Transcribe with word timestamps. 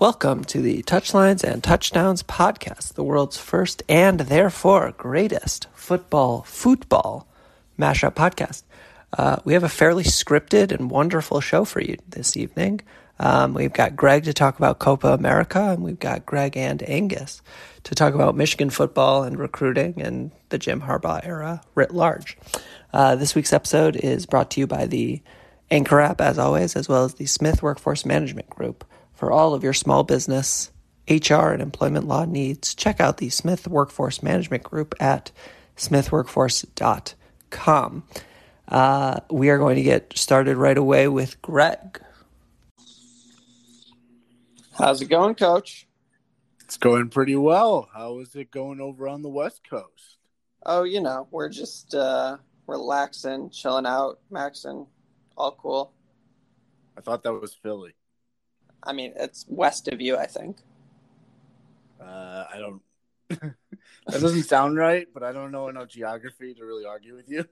Welcome 0.00 0.44
to 0.44 0.62
the 0.62 0.84
Touchlines 0.84 1.42
and 1.42 1.60
Touchdowns 1.60 2.22
podcast, 2.22 2.94
the 2.94 3.02
world's 3.02 3.36
first 3.36 3.82
and 3.88 4.20
therefore 4.20 4.92
greatest 4.96 5.66
football 5.74 6.42
football 6.42 7.26
mashup 7.76 8.14
podcast. 8.14 8.62
Uh, 9.18 9.38
we 9.44 9.54
have 9.54 9.64
a 9.64 9.68
fairly 9.68 10.04
scripted 10.04 10.70
and 10.70 10.88
wonderful 10.88 11.40
show 11.40 11.64
for 11.64 11.80
you 11.80 11.96
this 12.08 12.36
evening. 12.36 12.80
Um, 13.18 13.54
we've 13.54 13.72
got 13.72 13.96
Greg 13.96 14.22
to 14.22 14.32
talk 14.32 14.56
about 14.56 14.78
Copa 14.78 15.08
America, 15.08 15.70
and 15.70 15.82
we've 15.82 15.98
got 15.98 16.24
Greg 16.24 16.56
and 16.56 16.80
Angus 16.88 17.42
to 17.82 17.96
talk 17.96 18.14
about 18.14 18.36
Michigan 18.36 18.70
football 18.70 19.24
and 19.24 19.36
recruiting 19.36 20.00
and 20.00 20.30
the 20.50 20.58
Jim 20.58 20.82
Harbaugh 20.82 21.26
era 21.26 21.60
writ 21.74 21.92
large. 21.92 22.38
Uh, 22.92 23.16
this 23.16 23.34
week's 23.34 23.52
episode 23.52 23.96
is 23.96 24.26
brought 24.26 24.52
to 24.52 24.60
you 24.60 24.68
by 24.68 24.86
the 24.86 25.20
Anchor 25.72 25.98
app, 25.98 26.20
as 26.20 26.38
always, 26.38 26.76
as 26.76 26.88
well 26.88 27.04
as 27.04 27.14
the 27.14 27.26
Smith 27.26 27.64
Workforce 27.64 28.06
Management 28.06 28.48
Group. 28.48 28.84
For 29.18 29.30
all 29.32 29.52
of 29.52 29.62
your 29.64 29.74
small 29.74 30.04
business, 30.04 30.70
HR, 31.10 31.48
and 31.48 31.60
employment 31.60 32.06
law 32.06 32.24
needs, 32.24 32.72
check 32.72 33.00
out 33.00 33.16
the 33.16 33.30
Smith 33.30 33.66
Workforce 33.66 34.22
Management 34.22 34.62
Group 34.62 34.94
at 35.00 35.32
smithworkforce.com. 35.76 38.04
Uh, 38.68 39.18
we 39.28 39.50
are 39.50 39.58
going 39.58 39.74
to 39.74 39.82
get 39.82 40.16
started 40.16 40.56
right 40.56 40.78
away 40.78 41.08
with 41.08 41.42
Greg. 41.42 42.00
How's 44.78 45.02
it 45.02 45.06
going, 45.06 45.34
Coach? 45.34 45.88
It's 46.60 46.76
going 46.76 47.08
pretty 47.08 47.34
well. 47.34 47.88
How 47.92 48.20
is 48.20 48.36
it 48.36 48.52
going 48.52 48.80
over 48.80 49.08
on 49.08 49.22
the 49.22 49.28
West 49.28 49.68
Coast? 49.68 50.18
Oh, 50.64 50.84
you 50.84 51.00
know, 51.00 51.26
we're 51.32 51.48
just 51.48 51.92
uh, 51.92 52.36
relaxing, 52.68 53.50
chilling 53.50 53.84
out, 53.84 54.20
maxing, 54.30 54.86
all 55.36 55.58
cool. 55.60 55.92
I 56.96 57.00
thought 57.00 57.24
that 57.24 57.32
was 57.32 57.52
Philly. 57.52 57.96
I 58.82 58.92
mean, 58.92 59.12
it's 59.16 59.44
west 59.48 59.88
of 59.88 60.00
you, 60.00 60.16
I 60.16 60.26
think. 60.26 60.58
Uh, 62.00 62.44
I 62.52 62.58
don't. 62.58 62.82
that 63.28 64.20
doesn't 64.20 64.44
sound 64.44 64.76
right, 64.76 65.06
but 65.12 65.22
I 65.22 65.32
don't 65.32 65.50
know 65.50 65.68
enough 65.68 65.88
geography 65.88 66.54
to 66.54 66.64
really 66.64 66.84
argue 66.84 67.14
with 67.14 67.28
you. 67.28 67.44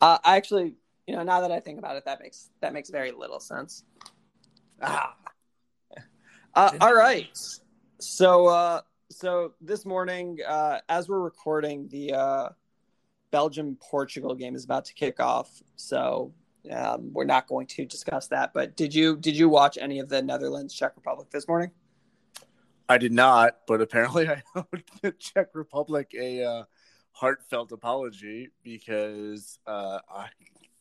Uh, 0.00 0.18
I 0.22 0.36
actually, 0.36 0.74
you 1.06 1.16
know, 1.16 1.22
now 1.22 1.40
that 1.40 1.50
I 1.50 1.60
think 1.60 1.78
about 1.78 1.96
it, 1.96 2.04
that 2.04 2.20
makes 2.20 2.50
that 2.60 2.72
makes 2.72 2.90
very 2.90 3.12
little 3.12 3.40
sense. 3.40 3.84
Ah, 4.82 5.16
Uh, 6.54 6.72
all 6.80 6.94
right. 6.94 7.28
So, 7.98 8.46
uh, 8.46 8.80
so 9.10 9.52
this 9.60 9.84
morning, 9.84 10.38
uh, 10.46 10.80
as 10.88 11.08
we're 11.08 11.20
recording, 11.20 11.88
the 11.88 12.14
uh, 12.14 12.48
Belgium 13.30 13.76
Portugal 13.80 14.34
game 14.34 14.54
is 14.54 14.64
about 14.64 14.86
to 14.86 14.94
kick 14.94 15.20
off. 15.20 15.50
So 15.76 16.32
um, 16.70 17.12
we're 17.12 17.24
not 17.24 17.46
going 17.46 17.66
to 17.68 17.84
discuss 17.84 18.28
that. 18.28 18.52
But 18.52 18.76
did 18.76 18.94
you 18.94 19.16
did 19.16 19.36
you 19.36 19.48
watch 19.48 19.78
any 19.80 19.98
of 19.98 20.08
the 20.08 20.22
Netherlands 20.22 20.74
Czech 20.74 20.92
Republic 20.96 21.30
this 21.30 21.48
morning? 21.48 21.70
I 22.88 22.98
did 22.98 23.12
not, 23.12 23.58
but 23.66 23.80
apparently 23.80 24.28
I 24.28 24.42
owed 24.54 24.84
the 25.02 25.12
Czech 25.12 25.48
Republic 25.54 26.14
a 26.18 26.44
uh, 26.44 26.64
heartfelt 27.10 27.72
apology 27.72 28.50
because 28.62 29.58
uh, 29.66 29.98
I 30.08 30.28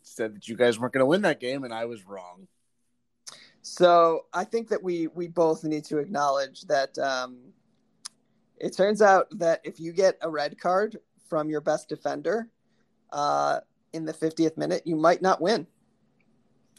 said 0.03 0.35
that 0.35 0.47
you 0.47 0.55
guys 0.55 0.77
weren't 0.77 0.93
going 0.93 1.01
to 1.01 1.07
win 1.07 1.23
that 1.23 1.39
game, 1.39 1.63
and 1.63 1.73
I 1.73 1.85
was 1.85 2.05
wrong. 2.05 2.47
So 3.61 4.25
I 4.33 4.43
think 4.43 4.69
that 4.69 4.83
we 4.83 5.07
we 5.07 5.27
both 5.27 5.63
need 5.63 5.85
to 5.85 5.97
acknowledge 5.97 6.61
that 6.63 6.97
um, 6.99 7.39
it 8.57 8.75
turns 8.75 9.01
out 9.01 9.27
that 9.39 9.61
if 9.63 9.79
you 9.79 9.91
get 9.91 10.17
a 10.21 10.29
red 10.29 10.59
card 10.59 10.99
from 11.27 11.49
your 11.49 11.61
best 11.61 11.89
defender 11.89 12.47
uh, 13.11 13.61
in 13.93 14.05
the 14.05 14.13
50th 14.13 14.57
minute, 14.57 14.83
you 14.85 14.95
might 14.95 15.21
not 15.21 15.41
win. 15.41 15.65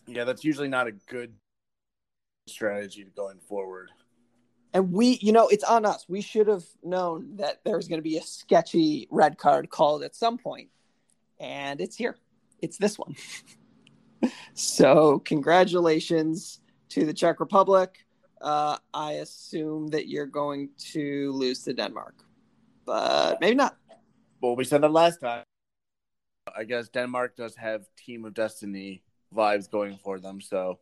Yeah, 0.06 0.24
that's 0.24 0.44
usually 0.44 0.68
not 0.68 0.86
a 0.86 0.92
good 0.92 1.34
strategy 2.46 3.06
going 3.16 3.38
forward. 3.40 3.90
And 4.72 4.92
we, 4.92 5.18
you 5.22 5.32
know, 5.32 5.48
it's 5.48 5.64
on 5.64 5.86
us. 5.86 6.04
We 6.08 6.20
should 6.20 6.48
have 6.48 6.64
known 6.82 7.36
that 7.36 7.60
there 7.64 7.76
was 7.76 7.88
going 7.88 7.98
to 7.98 8.02
be 8.02 8.18
a 8.18 8.22
sketchy 8.22 9.08
red 9.10 9.38
card 9.38 9.70
called 9.70 10.02
at 10.02 10.14
some 10.14 10.38
point, 10.38 10.68
and 11.40 11.80
it's 11.80 11.96
here. 11.96 12.16
It's 12.60 12.76
this 12.76 12.98
one. 12.98 13.16
so, 14.54 15.20
congratulations 15.20 16.60
to 16.90 17.04
the 17.06 17.14
Czech 17.14 17.40
Republic. 17.40 18.04
Uh, 18.40 18.76
I 18.92 19.12
assume 19.12 19.88
that 19.88 20.08
you're 20.08 20.26
going 20.26 20.70
to 20.92 21.32
lose 21.32 21.62
to 21.64 21.72
Denmark, 21.72 22.14
but 22.84 23.40
maybe 23.40 23.56
not. 23.56 23.76
Well, 24.42 24.56
we 24.56 24.64
said 24.64 24.82
that 24.82 24.92
last 24.92 25.20
time. 25.20 25.42
I 26.54 26.64
guess 26.64 26.88
Denmark 26.88 27.36
does 27.36 27.56
have 27.56 27.86
Team 27.96 28.24
of 28.24 28.34
Destiny 28.34 29.02
vibes 29.34 29.70
going 29.70 29.98
for 30.03 30.19
them, 30.19 30.41
so 30.41 30.78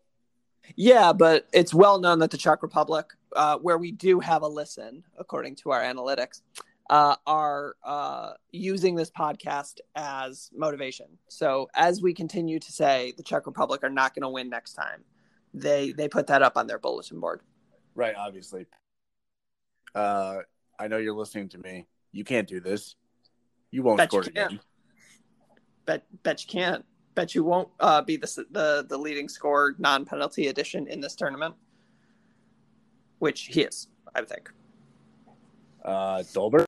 Yeah, 0.77 1.13
but 1.13 1.47
it's 1.53 1.75
well 1.75 2.01
known 2.01 2.19
that 2.21 2.31
the 2.31 2.39
Czech 2.39 2.63
Republic, 2.63 3.07
uh, 3.37 3.59
where 3.59 3.79
we 3.79 3.93
do 3.93 4.21
have 4.21 4.43
a 4.43 4.49
listen, 4.49 5.05
according 5.19 5.57
to 5.57 5.71
our 5.71 5.83
analytics, 5.83 6.41
uh, 6.91 7.17
are 7.27 7.77
uh, 7.83 8.33
using 8.53 8.95
this 8.95 9.11
podcast 9.11 9.81
as 9.95 10.51
motivation. 10.55 11.07
So 11.29 11.69
as 11.75 12.03
we 12.03 12.13
continue 12.15 12.59
to 12.59 12.73
say 12.73 13.13
the 13.17 13.23
Czech 13.23 13.47
Republic 13.47 13.81
are 13.83 13.91
not 13.91 14.15
going 14.15 14.23
to 14.23 14.29
win 14.29 14.49
next 14.51 14.75
time, 14.75 15.05
they 15.53 15.93
they 15.93 16.09
put 16.09 16.27
that 16.27 16.43
up 16.43 16.57
on 16.57 16.67
their 16.67 16.79
bulletin 16.79 17.21
board. 17.21 17.41
right, 17.95 18.15
obviously. 18.17 18.67
Uh, 19.95 20.39
I 20.79 20.89
know 20.89 20.97
you're 20.97 21.15
listening 21.15 21.49
to 21.51 21.59
me. 21.59 21.87
You 22.13 22.25
can't 22.25 22.49
do 22.49 22.61
this. 22.61 22.97
You 23.71 23.83
won't 23.83 23.99
Bet 23.99 24.11
score 24.11 24.23
can't. 24.23 24.37
again. 24.37 24.61
Bet 25.87 26.05
bet 26.23 26.45
you 26.45 26.49
can't. 26.51 26.85
Bet 27.15 27.35
you 27.35 27.45
won't 27.45 27.69
uh, 27.81 28.03
be 28.03 28.17
the 28.17 28.47
the 28.51 28.87
the 28.89 28.99
leading 28.99 29.29
scorer 29.29 29.75
non 29.79 30.05
penalty 30.05 30.49
edition 30.49 30.87
in 30.89 31.01
this 31.01 31.15
tournament, 31.15 31.55
which 33.19 33.43
he 33.43 33.63
is, 33.63 33.89
I 34.15 34.21
would 34.21 34.29
think. 34.29 34.51
Uh, 35.85 36.23
Dolberg. 36.33 36.65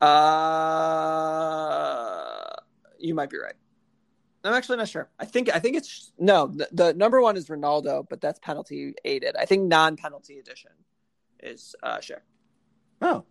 Uh, 0.00 0.80
you 2.98 3.14
might 3.14 3.30
be 3.30 3.38
right. 3.38 3.54
I'm 4.42 4.54
actually 4.54 4.78
not 4.78 4.88
sure. 4.88 5.10
I 5.18 5.26
think 5.26 5.54
I 5.54 5.58
think 5.58 5.76
it's 5.76 6.12
no. 6.18 6.46
The, 6.46 6.68
the 6.72 6.94
number 6.94 7.20
one 7.20 7.36
is 7.36 7.48
Ronaldo, 7.48 8.06
but 8.08 8.20
that's 8.22 8.38
penalty 8.40 8.94
aided. 9.04 9.36
I 9.36 9.44
think 9.44 9.68
non-penalty 9.68 10.38
edition 10.38 10.70
is 11.42 11.74
uh, 11.82 11.98
Schick. 11.98 12.20
Oh, 13.02 13.24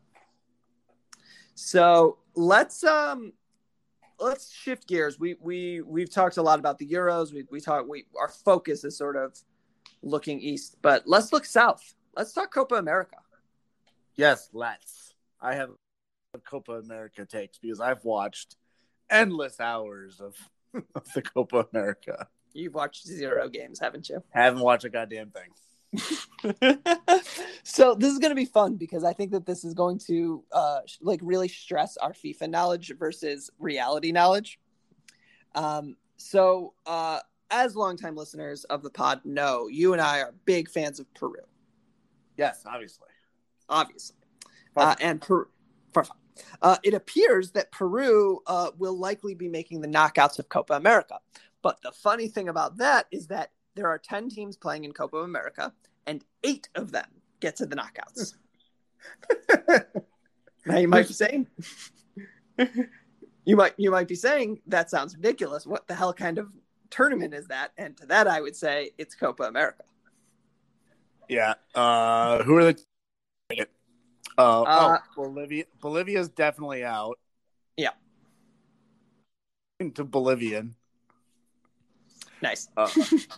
So 1.56 2.20
let's 2.36 2.84
um 2.84 3.34
let's 4.20 4.52
shift 4.54 4.88
gears. 4.88 5.20
We 5.20 5.36
we 5.42 5.82
we've 5.82 6.12
talked 6.12 6.38
a 6.38 6.42
lot 6.42 6.60
about 6.60 6.78
the 6.78 6.88
Euros. 6.88 7.34
We 7.34 7.46
we 7.52 7.60
talk 7.60 7.88
we 7.88 8.06
our 8.20 8.30
focus 8.30 8.84
is 8.84 8.98
sort 8.98 9.16
of 9.16 9.38
looking 10.02 10.40
east, 10.40 10.78
but 10.82 11.04
let's 11.06 11.34
look 11.34 11.46
south. 11.46 11.96
Let's 12.16 12.34
talk 12.34 12.54
Copa 12.54 12.76
America. 12.76 13.18
Yes, 14.16 14.50
let's. 14.54 15.14
I 15.42 15.56
have 15.56 15.70
Copa 16.46 16.74
America 16.74 17.26
takes 17.26 17.58
because 17.58 17.80
I've 17.80 18.04
watched 18.04 18.58
endless 19.10 19.60
hours 19.60 20.20
of, 20.20 20.36
of 20.96 21.06
the 21.14 21.22
Copa 21.22 21.66
America. 21.74 22.28
You've 22.54 22.74
watched 22.74 23.08
zero 23.08 23.48
games, 23.48 23.80
haven't 23.80 24.10
you? 24.10 24.24
Haven't 24.32 24.62
watched 24.62 24.84
a 24.84 24.90
goddamn 24.90 25.30
thing. 25.30 25.50
so 27.64 27.96
this 27.96 28.12
is 28.12 28.20
going 28.20 28.30
to 28.30 28.36
be 28.36 28.46
fun 28.46 28.76
because 28.76 29.04
I 29.04 29.14
think 29.14 29.32
that 29.32 29.46
this 29.46 29.64
is 29.64 29.74
going 29.74 30.00
to 30.08 30.44
uh, 30.52 30.80
like 31.02 31.20
really 31.24 31.48
stress 31.48 31.98
our 31.98 32.14
FIFA 32.14 32.50
knowledge 32.50 32.94
versus 32.98 33.50
reality 33.60 34.12
knowledge. 34.12 34.60
Um, 35.56 35.96
so 36.18 36.74
uh, 36.86 37.20
as 37.50 37.76
longtime 37.76 38.16
listeners 38.16 38.64
of 38.66 38.84
the 38.84 38.90
pod 38.90 39.22
know, 39.26 39.68
you 39.68 39.94
and 39.94 40.02
I 40.02 40.22
are 40.22 40.34
big 40.46 40.70
fans 40.70 41.00
of 41.00 41.12
Peru. 41.14 41.42
Yes, 42.38 42.64
obviously, 42.66 43.10
obviously, 43.68 44.16
uh, 44.78 44.96
and 45.02 45.22
Peru. 45.22 45.48
Uh, 46.62 46.78
it 46.84 46.94
appears 46.94 47.52
that 47.52 47.72
Peru 47.72 48.40
uh, 48.48 48.72
will 48.78 48.98
likely 48.98 49.34
be 49.34 49.50
making 49.50 49.82
the 49.82 49.88
knockouts 49.88 50.40
of 50.40 50.48
Copa 50.48 50.74
America. 50.74 51.20
But 51.62 51.82
the 51.82 51.92
funny 51.92 52.30
thing 52.30 52.48
about 52.48 52.78
that 52.78 53.08
is 53.12 53.28
that 53.28 53.52
there 53.76 53.88
are 53.88 53.98
10 53.98 54.30
teams 54.30 54.58
playing 54.58 54.84
in 54.84 54.92
Copa 54.92 55.18
America, 55.18 55.74
and 56.06 56.24
eight 56.44 56.70
of 56.76 56.92
them 56.92 57.08
get 57.40 57.56
to 57.58 57.66
the 57.66 57.76
knockouts. 57.76 58.34
now 60.66 60.78
you 60.78 60.88
might 60.88 61.08
be 61.08 61.14
saying, 61.14 61.48
you 63.46 63.56
might 63.56 63.74
you 63.78 63.92
might 63.92 64.08
be 64.08 64.16
saying 64.16 64.60
that 64.68 64.90
sounds 64.90 65.16
ridiculous. 65.16 65.66
What 65.66 65.88
the 65.88 65.96
hell 65.96 66.14
kind 66.14 66.38
of 66.38 66.50
tournament 66.90 67.34
is 67.34 67.48
that? 67.48 67.72
And 67.78 67.96
to 67.98 68.06
that, 68.08 68.28
I 68.28 68.42
would 68.42 68.56
say 68.56 68.92
it's 68.98 69.16
Copa 69.16 69.44
America. 69.44 69.84
Yeah. 71.30 71.54
Uh, 71.76 72.44
who 72.44 72.58
are 72.58 72.66
the? 72.66 72.80
Uh, 74.38 74.62
uh, 74.62 74.66
oh, 74.68 74.98
Bolivia. 75.16 75.66
Bolivia's 75.80 76.30
definitely 76.30 76.84
out. 76.84 77.20
Yeah. 77.78 77.92
Into 79.80 80.04
Bolivian. 80.04 80.76
Nice. 82.42 82.70
Uh, 82.78 82.88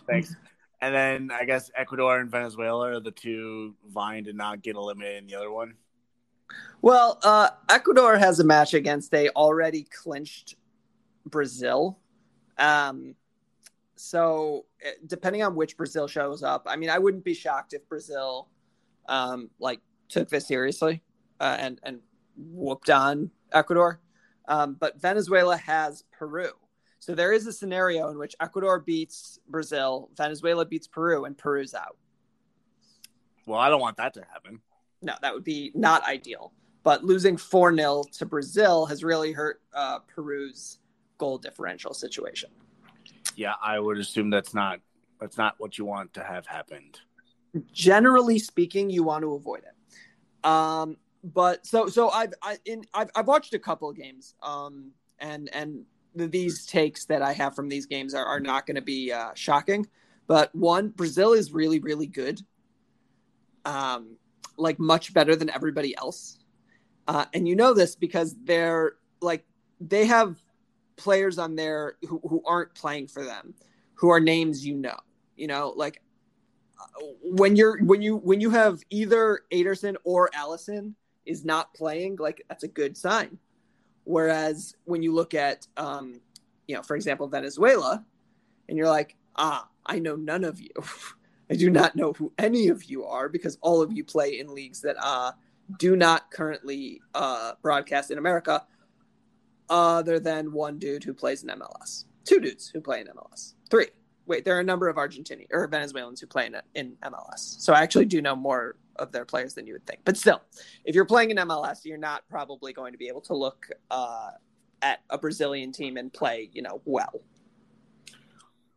thanks. 0.08 0.34
And 0.80 0.94
then 0.94 1.30
I 1.32 1.44
guess 1.44 1.70
Ecuador 1.76 2.18
and 2.18 2.30
Venezuela 2.30 2.90
are 2.90 3.00
the 3.00 3.12
two 3.12 3.74
vying 3.88 4.24
to 4.24 4.32
not 4.32 4.62
get 4.62 4.76
eliminated 4.76 5.22
in 5.22 5.26
the 5.28 5.36
other 5.36 5.50
one. 5.50 5.74
Well, 6.82 7.18
uh, 7.22 7.50
Ecuador 7.68 8.18
has 8.18 8.40
a 8.40 8.44
match 8.44 8.74
against 8.74 9.14
a 9.14 9.30
already 9.30 9.84
clinched 9.84 10.56
Brazil. 11.24 11.98
Um, 12.58 13.14
so 13.94 14.66
eh, 14.84 14.90
depending 15.06 15.42
on 15.42 15.54
which 15.54 15.76
Brazil 15.76 16.08
shows 16.08 16.42
up, 16.42 16.66
I 16.68 16.76
mean, 16.76 16.90
I 16.90 16.98
wouldn't 16.98 17.24
be 17.24 17.34
shocked 17.34 17.72
if 17.72 17.88
Brazil, 17.88 18.48
um, 19.08 19.50
like 19.60 19.80
took 20.08 20.28
this 20.28 20.46
seriously 20.48 21.02
uh, 21.40 21.56
and 21.58 21.80
and 21.84 22.00
whooped 22.36 22.90
on 22.90 23.30
Ecuador. 23.52 24.00
Um, 24.48 24.74
but 24.78 25.00
Venezuela 25.00 25.56
has 25.56 26.04
Peru. 26.12 26.50
So 27.02 27.16
there 27.16 27.32
is 27.32 27.48
a 27.48 27.52
scenario 27.52 28.10
in 28.10 28.18
which 28.18 28.36
Ecuador 28.38 28.78
beats 28.78 29.40
Brazil, 29.48 30.08
Venezuela 30.16 30.64
beats 30.64 30.86
Peru, 30.86 31.24
and 31.24 31.36
Peru's 31.36 31.74
out. 31.74 31.96
Well, 33.44 33.58
I 33.58 33.68
don't 33.70 33.80
want 33.80 33.96
that 33.96 34.14
to 34.14 34.24
happen. 34.32 34.60
No, 35.02 35.14
that 35.20 35.34
would 35.34 35.42
be 35.42 35.72
not 35.74 36.04
ideal. 36.04 36.52
But 36.84 37.02
losing 37.02 37.36
4 37.36 37.74
0 37.74 38.04
to 38.18 38.24
Brazil 38.24 38.86
has 38.86 39.02
really 39.02 39.32
hurt 39.32 39.60
uh, 39.74 39.98
Peru's 40.06 40.78
goal 41.18 41.38
differential 41.38 41.92
situation. 41.92 42.50
Yeah, 43.34 43.54
I 43.60 43.80
would 43.80 43.98
assume 43.98 44.30
that's 44.30 44.54
not 44.54 44.78
that's 45.20 45.36
not 45.36 45.56
what 45.58 45.78
you 45.78 45.84
want 45.84 46.14
to 46.14 46.22
have 46.22 46.46
happened. 46.46 47.00
Generally 47.72 48.38
speaking, 48.38 48.90
you 48.90 49.02
want 49.02 49.22
to 49.22 49.34
avoid 49.34 49.62
it. 49.64 50.46
Um, 50.48 50.98
but 51.24 51.66
so 51.66 51.88
so 51.88 52.10
I've 52.10 52.32
I, 52.42 52.58
in 52.64 52.84
I've, 52.94 53.10
I've 53.16 53.26
watched 53.26 53.54
a 53.54 53.58
couple 53.58 53.90
of 53.90 53.96
games. 53.96 54.36
Um, 54.40 54.92
and 55.22 55.48
and 55.52 55.84
these 56.14 56.66
takes 56.66 57.04
that 57.06 57.22
I 57.22 57.32
have 57.32 57.54
from 57.54 57.68
these 57.68 57.86
games 57.86 58.14
are, 58.14 58.24
are 58.24 58.40
not 58.40 58.66
going 58.66 58.76
to 58.76 58.82
be 58.82 59.12
uh, 59.12 59.30
shocking. 59.34 59.86
But 60.26 60.54
one, 60.54 60.88
Brazil 60.88 61.32
is 61.32 61.52
really, 61.52 61.78
really 61.78 62.06
good. 62.06 62.40
Um, 63.64 64.16
like 64.56 64.78
much 64.78 65.14
better 65.14 65.36
than 65.36 65.50
everybody 65.50 65.96
else. 65.96 66.38
Uh, 67.08 67.24
and 67.34 67.48
you 67.48 67.56
know 67.56 67.74
this 67.74 67.96
because 67.96 68.36
they're 68.44 68.94
like, 69.20 69.44
they 69.80 70.06
have 70.06 70.36
players 70.96 71.38
on 71.38 71.56
there 71.56 71.96
who, 72.08 72.20
who 72.28 72.42
aren't 72.46 72.74
playing 72.74 73.08
for 73.08 73.24
them, 73.24 73.54
who 73.94 74.10
are 74.10 74.20
names 74.20 74.64
you 74.64 74.76
know. 74.76 74.96
You 75.36 75.48
know, 75.48 75.72
like 75.76 76.00
uh, 76.80 77.04
when 77.22 77.56
you're 77.56 77.82
when 77.82 78.02
you 78.02 78.16
when 78.16 78.40
you 78.40 78.50
have 78.50 78.80
either 78.90 79.40
Ederson 79.52 79.96
or 80.04 80.30
Alisson 80.36 80.94
is 81.26 81.44
not 81.44 81.74
playing, 81.74 82.16
like 82.16 82.44
that's 82.48 82.64
a 82.64 82.68
good 82.68 82.96
sign. 82.96 83.38
Whereas 84.04 84.74
when 84.84 85.02
you 85.02 85.12
look 85.12 85.34
at, 85.34 85.66
um, 85.76 86.20
you 86.66 86.74
know, 86.74 86.82
for 86.82 86.96
example, 86.96 87.28
Venezuela, 87.28 88.04
and 88.68 88.76
you're 88.78 88.88
like, 88.88 89.16
ah, 89.36 89.68
I 89.86 89.98
know 89.98 90.16
none 90.16 90.44
of 90.44 90.60
you. 90.60 90.70
I 91.50 91.54
do 91.54 91.70
not 91.70 91.96
know 91.96 92.12
who 92.14 92.32
any 92.38 92.68
of 92.68 92.84
you 92.84 93.04
are 93.04 93.28
because 93.28 93.58
all 93.60 93.82
of 93.82 93.92
you 93.92 94.04
play 94.04 94.38
in 94.38 94.54
leagues 94.54 94.80
that 94.82 94.96
uh, 94.98 95.32
do 95.78 95.96
not 95.96 96.30
currently 96.30 97.02
uh, 97.14 97.52
broadcast 97.60 98.10
in 98.10 98.18
America, 98.18 98.64
other 99.68 100.18
than 100.18 100.52
one 100.52 100.78
dude 100.78 101.04
who 101.04 101.12
plays 101.12 101.42
in 101.42 101.50
MLS, 101.50 102.04
two 102.24 102.40
dudes 102.40 102.68
who 102.68 102.80
play 102.80 103.00
in 103.00 103.06
MLS, 103.08 103.54
three. 103.70 103.88
Wait, 104.24 104.44
there 104.44 104.56
are 104.56 104.60
a 104.60 104.64
number 104.64 104.88
of 104.88 104.96
Argentinian 104.96 105.46
or 105.50 105.66
Venezuelans 105.66 106.20
who 106.20 106.26
play 106.26 106.46
in, 106.46 106.56
in 106.74 106.96
MLS. 107.02 107.60
So 107.60 107.72
I 107.72 107.82
actually 107.82 108.04
do 108.04 108.22
know 108.22 108.36
more 108.36 108.76
of 108.96 109.12
their 109.12 109.24
players 109.24 109.54
than 109.54 109.66
you 109.66 109.72
would 109.74 109.86
think. 109.86 110.00
But 110.04 110.16
still, 110.16 110.42
if 110.84 110.94
you're 110.94 111.04
playing 111.04 111.30
in 111.30 111.36
MLS, 111.38 111.84
you're 111.84 111.98
not 111.98 112.22
probably 112.28 112.72
going 112.72 112.92
to 112.92 112.98
be 112.98 113.08
able 113.08 113.20
to 113.22 113.34
look 113.34 113.66
uh, 113.90 114.30
at 114.80 115.00
a 115.10 115.18
Brazilian 115.18 115.72
team 115.72 115.96
and 115.96 116.12
play, 116.12 116.50
you 116.52 116.62
know, 116.62 116.80
well. 116.84 117.22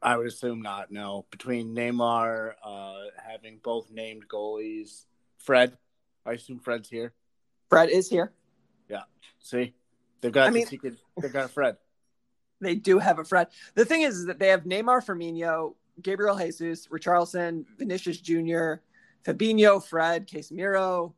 I 0.02 0.18
would 0.18 0.28
assume 0.28 0.62
not. 0.62 0.92
No, 0.92 1.26
between 1.32 1.76
Neymar 1.76 2.54
uh, 2.64 3.04
having 3.28 3.60
both 3.64 3.90
named 3.92 4.28
goalies, 4.28 5.06
Fred. 5.40 5.78
I 6.26 6.34
assume 6.34 6.60
Fred's 6.60 6.90
here. 6.90 7.14
Fred 7.70 7.90
is 7.90 8.08
here. 8.08 8.32
Yeah. 8.88 9.04
See, 9.40 9.74
they've 10.22 10.32
got. 10.32 10.48
I 10.48 10.52
mean, 10.52 10.68
secret, 10.68 10.96
they've 11.20 11.34
got 11.34 11.52
Fred. 11.52 11.78
They 12.62 12.76
do 12.76 13.00
have 13.00 13.20
a 13.20 13.26
Fred. 13.26 13.48
The 13.76 13.84
thing 13.84 14.04
is, 14.04 14.16
is 14.16 14.26
that 14.28 14.40
they 14.40 14.48
have 14.48 14.64
Neymar, 14.64 15.06
Firmino, 15.06 15.76
Gabriel 16.02 16.38
Jesus, 16.38 16.88
Richarlison, 16.88 17.66
Vinicius 17.78 18.20
Jr., 18.20 18.76
Fabinho, 19.26 19.84
Fred, 19.84 20.28
Casemiro, 20.28 21.14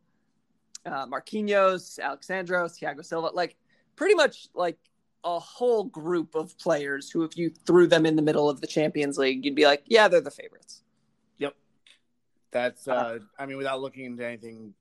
uh, 0.86 1.06
Marquinhos, 1.06 2.00
Alex 2.00 2.28
Sandro, 2.28 2.66
Thiago 2.68 3.04
Silva, 3.04 3.28
like 3.34 3.56
pretty 3.96 4.16
much 4.16 4.48
like 4.54 4.78
a 5.24 5.40
whole 5.40 5.84
group 5.84 6.36
of 6.36 6.58
players 6.58 7.10
who, 7.12 7.24
if 7.24 7.38
you 7.38 7.50
threw 7.50 7.88
them 7.88 8.06
in 8.06 8.16
the 8.16 8.22
middle 8.22 8.50
of 8.50 8.62
the 8.62 8.68
Champions 8.68 9.18
League, 9.18 9.44
you'd 9.44 9.56
be 9.56 9.66
like, 9.66 9.84
yeah, 9.88 10.08
they're 10.08 10.22
the 10.22 10.32
favorites. 10.32 10.84
Yep. 11.40 11.56
That's, 12.52 12.88
uh, 12.88 12.92
uh, 12.92 13.20
I 13.38 13.46
mean, 13.46 13.58
without 13.58 13.82
looking 13.82 14.06
into 14.06 14.26
anything 14.26 14.74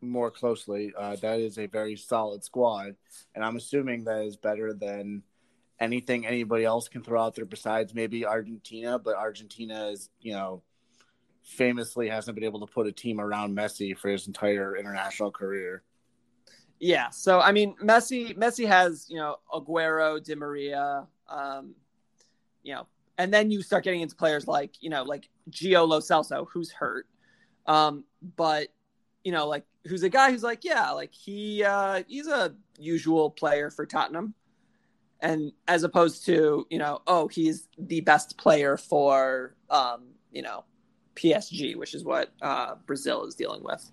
more 0.00 0.30
closely, 0.30 0.92
uh, 0.96 1.16
that 1.16 1.40
is 1.40 1.58
a 1.58 1.66
very 1.66 1.96
solid 1.96 2.44
squad. 2.44 2.94
And 3.34 3.44
I'm 3.44 3.56
assuming 3.56 4.04
that 4.04 4.22
is 4.22 4.36
better 4.36 4.72
than 4.72 5.22
anything 5.80 6.24
anybody 6.24 6.64
else 6.64 6.86
can 6.86 7.02
throw 7.02 7.20
out 7.20 7.34
there 7.34 7.46
besides 7.46 7.94
maybe 7.94 8.24
Argentina. 8.24 8.98
But 8.98 9.16
Argentina 9.16 9.88
is, 9.88 10.08
you 10.20 10.34
know, 10.34 10.62
famously 11.44 12.08
hasn't 12.08 12.34
been 12.34 12.44
able 12.44 12.66
to 12.66 12.72
put 12.72 12.86
a 12.86 12.92
team 12.92 13.20
around 13.20 13.56
Messi 13.56 13.96
for 13.96 14.08
his 14.08 14.26
entire 14.26 14.76
international 14.76 15.30
career. 15.30 15.82
Yeah, 16.80 17.10
so 17.10 17.40
I 17.40 17.52
mean, 17.52 17.76
Messi 17.82 18.36
Messi 18.36 18.66
has 18.66 19.06
you 19.08 19.16
know 19.16 19.36
Aguero, 19.52 20.22
Di 20.22 20.34
Maria, 20.34 21.06
um, 21.28 21.74
you 22.62 22.74
know, 22.74 22.86
and 23.18 23.32
then 23.32 23.50
you 23.50 23.62
start 23.62 23.84
getting 23.84 24.00
into 24.00 24.16
players 24.16 24.48
like 24.48 24.74
you 24.80 24.90
know 24.90 25.04
like 25.04 25.28
Gio 25.50 25.86
Lo 25.86 26.00
Celso, 26.00 26.46
who's 26.50 26.72
hurt, 26.72 27.06
um, 27.66 28.04
but 28.36 28.68
you 29.22 29.32
know 29.32 29.46
like 29.46 29.64
who's 29.86 30.02
a 30.02 30.08
guy 30.08 30.30
who's 30.30 30.42
like 30.42 30.64
yeah 30.64 30.90
like 30.90 31.14
he 31.14 31.62
uh, 31.62 32.02
he's 32.08 32.26
a 32.26 32.54
usual 32.78 33.30
player 33.30 33.70
for 33.70 33.86
Tottenham, 33.86 34.34
and 35.20 35.52
as 35.68 35.84
opposed 35.84 36.24
to 36.26 36.66
you 36.70 36.78
know 36.78 37.00
oh 37.06 37.28
he's 37.28 37.68
the 37.78 38.00
best 38.00 38.36
player 38.36 38.76
for 38.76 39.54
um, 39.70 40.08
you 40.32 40.42
know 40.42 40.64
PSG, 41.14 41.76
which 41.76 41.94
is 41.94 42.04
what 42.04 42.32
uh, 42.42 42.74
Brazil 42.86 43.24
is 43.24 43.34
dealing 43.34 43.62
with. 43.62 43.90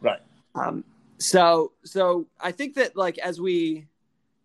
Right. 0.00 0.20
Um, 0.54 0.84
so, 1.18 1.72
so 1.84 2.26
I 2.40 2.52
think 2.52 2.74
that 2.74 2.96
like 2.96 3.18
as 3.18 3.40
we 3.40 3.86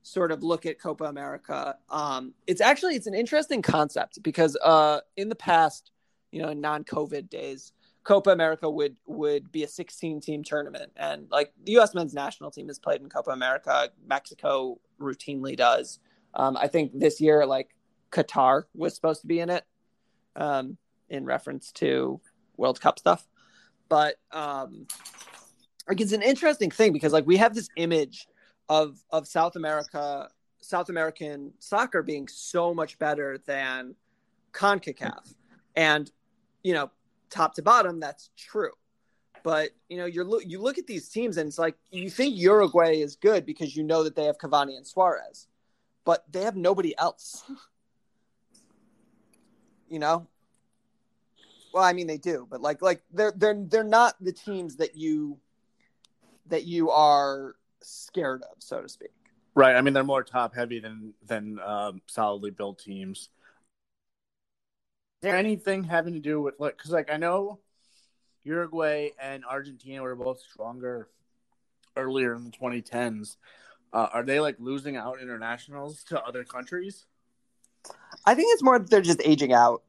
sort 0.03 0.31
of 0.31 0.43
look 0.43 0.65
at 0.65 0.79
Copa 0.79 1.05
America, 1.05 1.77
um, 1.89 2.33
it's 2.47 2.61
actually 2.61 2.95
it's 2.95 3.07
an 3.07 3.13
interesting 3.13 3.61
concept 3.61 4.21
because 4.23 4.57
uh, 4.63 5.01
in 5.17 5.29
the 5.29 5.35
past, 5.35 5.91
you 6.31 6.41
know, 6.41 6.49
in 6.49 6.61
non-COVID 6.61 7.29
days, 7.29 7.73
Copa 8.03 8.31
America 8.31 8.69
would 8.69 8.95
would 9.05 9.51
be 9.51 9.63
a 9.63 9.67
16 9.67 10.21
team 10.21 10.43
tournament, 10.43 10.91
and 10.95 11.27
like 11.29 11.53
the 11.65 11.73
U.S. 11.73 11.93
men's 11.93 12.13
national 12.13 12.49
team 12.49 12.67
has 12.67 12.79
played 12.79 13.01
in 13.01 13.09
Copa 13.09 13.31
America. 13.31 13.89
Mexico 14.07 14.79
routinely 14.99 15.55
does. 15.55 15.99
Um, 16.33 16.57
I 16.57 16.67
think 16.67 16.97
this 16.97 17.21
year, 17.21 17.45
like 17.45 17.75
Qatar 18.11 18.63
was 18.73 18.95
supposed 18.95 19.21
to 19.21 19.27
be 19.27 19.39
in 19.39 19.49
it, 19.49 19.65
um, 20.35 20.77
in 21.11 21.25
reference 21.25 21.71
to 21.73 22.19
World 22.57 22.81
Cup 22.81 22.97
stuff. 22.97 23.27
But 23.89 24.15
um, 24.31 24.87
like 25.87 26.01
it's 26.01 26.13
an 26.13 26.21
interesting 26.21 26.71
thing 26.71 26.93
because 26.93 27.13
like 27.13 27.27
we 27.27 27.37
have 27.37 27.53
this 27.53 27.69
image 27.75 28.27
of 28.69 28.97
of 29.11 29.27
South 29.27 29.55
America, 29.55 30.29
South 30.61 30.89
American 30.89 31.53
soccer 31.59 32.01
being 32.01 32.27
so 32.27 32.73
much 32.73 32.97
better 32.97 33.37
than 33.45 33.95
CONCACAF, 34.53 35.33
and 35.75 36.09
you 36.63 36.73
know, 36.73 36.89
top 37.29 37.53
to 37.55 37.61
bottom, 37.61 37.99
that's 37.99 38.29
true. 38.37 38.71
But 39.43 39.71
you 39.89 39.97
know, 39.97 40.05
you're 40.05 40.41
you 40.43 40.61
look 40.61 40.77
at 40.77 40.87
these 40.87 41.09
teams 41.09 41.37
and 41.37 41.47
it's 41.47 41.59
like 41.59 41.75
you 41.91 42.09
think 42.09 42.37
Uruguay 42.37 42.95
is 42.95 43.17
good 43.17 43.45
because 43.45 43.75
you 43.75 43.83
know 43.83 44.03
that 44.03 44.15
they 44.15 44.25
have 44.25 44.37
Cavani 44.37 44.77
and 44.77 44.87
Suarez, 44.87 45.47
but 46.05 46.23
they 46.31 46.43
have 46.43 46.55
nobody 46.55 46.97
else. 46.97 47.43
you 49.89 49.99
know, 49.99 50.25
well, 51.73 51.83
I 51.83 51.93
mean 51.93 52.07
they 52.07 52.17
do, 52.17 52.47
but 52.49 52.61
like 52.61 52.81
like 52.81 53.01
they're 53.11 53.33
they're 53.35 53.65
they're 53.67 53.83
not 53.83 54.15
the 54.21 54.31
teams 54.31 54.77
that 54.77 54.95
you 54.95 55.37
that 56.47 56.65
you 56.65 56.91
are 56.91 57.55
scared 57.81 58.43
of, 58.43 58.57
so 58.59 58.81
to 58.81 58.89
speak. 58.89 59.11
Right. 59.55 59.75
I 59.75 59.81
mean 59.81 59.93
they're 59.93 60.03
more 60.03 60.23
top 60.23 60.55
heavy 60.55 60.79
than 60.79 61.13
than 61.25 61.59
um, 61.59 62.01
solidly 62.07 62.51
built 62.51 62.79
teams. 62.79 63.29
Is 65.21 65.23
there 65.23 65.35
anything 65.35 65.83
having 65.83 66.13
to 66.13 66.19
do 66.19 66.41
with 66.41 66.55
like 66.59 66.77
because 66.77 66.91
like 66.91 67.11
I 67.11 67.17
know 67.17 67.59
Uruguay 68.43 69.09
and 69.21 69.45
Argentina 69.45 70.01
were 70.01 70.15
both 70.15 70.41
stronger 70.41 71.09
earlier 71.95 72.33
in 72.35 72.43
the 72.43 72.51
2010s. 72.51 73.37
Uh, 73.93 74.07
are 74.13 74.23
they 74.23 74.39
like 74.39 74.55
losing 74.59 74.95
out 74.95 75.21
internationals 75.21 76.03
to 76.05 76.21
other 76.23 76.43
countries? 76.43 77.05
I 78.25 78.35
think 78.35 78.53
it's 78.53 78.63
more 78.63 78.79
that 78.79 78.89
they're 78.89 79.01
just 79.01 79.21
aging 79.25 79.53
out, 79.53 79.83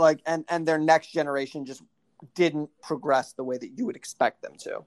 like, 0.00 0.20
and 0.26 0.44
and 0.48 0.66
their 0.66 0.78
next 0.78 1.12
generation 1.12 1.64
just 1.64 1.82
didn't 2.34 2.70
progress 2.82 3.32
the 3.32 3.44
way 3.44 3.56
that 3.56 3.78
you 3.78 3.86
would 3.86 3.96
expect 3.96 4.42
them 4.42 4.52
to. 4.58 4.84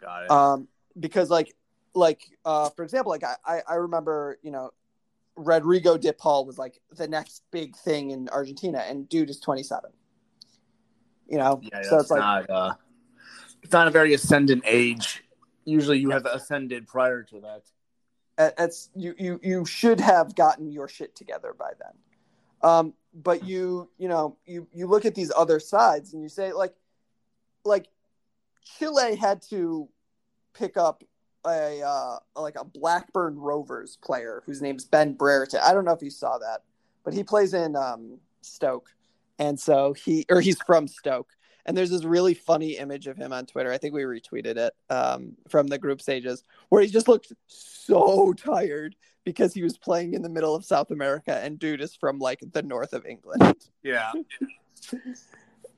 Got 0.00 0.24
it. 0.24 0.30
Um, 0.30 0.68
because 0.98 1.30
like, 1.30 1.54
like, 1.94 2.22
uh, 2.44 2.70
for 2.70 2.82
example, 2.82 3.10
like 3.10 3.24
I 3.24 3.60
I 3.68 3.74
remember 3.74 4.38
you 4.42 4.50
know, 4.50 4.70
Rodrigo 5.36 5.96
de 5.96 6.12
Paul 6.12 6.46
was 6.46 6.58
like 6.58 6.80
the 6.96 7.08
next 7.08 7.42
big 7.50 7.76
thing 7.76 8.10
in 8.10 8.28
Argentina, 8.30 8.84
and 8.86 9.08
dude 9.08 9.30
is 9.30 9.40
27. 9.40 9.90
You 11.28 11.38
know, 11.38 11.60
yeah, 11.62 11.82
so 11.82 11.98
it's 11.98 12.10
like 12.10 12.20
not, 12.20 12.50
uh, 12.50 12.74
it's 13.62 13.72
not 13.72 13.88
a 13.88 13.90
very 13.90 14.14
ascendant 14.14 14.62
age. 14.66 15.24
Usually, 15.64 15.98
you 15.98 16.10
have 16.10 16.24
ascended 16.24 16.86
prior 16.86 17.24
to 17.24 17.40
that. 17.40 18.54
It's 18.58 18.90
you 18.94 19.14
you 19.18 19.40
you 19.42 19.64
should 19.64 20.00
have 20.00 20.34
gotten 20.34 20.70
your 20.70 20.88
shit 20.88 21.16
together 21.16 21.54
by 21.58 21.72
then. 21.80 22.70
Um, 22.70 22.94
but 23.16 23.44
you 23.44 23.88
you 23.98 24.08
know 24.08 24.36
you 24.44 24.68
you 24.72 24.86
look 24.86 25.04
at 25.04 25.14
these 25.14 25.32
other 25.36 25.58
sides 25.58 26.12
and 26.12 26.22
you 26.22 26.28
say 26.28 26.52
like 26.52 26.74
like 27.64 27.88
Chile 28.78 29.16
had 29.16 29.42
to 29.50 29.88
pick 30.54 30.76
up 30.76 31.02
a 31.46 31.82
uh, 31.82 32.18
like 32.36 32.56
a 32.58 32.64
Blackburn 32.64 33.38
Rovers 33.38 33.98
player 34.02 34.42
whose 34.46 34.60
name's 34.60 34.84
Ben 34.84 35.14
Brereton. 35.14 35.60
I 35.64 35.72
don't 35.72 35.84
know 35.84 35.92
if 35.92 36.02
you 36.02 36.10
saw 36.10 36.38
that, 36.38 36.62
but 37.04 37.14
he 37.14 37.22
plays 37.22 37.54
in 37.54 37.74
um, 37.76 38.18
Stoke 38.42 38.90
and 39.38 39.58
so 39.58 39.92
he 39.92 40.24
or 40.28 40.40
he's 40.40 40.60
from 40.62 40.88
Stoke. 40.88 41.30
And 41.64 41.76
there's 41.76 41.90
this 41.90 42.04
really 42.04 42.34
funny 42.34 42.76
image 42.76 43.08
of 43.08 43.16
him 43.16 43.32
on 43.32 43.44
Twitter. 43.44 43.72
I 43.72 43.78
think 43.78 43.92
we 43.92 44.02
retweeted 44.02 44.56
it 44.56 44.72
um, 44.88 45.36
from 45.48 45.66
the 45.66 45.78
group 45.78 46.00
stages 46.00 46.44
where 46.68 46.80
he 46.80 46.88
just 46.88 47.08
looked 47.08 47.32
so 47.48 48.32
tired 48.34 48.94
because 49.26 49.52
he 49.52 49.62
was 49.64 49.76
playing 49.76 50.14
in 50.14 50.22
the 50.22 50.28
middle 50.28 50.54
of 50.54 50.64
South 50.64 50.92
America 50.92 51.36
and 51.42 51.58
dude 51.58 51.80
is 51.80 51.94
from 51.96 52.20
like 52.20 52.40
the 52.52 52.62
north 52.62 52.92
of 52.92 53.04
England. 53.04 53.68
Yeah. 53.82 54.12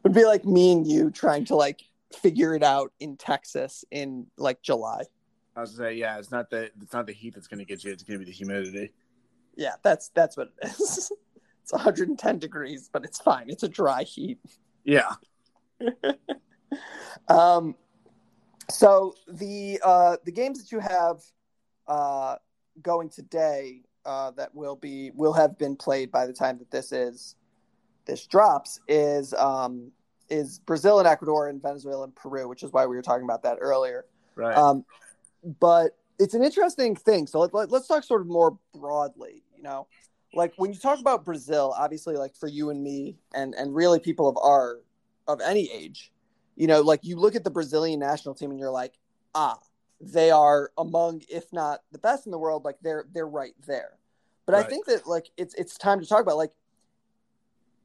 Would 0.04 0.12
be 0.12 0.26
like 0.26 0.44
me 0.44 0.72
and 0.72 0.86
you 0.86 1.10
trying 1.10 1.46
to 1.46 1.56
like 1.56 1.80
figure 2.14 2.54
it 2.54 2.62
out 2.62 2.92
in 3.00 3.16
Texas 3.16 3.86
in 3.90 4.26
like 4.36 4.60
July. 4.62 5.02
I 5.56 5.62
was 5.62 5.74
say, 5.74 5.94
yeah, 5.94 6.18
it's 6.18 6.30
not 6.30 6.50
the 6.50 6.70
it's 6.80 6.92
not 6.92 7.06
the 7.06 7.12
heat 7.12 7.34
that's 7.34 7.48
gonna 7.48 7.64
get 7.64 7.82
you, 7.82 7.90
it's 7.90 8.02
gonna 8.02 8.18
be 8.18 8.26
the 8.26 8.30
humidity. 8.30 8.92
Yeah, 9.56 9.74
that's 9.82 10.10
that's 10.10 10.36
what 10.36 10.52
it 10.62 10.68
is. 10.68 11.10
It's 11.62 11.72
110 11.74 12.38
degrees, 12.38 12.88
but 12.90 13.04
it's 13.04 13.20
fine. 13.20 13.50
It's 13.50 13.62
a 13.62 13.68
dry 13.68 14.02
heat. 14.02 14.38
Yeah. 14.84 15.12
um, 17.28 17.76
so 18.70 19.14
the 19.30 19.78
uh, 19.84 20.16
the 20.24 20.32
games 20.32 20.62
that 20.62 20.72
you 20.72 20.78
have 20.78 21.20
uh, 21.86 22.36
going 22.82 23.08
today 23.08 23.82
uh, 24.04 24.30
that 24.32 24.54
will 24.54 24.76
be 24.76 25.10
will 25.14 25.32
have 25.32 25.58
been 25.58 25.76
played 25.76 26.10
by 26.10 26.26
the 26.26 26.32
time 26.32 26.58
that 26.58 26.70
this 26.70 26.92
is 26.92 27.36
this 28.06 28.26
drops 28.26 28.80
is 28.88 29.34
um, 29.34 29.92
is 30.30 30.58
Brazil 30.60 30.98
and 30.98 31.06
Ecuador 31.06 31.48
and 31.48 31.60
Venezuela 31.60 32.04
and 32.04 32.14
Peru, 32.14 32.48
which 32.48 32.62
is 32.62 32.72
why 32.72 32.86
we 32.86 32.96
were 32.96 33.02
talking 33.02 33.24
about 33.24 33.42
that 33.42 33.58
earlier. 33.60 34.06
Right. 34.34 34.56
Um, 34.56 34.84
but 35.60 35.96
it's 36.18 36.34
an 36.34 36.42
interesting 36.42 36.96
thing. 36.96 37.26
So 37.26 37.40
let, 37.40 37.54
let, 37.54 37.70
let's 37.70 37.86
talk 37.86 38.04
sort 38.04 38.20
of 38.20 38.26
more 38.26 38.58
broadly. 38.74 39.42
You 39.56 39.62
know, 39.62 39.86
like 40.34 40.54
when 40.56 40.72
you 40.72 40.78
talk 40.78 41.00
about 41.00 41.24
Brazil, 41.24 41.74
obviously, 41.76 42.16
like 42.16 42.34
for 42.34 42.48
you 42.48 42.70
and 42.70 42.82
me, 42.82 43.16
and 43.34 43.54
and 43.54 43.74
really 43.74 44.00
people 44.00 44.28
of 44.28 44.36
our 44.38 44.80
of 45.26 45.40
any 45.40 45.70
age, 45.70 46.12
you 46.56 46.66
know, 46.66 46.80
like 46.80 47.00
you 47.02 47.16
look 47.16 47.34
at 47.34 47.44
the 47.44 47.50
Brazilian 47.50 48.00
national 48.00 48.34
team 48.34 48.50
and 48.50 48.58
you're 48.58 48.70
like, 48.70 48.94
ah, 49.34 49.58
they 50.00 50.30
are 50.30 50.70
among, 50.78 51.22
if 51.28 51.52
not 51.52 51.82
the 51.92 51.98
best 51.98 52.26
in 52.26 52.32
the 52.32 52.38
world, 52.38 52.64
like 52.64 52.76
they're 52.82 53.06
they're 53.12 53.26
right 53.26 53.54
there. 53.66 53.98
But 54.46 54.54
right. 54.54 54.64
I 54.64 54.68
think 54.68 54.86
that 54.86 55.06
like 55.06 55.30
it's 55.36 55.54
it's 55.54 55.76
time 55.76 56.00
to 56.00 56.06
talk 56.06 56.22
about 56.22 56.36
like, 56.36 56.52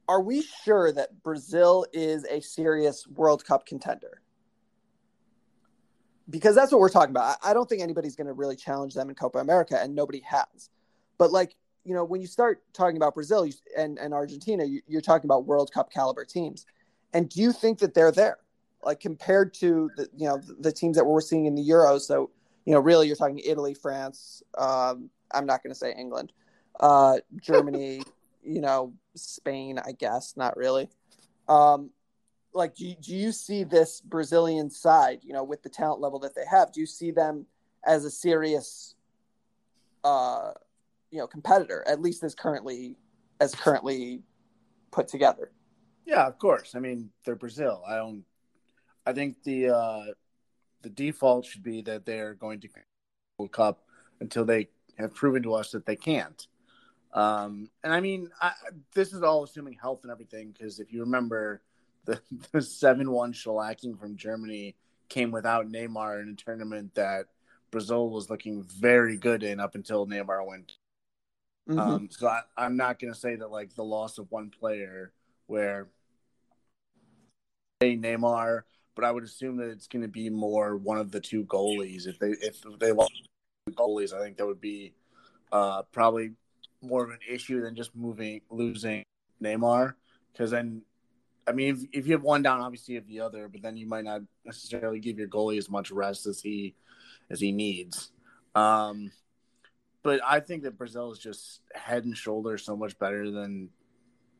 are 0.08 0.20
we 0.20 0.42
sure 0.42 0.92
that 0.92 1.22
Brazil 1.22 1.86
is 1.92 2.24
a 2.24 2.40
serious 2.40 3.06
World 3.06 3.44
Cup 3.44 3.66
contender? 3.66 4.20
Because 6.30 6.54
that's 6.54 6.72
what 6.72 6.80
we're 6.80 6.88
talking 6.88 7.10
about. 7.10 7.36
I, 7.44 7.52
don't 7.52 7.68
think 7.68 7.82
anybody's 7.82 8.16
going 8.16 8.28
to 8.28 8.32
really 8.32 8.56
challenge 8.56 8.94
them 8.94 9.10
in 9.10 9.14
Copa 9.14 9.38
America, 9.40 9.78
and 9.78 9.94
nobody 9.94 10.20
has. 10.20 10.70
But 11.18 11.32
like 11.32 11.54
you 11.84 11.94
know, 11.94 12.04
when 12.04 12.20
you 12.20 12.26
start 12.26 12.62
talking 12.72 12.96
about 12.96 13.14
Brazil 13.14 13.46
and, 13.76 13.98
and 13.98 14.14
Argentina, 14.14 14.64
you, 14.64 14.80
are 14.96 15.02
talking 15.02 15.26
about 15.26 15.44
World 15.44 15.70
Cup 15.72 15.92
caliber 15.92 16.24
teams. 16.24 16.64
And 17.12 17.28
do 17.28 17.40
you 17.40 17.52
think 17.52 17.78
that 17.80 17.94
they're 17.94 18.10
there, 18.10 18.38
like 18.84 19.00
compared 19.00 19.54
to 19.54 19.90
the 19.96 20.08
you 20.16 20.28
know 20.28 20.40
the, 20.60 20.72
teams 20.72 20.96
that 20.96 21.04
we're 21.04 21.20
seeing 21.20 21.46
in 21.46 21.54
the 21.54 21.66
Euros? 21.68 22.02
So 22.02 22.30
you 22.64 22.72
know, 22.72 22.80
really, 22.80 23.06
you're 23.06 23.16
talking 23.16 23.38
Italy, 23.38 23.74
France. 23.74 24.42
Um, 24.56 25.10
I'm 25.32 25.46
not 25.46 25.62
going 25.62 25.72
to 25.72 25.78
say 25.78 25.94
England, 25.96 26.32
uh, 26.80 27.18
Germany. 27.40 28.02
you 28.42 28.60
know, 28.60 28.92
Spain. 29.14 29.78
I 29.78 29.92
guess 29.92 30.34
not 30.36 30.56
really. 30.56 30.88
Um, 31.48 31.90
like, 32.52 32.76
do 32.76 32.86
you, 32.86 32.94
do 33.00 33.14
you 33.14 33.32
see 33.32 33.64
this 33.64 34.00
Brazilian 34.00 34.70
side? 34.70 35.20
You 35.22 35.32
know, 35.32 35.44
with 35.44 35.62
the 35.62 35.68
talent 35.68 36.00
level 36.00 36.18
that 36.20 36.34
they 36.34 36.44
have, 36.50 36.72
do 36.72 36.80
you 36.80 36.86
see 36.86 37.10
them 37.10 37.46
as 37.86 38.04
a 38.04 38.10
serious? 38.10 38.94
Uh, 40.04 40.52
you 41.14 41.20
know 41.20 41.28
competitor 41.28 41.84
at 41.86 42.00
least 42.00 42.24
as 42.24 42.34
currently 42.34 42.96
as 43.40 43.54
currently 43.54 44.20
put 44.90 45.06
together 45.06 45.52
yeah 46.04 46.26
of 46.26 46.36
course 46.40 46.74
i 46.74 46.80
mean 46.80 47.08
they're 47.24 47.36
brazil 47.36 47.84
i 47.86 47.94
don't 47.94 48.24
i 49.06 49.12
think 49.12 49.42
the 49.42 49.68
uh 49.68 50.04
the 50.82 50.90
default 50.90 51.44
should 51.46 51.62
be 51.62 51.82
that 51.82 52.04
they're 52.04 52.34
going 52.34 52.60
to 52.60 52.68
world 53.38 53.52
cup 53.52 53.84
until 54.20 54.44
they 54.44 54.68
have 54.98 55.14
proven 55.14 55.42
to 55.42 55.54
us 55.54 55.70
that 55.70 55.86
they 55.86 55.96
can't 55.96 56.46
um 57.12 57.68
and 57.82 57.92
i 57.92 58.00
mean 58.00 58.30
I, 58.40 58.52
this 58.94 59.12
is 59.12 59.22
all 59.22 59.44
assuming 59.44 59.76
health 59.80 60.00
and 60.02 60.12
everything 60.12 60.52
because 60.52 60.80
if 60.80 60.92
you 60.92 61.00
remember 61.00 61.62
the, 62.04 62.20
the 62.52 62.58
7-1 62.58 63.32
shellacking 63.32 63.98
from 63.98 64.16
germany 64.16 64.76
came 65.08 65.30
without 65.30 65.70
neymar 65.70 66.22
in 66.22 66.28
a 66.28 66.34
tournament 66.34 66.94
that 66.94 67.26
brazil 67.70 68.10
was 68.10 68.30
looking 68.30 68.62
very 68.62 69.16
good 69.16 69.42
in 69.42 69.58
up 69.58 69.74
until 69.74 70.06
neymar 70.06 70.46
went 70.46 70.74
Mm-hmm. 71.68 71.78
Um, 71.78 72.08
so 72.10 72.28
I, 72.28 72.40
I'm 72.56 72.76
not 72.76 72.98
going 72.98 73.12
to 73.12 73.18
say 73.18 73.36
that 73.36 73.50
like 73.50 73.74
the 73.74 73.84
loss 73.84 74.18
of 74.18 74.30
one 74.30 74.50
player 74.50 75.12
where 75.46 75.88
a 77.80 77.96
Neymar, 77.96 78.62
but 78.94 79.04
I 79.04 79.10
would 79.10 79.24
assume 79.24 79.56
that 79.58 79.70
it's 79.70 79.86
going 79.86 80.02
to 80.02 80.08
be 80.08 80.30
more 80.30 80.76
one 80.76 80.98
of 80.98 81.10
the 81.10 81.20
two 81.20 81.44
goalies. 81.44 82.06
If 82.06 82.18
they 82.18 82.30
if 82.30 82.62
they 82.78 82.92
lost 82.92 83.28
goalies, 83.70 84.12
I 84.12 84.20
think 84.20 84.36
that 84.36 84.46
would 84.46 84.60
be 84.60 84.94
uh, 85.52 85.82
probably 85.92 86.32
more 86.82 87.04
of 87.04 87.10
an 87.10 87.20
issue 87.28 87.62
than 87.62 87.74
just 87.74 87.94
moving 87.94 88.40
losing 88.50 89.04
Neymar 89.42 89.94
because 90.32 90.50
then. 90.50 90.82
I 91.46 91.52
mean, 91.52 91.74
if, 91.74 92.00
if 92.00 92.06
you 92.06 92.14
have 92.14 92.22
one 92.22 92.40
down, 92.40 92.62
obviously 92.62 92.94
you 92.94 93.00
have 93.00 93.06
the 93.06 93.20
other, 93.20 93.48
but 93.48 93.60
then 93.60 93.76
you 93.76 93.86
might 93.86 94.04
not 94.04 94.22
necessarily 94.46 94.98
give 94.98 95.18
your 95.18 95.28
goalie 95.28 95.58
as 95.58 95.68
much 95.68 95.90
rest 95.90 96.26
as 96.26 96.40
he 96.40 96.74
as 97.28 97.38
he 97.38 97.52
needs. 97.52 98.10
Um, 98.54 99.10
but 100.02 100.20
I 100.26 100.40
think 100.40 100.62
that 100.62 100.78
Brazil 100.78 101.12
is 101.12 101.18
just 101.18 101.60
head 101.74 102.04
and 102.04 102.16
shoulders 102.16 102.64
so 102.64 102.76
much 102.76 102.98
better 102.98 103.30
than 103.30 103.68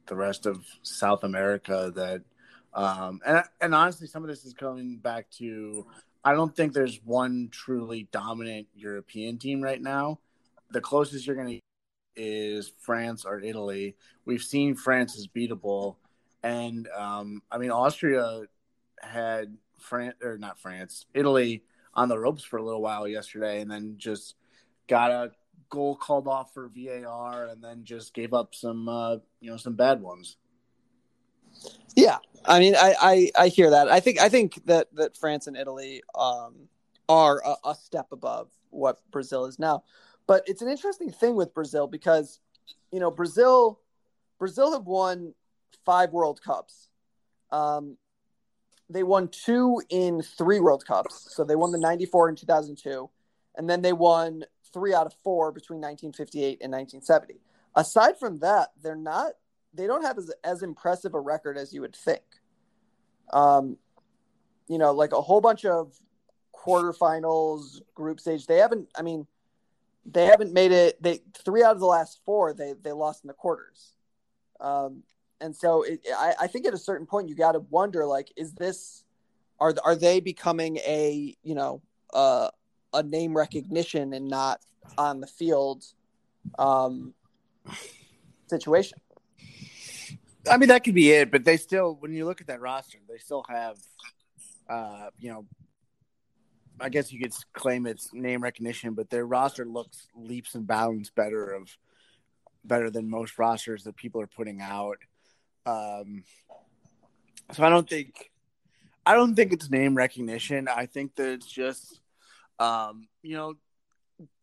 the 0.07 0.15
rest 0.15 0.47
of 0.47 0.65
South 0.83 1.25
America 1.25 1.93
that 1.95 2.23
um, 2.75 3.21
and 3.25 3.45
and 3.61 3.75
honestly 3.75 4.07
some 4.07 4.23
of 4.23 4.29
this 4.29 4.45
is 4.45 4.53
coming 4.53 4.99
back 4.99 5.31
to 5.39 5.87
I 6.25 6.33
don't 6.33 6.55
think 6.55 6.73
there's 6.73 7.01
one 7.05 7.49
truly 7.51 8.09
dominant 8.11 8.67
European 8.75 9.39
team 9.39 9.61
right 9.61 9.81
now. 9.81 10.21
The 10.71 10.81
closest 10.81 11.27
you're 11.27 11.37
going 11.37 11.49
to 11.49 11.61
is 12.17 12.73
France 12.81 13.25
or 13.25 13.41
Italy. 13.41 13.97
We've 14.25 14.43
seen 14.43 14.75
France 14.75 15.17
is 15.17 15.29
beatable, 15.29 15.97
and 16.43 16.89
um, 16.97 17.43
I 17.51 17.59
mean 17.59 17.71
Austria 17.71 18.43
had 19.01 19.57
France 19.79 20.17
or 20.23 20.39
not 20.39 20.59
France, 20.59 21.07
Italy 21.15 21.63
on 21.93 22.09
the 22.09 22.19
ropes 22.19 22.43
for 22.43 22.57
a 22.57 22.65
little 22.65 22.83
while 22.83 23.07
yesterday, 23.07 23.61
and 23.61 23.71
then 23.71 23.95
just 23.99 24.35
got 24.89 25.11
a 25.11 25.31
goal 25.71 25.97
called 25.97 26.27
off 26.27 26.55
for 26.55 26.69
VAR, 26.69 27.47
and 27.47 27.63
then 27.63 27.85
just 27.85 28.15
gave 28.15 28.33
up 28.33 28.55
some 28.55 28.89
uh, 28.89 29.17
you 29.41 29.51
know 29.51 29.57
some 29.57 29.75
bad 29.75 30.01
ones. 30.01 30.37
Yeah, 31.97 32.19
I 32.45 32.59
mean, 32.59 32.75
I, 32.77 32.95
I, 33.01 33.31
I 33.45 33.49
hear 33.49 33.71
that. 33.71 33.89
I 33.89 34.01
think 34.01 34.21
I 34.21 34.29
think 34.29 34.65
that 34.67 34.95
that 34.95 35.17
France 35.17 35.47
and 35.47 35.57
Italy 35.57 36.03
um, 36.15 36.69
are 37.09 37.43
a, 37.45 37.71
a 37.71 37.75
step 37.75 38.09
above 38.13 38.49
what 38.71 38.99
Brazil 39.11 39.47
is 39.47 39.59
now. 39.59 39.85
But 40.27 40.45
it's 40.47 40.63
an 40.63 40.69
interesting 40.69 41.11
thing 41.11 41.37
with 41.37 41.55
Brazil 41.55 41.87
because, 41.87 42.41
you 42.91 43.01
know, 43.01 43.11
Brazil, 43.11 43.81
Brazil 44.39 44.73
have 44.73 44.87
won 44.87 45.35
five 45.85 46.13
World 46.13 46.41
Cups. 46.43 46.89
Um, 47.51 47.99
they 48.89 49.03
won 49.03 49.29
two 49.29 49.83
in 49.91 50.23
three 50.23 50.61
World 50.61 50.85
Cups. 50.87 51.35
So 51.35 51.45
they 51.45 51.57
won 51.57 51.73
the 51.73 51.79
94 51.79 52.29
and 52.29 52.39
2002. 52.39 53.11
And 53.57 53.69
then 53.69 53.83
they 53.83 53.93
won 53.93 54.45
three 54.73 54.95
out 54.95 55.07
of 55.07 55.15
four 55.23 55.53
between 55.53 55.81
1958 55.81 56.59
and 56.63 56.73
1970. 56.73 57.41
Aside 57.77 58.19
from 58.19 58.39
that, 58.41 58.71
they're 58.83 58.97
not, 58.97 59.33
they 59.75 59.87
don't 59.87 60.03
have 60.03 60.19
as, 60.19 60.31
as 60.43 60.63
impressive 60.63 61.15
a 61.15 61.21
record 61.21 61.59
as 61.59 61.73
you 61.73 61.81
would 61.81 61.97
think. 61.97 62.23
Um, 63.33 63.77
you 64.69 64.79
know, 64.79 64.93
like 64.93 65.13
a 65.13 65.21
whole 65.21 65.41
bunch 65.41 65.65
of 65.65 65.93
quarterfinals, 66.55 67.81
group 67.95 68.21
stage. 68.21 68.47
They 68.47 68.59
haven't, 68.59 68.89
I 68.97 69.03
mean, 69.03 69.27
they 70.07 70.27
haven't 70.27 70.53
made 70.53 70.73
it. 70.73 71.03
They 71.03 71.21
three 71.45 71.63
out 71.63 71.73
of 71.73 71.81
the 71.81 71.87
last 71.87 72.21
four 72.25 72.53
they 72.53 72.75
they 72.83 72.93
lost 72.93 73.25
in 73.25 73.29
the 73.29 73.35
quarters, 73.35 73.95
um, 74.61 75.03
and 75.41 75.55
so 75.57 75.83
it, 75.83 76.01
I, 76.15 76.35
I 76.43 76.47
think 76.47 76.67
at 76.67 76.75
a 76.75 76.79
certain 76.79 77.07
point 77.07 77.29
you 77.29 77.35
got 77.35 77.53
to 77.53 77.61
wonder 77.61 78.05
like, 78.05 78.31
is 78.37 78.53
this 78.53 79.05
are 79.61 79.75
are 79.83 79.97
they 79.97 80.21
becoming 80.21 80.77
a 80.79 81.35
you 81.43 81.55
know 81.55 81.81
uh, 82.13 82.51
a 82.93 83.03
name 83.03 83.37
recognition 83.37 84.13
and 84.13 84.29
not 84.29 84.61
on 84.99 85.21
the 85.21 85.27
field 85.27 85.85
um, 86.59 87.15
situation? 88.47 88.99
I 90.51 90.57
mean 90.57 90.69
that 90.69 90.85
could 90.85 90.95
be 90.95 91.11
it, 91.11 91.31
but 91.31 91.45
they 91.45 91.57
still 91.57 91.97
when 92.01 92.13
you 92.13 92.25
look 92.25 92.41
at 92.41 92.49
that 92.49 92.61
roster, 92.61 92.99
they 93.09 93.19
still 93.19 93.45
have 93.49 93.77
uh, 94.69 95.09
you 95.19 95.31
know 95.31 95.47
I 96.81 96.89
guess 96.89 97.13
you 97.13 97.21
could 97.21 97.33
claim 97.53 97.87
it's 97.87 98.13
name 98.13 98.43
recognition, 98.43 98.95
but 98.95 99.11
their 99.11 99.27
roster 99.27 99.65
looks 99.65 100.09
leaps 100.15 100.55
and 100.55 100.67
bounds 100.67 101.11
better 101.11 101.53
of 101.53 101.77
better 102.65 102.91
than 102.91 103.09
most 103.09 103.39
rosters 103.39 103.85
that 103.85 103.97
people 103.97 104.21
are 104.21 104.27
putting 104.27 104.61
out. 104.61 104.99
Um, 105.67 106.25
so 107.53 107.65
I 107.65 107.71
don't 107.71 107.89
think 107.89 108.31
I 109.07 109.15
don't 109.15 109.35
think 109.35 109.53
it's 109.53 109.71
name 109.71 109.95
recognition. 109.95 110.69
I 110.69 110.87
think 110.87 111.15
that 111.17 111.31
it's 111.31 111.47
just 111.47 112.01
um, 112.59 113.09
you 113.23 113.37
know 113.37 113.55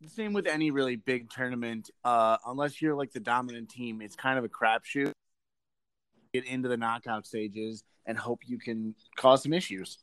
the 0.01 0.09
same 0.09 0.33
with 0.33 0.47
any 0.47 0.71
really 0.71 0.95
big 0.95 1.29
tournament. 1.29 1.89
Uh, 2.03 2.37
unless 2.45 2.81
you're 2.81 2.95
like 2.95 3.11
the 3.11 3.19
dominant 3.19 3.69
team, 3.69 4.01
it's 4.01 4.15
kind 4.15 4.37
of 4.37 4.45
a 4.45 4.49
crapshoot. 4.49 5.11
Get 6.33 6.45
into 6.45 6.69
the 6.69 6.77
knockout 6.77 7.27
stages 7.27 7.83
and 8.05 8.17
hope 8.17 8.39
you 8.45 8.57
can 8.57 8.95
cause 9.17 9.43
some 9.43 9.51
issues. 9.51 9.97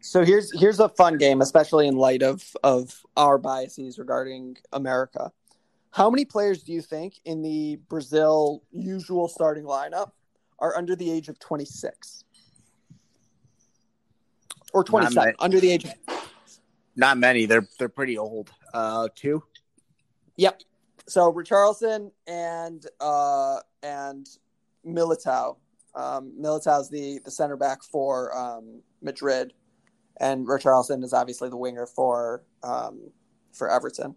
So 0.00 0.24
here's 0.24 0.50
here's 0.58 0.80
a 0.80 0.88
fun 0.88 1.18
game, 1.18 1.40
especially 1.40 1.86
in 1.86 1.94
light 1.94 2.22
of 2.22 2.44
of 2.64 3.00
our 3.16 3.38
biases 3.38 3.98
regarding 3.98 4.56
America. 4.72 5.30
How 5.92 6.10
many 6.10 6.24
players 6.24 6.64
do 6.64 6.72
you 6.72 6.82
think 6.82 7.20
in 7.24 7.42
the 7.42 7.78
Brazil 7.88 8.64
usual 8.72 9.28
starting 9.28 9.64
lineup 9.64 10.10
are 10.58 10.76
under 10.76 10.96
the 10.96 11.08
age 11.10 11.28
of 11.28 11.38
26 11.38 12.24
or 14.72 14.82
27? 14.82 15.34
Under 15.38 15.60
the 15.60 15.70
age 15.70 15.84
of 15.84 15.94
not 16.96 17.18
many. 17.18 17.46
They're 17.46 17.68
they're 17.78 17.88
pretty 17.88 18.18
old. 18.18 18.50
Uh, 18.74 19.08
two. 19.14 19.44
Yep. 20.36 20.62
So 21.06 21.32
Richarlison 21.32 22.10
and 22.26 22.84
uh 23.00 23.58
and 23.82 24.26
Militao. 24.86 25.56
Um, 25.94 26.32
Militao's 26.40 26.88
the 26.88 27.20
the 27.24 27.30
center 27.30 27.56
back 27.56 27.82
for 27.82 28.36
um, 28.36 28.82
Madrid 29.02 29.52
and 30.18 30.46
Richarlison 30.46 31.02
is 31.04 31.12
obviously 31.12 31.48
the 31.48 31.56
winger 31.56 31.86
for 31.86 32.44
um, 32.62 33.10
for 33.52 33.70
Everton. 33.70 34.14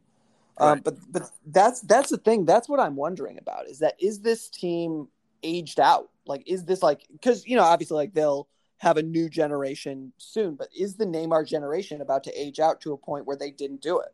Um, 0.58 0.70
right. 0.70 0.84
but 0.84 0.96
but 1.10 1.24
that's 1.48 1.82
that's 1.82 2.10
the 2.10 2.18
thing. 2.18 2.46
That's 2.46 2.70
what 2.70 2.80
I'm 2.80 2.96
wondering 2.96 3.38
about. 3.38 3.68
Is 3.68 3.80
that 3.80 3.96
is 4.00 4.22
this 4.22 4.50
team 4.50 5.08
aged 5.44 5.80
out? 5.80 6.10
Like, 6.26 6.44
is 6.46 6.66
this 6.66 6.82
like 6.82 7.02
because 7.12 7.46
you 7.46 7.56
know 7.56 7.64
obviously 7.64 7.96
like 7.96 8.14
they'll 8.14 8.48
have 8.78 8.98
a 8.98 9.04
new 9.04 9.30
generation 9.30 10.14
soon, 10.18 10.56
but 10.56 10.68
is 10.78 10.96
the 10.96 11.06
Neymar 11.06 11.48
generation 11.48 12.02
about 12.02 12.24
to 12.26 12.40
age 12.40 12.60
out 12.60 12.82
to 12.82 12.94
a 12.94 12.98
point 12.98 13.26
where 13.26 13.38
they 13.38 13.52
didn't 13.52 13.82
do 13.82 14.00
it? 14.00 14.14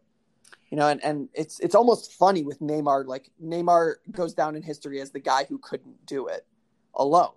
You 0.72 0.78
know, 0.78 0.88
and, 0.88 1.04
and 1.04 1.30
it's 1.34 1.60
it's 1.60 1.76
almost 1.76 2.14
funny 2.14 2.44
with 2.44 2.60
Neymar. 2.60 3.06
Like 3.06 3.30
Neymar 3.44 3.96
goes 4.12 4.34
down 4.34 4.56
in 4.56 4.64
history 4.64 5.02
as 5.02 5.12
the 5.12 5.20
guy 5.20 5.46
who 5.48 5.58
couldn't 5.60 6.06
do 6.06 6.28
it 6.28 6.48
alone. 6.96 7.34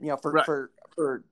You 0.00 0.08
know, 0.08 0.16
for 0.16 0.32
right. 0.32 0.44
for 0.46 0.70
for 0.94 1.22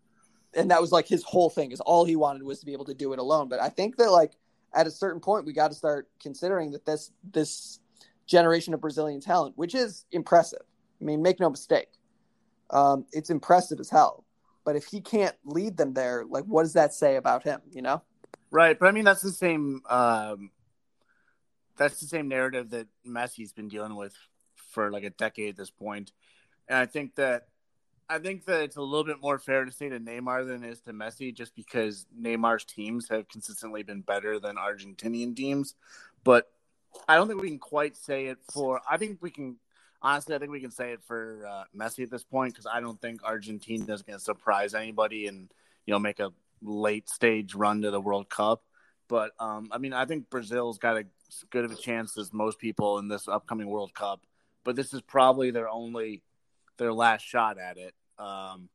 and 0.54 0.70
that 0.70 0.80
was 0.80 0.92
like 0.92 1.06
his 1.06 1.22
whole 1.22 1.50
thing 1.50 1.72
is 1.72 1.80
all 1.80 2.04
he 2.04 2.16
wanted 2.16 2.42
was 2.42 2.60
to 2.60 2.66
be 2.66 2.72
able 2.72 2.84
to 2.84 2.94
do 2.94 3.12
it 3.12 3.18
alone 3.18 3.48
but 3.48 3.60
i 3.60 3.68
think 3.68 3.96
that 3.96 4.10
like 4.10 4.32
at 4.74 4.86
a 4.86 4.90
certain 4.90 5.20
point 5.20 5.44
we 5.44 5.52
got 5.52 5.68
to 5.68 5.76
start 5.76 6.08
considering 6.20 6.70
that 6.70 6.84
this 6.84 7.12
this 7.32 7.80
generation 8.26 8.74
of 8.74 8.80
brazilian 8.80 9.20
talent 9.20 9.56
which 9.56 9.74
is 9.74 10.04
impressive 10.12 10.62
i 11.00 11.04
mean 11.04 11.22
make 11.22 11.40
no 11.40 11.50
mistake 11.50 11.88
um, 12.70 13.06
it's 13.12 13.30
impressive 13.30 13.80
as 13.80 13.88
hell 13.88 14.24
but 14.64 14.76
if 14.76 14.84
he 14.84 15.00
can't 15.00 15.34
lead 15.44 15.76
them 15.78 15.94
there 15.94 16.24
like 16.28 16.44
what 16.44 16.64
does 16.64 16.74
that 16.74 16.92
say 16.92 17.16
about 17.16 17.42
him 17.42 17.60
you 17.72 17.80
know 17.80 18.02
right 18.50 18.78
but 18.78 18.88
i 18.88 18.90
mean 18.90 19.04
that's 19.04 19.22
the 19.22 19.32
same 19.32 19.80
um, 19.88 20.50
that's 21.78 22.00
the 22.00 22.06
same 22.06 22.28
narrative 22.28 22.70
that 22.70 22.86
messi's 23.06 23.52
been 23.52 23.68
dealing 23.68 23.96
with 23.96 24.14
for 24.56 24.90
like 24.90 25.04
a 25.04 25.10
decade 25.10 25.50
at 25.50 25.56
this 25.56 25.70
point 25.70 26.12
and 26.68 26.78
i 26.78 26.86
think 26.86 27.14
that 27.14 27.48
I 28.10 28.18
think 28.18 28.46
that 28.46 28.62
it's 28.62 28.76
a 28.76 28.82
little 28.82 29.04
bit 29.04 29.20
more 29.20 29.38
fair 29.38 29.64
to 29.66 29.70
say 29.70 29.90
to 29.90 30.00
Neymar 30.00 30.46
than 30.46 30.64
it 30.64 30.70
is 30.70 30.80
to 30.82 30.92
Messi, 30.92 31.34
just 31.34 31.54
because 31.54 32.06
Neymar's 32.18 32.64
teams 32.64 33.08
have 33.08 33.28
consistently 33.28 33.82
been 33.82 34.00
better 34.00 34.40
than 34.40 34.56
Argentinian 34.56 35.36
teams. 35.36 35.74
But 36.24 36.50
I 37.06 37.16
don't 37.16 37.28
think 37.28 37.42
we 37.42 37.48
can 37.48 37.58
quite 37.58 37.96
say 37.96 38.26
it 38.26 38.38
for. 38.52 38.80
I 38.88 38.96
think 38.96 39.18
we 39.20 39.30
can. 39.30 39.56
Honestly, 40.00 40.34
I 40.34 40.38
think 40.38 40.52
we 40.52 40.60
can 40.60 40.70
say 40.70 40.92
it 40.92 41.02
for 41.02 41.44
uh, 41.46 41.64
Messi 41.76 42.04
at 42.04 42.10
this 42.10 42.24
point 42.24 42.54
because 42.54 42.66
I 42.66 42.80
don't 42.80 43.00
think 43.00 43.22
Argentina 43.24 43.92
is 43.92 44.02
going 44.02 44.18
to 44.18 44.24
surprise 44.24 44.72
anybody 44.72 45.26
and 45.26 45.52
you 45.86 45.92
know 45.92 45.98
make 45.98 46.20
a 46.20 46.32
late 46.62 47.10
stage 47.10 47.54
run 47.54 47.82
to 47.82 47.90
the 47.90 48.00
World 48.00 48.30
Cup. 48.30 48.62
But 49.08 49.32
um, 49.38 49.68
I 49.70 49.78
mean, 49.78 49.92
I 49.92 50.06
think 50.06 50.30
Brazil's 50.30 50.78
got 50.78 50.96
as 51.28 51.44
good 51.50 51.64
of 51.64 51.72
a 51.72 51.76
chance 51.76 52.16
as 52.18 52.32
most 52.32 52.58
people 52.58 52.98
in 52.98 53.08
this 53.08 53.28
upcoming 53.28 53.68
World 53.68 53.94
Cup. 53.94 54.20
But 54.64 54.76
this 54.76 54.92
is 54.92 55.00
probably 55.00 55.50
their 55.50 55.68
only 55.68 56.22
their 56.76 56.92
last 56.92 57.22
shot 57.22 57.58
at 57.58 57.76
it. 57.76 57.94
Um, 58.18 58.68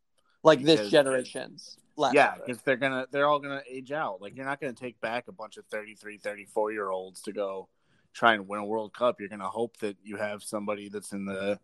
like 0.43 0.59
because, 0.59 0.79
this 0.79 0.91
generation's 0.91 1.77
last 1.95 2.13
yeah 2.13 2.35
because 2.35 2.61
they're 2.61 2.77
gonna 2.77 3.05
they're 3.11 3.27
all 3.27 3.39
gonna 3.39 3.61
age 3.69 3.91
out 3.91 4.21
like 4.21 4.35
you're 4.35 4.45
not 4.45 4.59
gonna 4.59 4.73
take 4.73 4.99
back 4.99 5.27
a 5.27 5.31
bunch 5.31 5.57
of 5.57 5.65
33 5.67 6.17
34 6.17 6.71
year 6.71 6.89
olds 6.89 7.21
to 7.21 7.31
go 7.31 7.67
try 8.13 8.33
and 8.33 8.47
win 8.47 8.59
a 8.59 8.65
world 8.65 8.93
cup 8.93 9.19
you're 9.19 9.29
gonna 9.29 9.47
hope 9.47 9.77
that 9.77 9.97
you 10.03 10.17
have 10.17 10.43
somebody 10.43 10.89
that's 10.89 11.13
in 11.13 11.25
the 11.25 11.59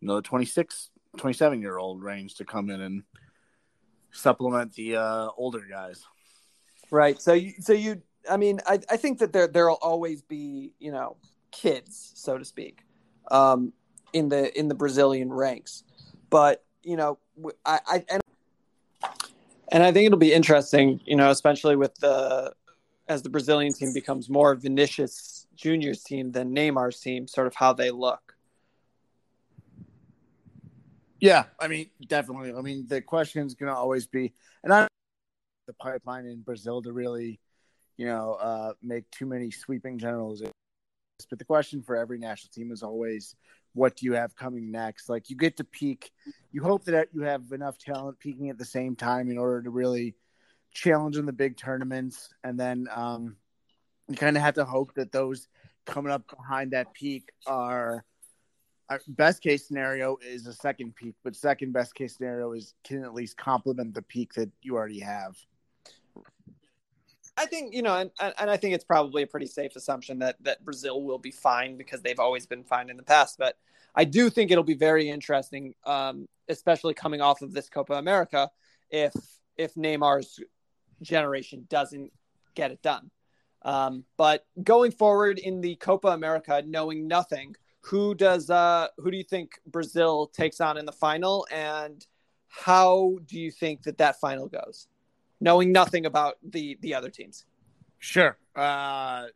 you 0.00 0.08
know 0.08 0.20
26 0.20 0.90
27 1.16 1.60
year 1.60 1.78
old 1.78 2.02
range 2.02 2.36
to 2.36 2.44
come 2.44 2.70
in 2.70 2.80
and 2.80 3.02
supplement 4.12 4.72
the 4.74 4.96
uh, 4.96 5.28
older 5.36 5.64
guys 5.68 6.04
right 6.90 7.20
so 7.20 7.32
you 7.32 7.52
so 7.60 7.72
you 7.72 8.02
i 8.30 8.36
mean 8.36 8.60
i, 8.66 8.78
I 8.90 8.96
think 8.96 9.18
that 9.20 9.32
there 9.32 9.46
there'll 9.46 9.78
always 9.80 10.22
be 10.22 10.74
you 10.78 10.92
know 10.92 11.16
kids 11.50 12.12
so 12.14 12.38
to 12.38 12.44
speak 12.44 12.84
um 13.30 13.72
in 14.12 14.28
the 14.28 14.58
in 14.58 14.68
the 14.68 14.74
brazilian 14.74 15.32
ranks 15.32 15.84
but 16.32 16.64
you 16.82 16.96
know, 16.96 17.18
I, 17.64 17.80
I 17.86 18.04
and 18.08 18.22
and 19.70 19.82
I 19.82 19.92
think 19.92 20.06
it'll 20.06 20.18
be 20.18 20.32
interesting, 20.32 21.00
you 21.04 21.16
know, 21.16 21.30
especially 21.30 21.76
with 21.76 21.94
the 21.96 22.52
as 23.08 23.22
the 23.22 23.28
Brazilian 23.28 23.72
team 23.72 23.92
becomes 23.92 24.28
more 24.28 24.54
Vinicius 24.54 25.46
Junior's 25.54 26.02
team 26.02 26.32
than 26.32 26.54
Neymar's 26.54 27.00
team, 27.00 27.26
sort 27.28 27.46
of 27.46 27.54
how 27.54 27.72
they 27.72 27.90
look. 27.90 28.34
Yeah, 31.20 31.44
I 31.60 31.68
mean, 31.68 31.90
definitely. 32.06 32.52
I 32.52 32.62
mean, 32.62 32.86
the 32.88 33.00
question 33.00 33.46
is 33.46 33.54
going 33.54 33.70
to 33.70 33.76
always 33.76 34.06
be, 34.06 34.32
and 34.64 34.72
I 34.72 34.88
the 35.66 35.74
pipeline 35.74 36.26
in 36.26 36.40
Brazil 36.40 36.82
to 36.82 36.92
really, 36.92 37.38
you 38.02 38.08
know, 38.08 38.32
uh, 38.32 38.72
make 38.82 39.08
too 39.12 39.26
many 39.26 39.52
sweeping 39.52 39.96
generalizations. 39.96 40.52
But 41.30 41.38
the 41.38 41.44
question 41.44 41.82
for 41.82 41.96
every 41.96 42.18
national 42.18 42.50
team 42.52 42.72
is 42.72 42.82
always, 42.82 43.36
what 43.74 43.94
do 43.94 44.06
you 44.06 44.14
have 44.14 44.34
coming 44.34 44.72
next? 44.72 45.08
Like 45.08 45.30
you 45.30 45.36
get 45.36 45.58
to 45.58 45.64
peak, 45.64 46.10
you 46.50 46.64
hope 46.64 46.82
that 46.86 47.10
you 47.12 47.22
have 47.22 47.52
enough 47.52 47.78
talent 47.78 48.18
peaking 48.18 48.50
at 48.50 48.58
the 48.58 48.64
same 48.64 48.96
time 48.96 49.30
in 49.30 49.38
order 49.38 49.62
to 49.62 49.70
really 49.70 50.16
challenge 50.72 51.16
in 51.16 51.26
the 51.26 51.32
big 51.32 51.56
tournaments, 51.56 52.34
and 52.42 52.58
then 52.58 52.88
um, 52.92 53.36
you 54.08 54.16
kind 54.16 54.36
of 54.36 54.42
have 54.42 54.54
to 54.54 54.64
hope 54.64 54.94
that 54.94 55.12
those 55.12 55.46
coming 55.86 56.10
up 56.10 56.28
behind 56.28 56.72
that 56.72 56.92
peak 56.94 57.30
are 57.46 58.04
our 58.90 59.00
best 59.06 59.44
case 59.44 59.68
scenario 59.68 60.16
is 60.26 60.48
a 60.48 60.52
second 60.52 60.96
peak, 60.96 61.14
but 61.22 61.36
second 61.36 61.72
best 61.72 61.94
case 61.94 62.16
scenario 62.16 62.50
is 62.50 62.74
can 62.82 63.04
at 63.04 63.14
least 63.14 63.36
complement 63.36 63.94
the 63.94 64.02
peak 64.02 64.34
that 64.34 64.50
you 64.60 64.74
already 64.74 64.98
have. 64.98 65.36
I 67.42 67.46
think 67.46 67.74
you 67.74 67.82
know, 67.82 67.96
and, 67.96 68.10
and 68.20 68.48
I 68.48 68.56
think 68.56 68.74
it's 68.74 68.84
probably 68.84 69.22
a 69.24 69.26
pretty 69.26 69.46
safe 69.46 69.74
assumption 69.74 70.20
that 70.20 70.36
that 70.42 70.64
Brazil 70.64 71.02
will 71.02 71.18
be 71.18 71.32
fine 71.32 71.76
because 71.76 72.00
they've 72.00 72.20
always 72.20 72.46
been 72.46 72.62
fine 72.62 72.88
in 72.88 72.96
the 72.96 73.02
past. 73.02 73.36
But 73.36 73.56
I 73.96 74.04
do 74.04 74.30
think 74.30 74.50
it'll 74.50 74.62
be 74.62 74.74
very 74.74 75.08
interesting, 75.08 75.74
um, 75.84 76.28
especially 76.48 76.94
coming 76.94 77.20
off 77.20 77.42
of 77.42 77.52
this 77.52 77.68
Copa 77.68 77.94
America, 77.94 78.48
if 78.90 79.12
if 79.56 79.74
Neymar's 79.74 80.38
generation 81.02 81.66
doesn't 81.68 82.12
get 82.54 82.70
it 82.70 82.80
done. 82.80 83.10
Um, 83.62 84.04
but 84.16 84.46
going 84.62 84.92
forward 84.92 85.40
in 85.40 85.60
the 85.60 85.74
Copa 85.76 86.08
America, 86.08 86.62
knowing 86.64 87.08
nothing, 87.08 87.56
who 87.80 88.14
does 88.14 88.50
uh, 88.50 88.86
who 88.98 89.10
do 89.10 89.16
you 89.16 89.24
think 89.24 89.58
Brazil 89.66 90.28
takes 90.28 90.60
on 90.60 90.78
in 90.78 90.86
the 90.86 90.92
final, 90.92 91.44
and 91.50 92.06
how 92.48 93.18
do 93.26 93.40
you 93.40 93.50
think 93.50 93.82
that 93.82 93.98
that 93.98 94.20
final 94.20 94.46
goes? 94.46 94.86
Knowing 95.42 95.72
nothing 95.72 96.06
about 96.06 96.38
the 96.42 96.78
the 96.80 96.94
other 96.94 97.10
teams. 97.10 97.44
Sure. 97.98 98.38
Uh, 98.56 99.26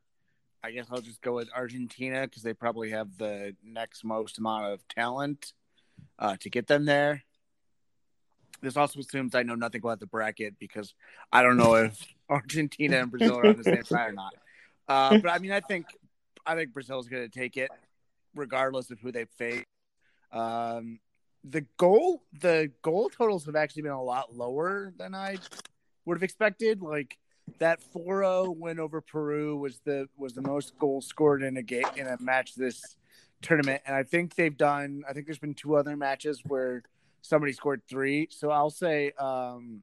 I 0.63 0.71
guess 0.73 0.87
I'll 0.91 1.01
just 1.01 1.21
go 1.21 1.35
with 1.35 1.49
Argentina 1.55 2.23
because 2.23 2.43
they 2.43 2.55
probably 2.55 2.91
have 2.91 3.19
the 3.19 3.55
next 3.63 4.05
most 4.05 4.39
amount 4.39 4.73
of 4.73 4.89
talent 4.89 5.53
uh, 6.19 6.37
to 6.41 6.51
get 6.51 6.67
them 6.67 6.85
there. 6.85 7.23
This 8.63 8.77
also 8.77 9.01
assumes 9.01 9.35
I 9.35 9.43
know 9.43 9.55
nothing 9.55 9.81
about 9.81 10.01
the 10.01 10.07
bracket 10.07 10.59
because 10.59 10.95
I 11.33 11.43
don't 11.43 11.57
know 11.57 11.75
if 11.75 12.01
Argentina 12.29 12.99
and 13.01 13.11
Brazil 13.11 13.39
are 13.39 13.47
on 13.47 13.57
the 13.57 13.65
same 13.65 13.85
side 13.85 14.11
or 14.11 14.13
not. 14.13 14.35
Uh, 14.89 15.19
but 15.19 15.31
I 15.31 15.39
mean, 15.39 15.53
I 15.53 15.61
think 15.61 15.87
I 16.47 16.55
think 16.55 16.73
Brazil's 16.73 17.09
going 17.09 17.29
to 17.29 17.39
take 17.39 17.57
it, 17.57 17.71
regardless 18.35 18.91
of 18.91 19.01
who 19.01 19.11
they 19.13 19.25
face. 19.37 19.65
Um, 20.33 21.01
the 21.45 21.67
goal, 21.77 22.23
the 22.41 22.71
goal 22.83 23.11
totals 23.11 23.47
have 23.47 23.57
actually 23.57 23.83
been 23.83 23.93
a 23.93 24.03
lot 24.03 24.35
lower 24.35 24.93
than 24.97 25.15
I 25.15 25.39
would 26.07 26.17
have 26.17 26.23
expected. 26.23 26.81
Like 26.81 27.19
that 27.59 27.81
4-0 27.95 28.57
win 28.57 28.81
over 28.81 29.01
Peru 29.01 29.57
was 29.57 29.81
the 29.85 30.09
was 30.17 30.33
the 30.33 30.43
most 30.43 30.79
goals 30.79 31.07
scored 31.07 31.43
in 31.43 31.57
a 31.57 31.63
game 31.63 31.85
in 31.97 32.07
a 32.07 32.17
match 32.21 32.55
this 32.55 32.97
tournament, 33.43 33.83
and 33.87 33.95
I 33.95 34.03
think 34.03 34.35
they've 34.35 34.57
done. 34.57 35.03
I 35.09 35.13
think 35.13 35.27
there's 35.27 35.39
been 35.39 35.55
two 35.55 35.77
other 35.77 35.97
matches 35.97 36.43
where 36.47 36.83
somebody 37.23 37.53
scored 37.53 37.83
three. 37.89 38.29
So 38.31 38.51
I'll 38.51 38.71
say 38.71 39.13
um, 39.19 39.83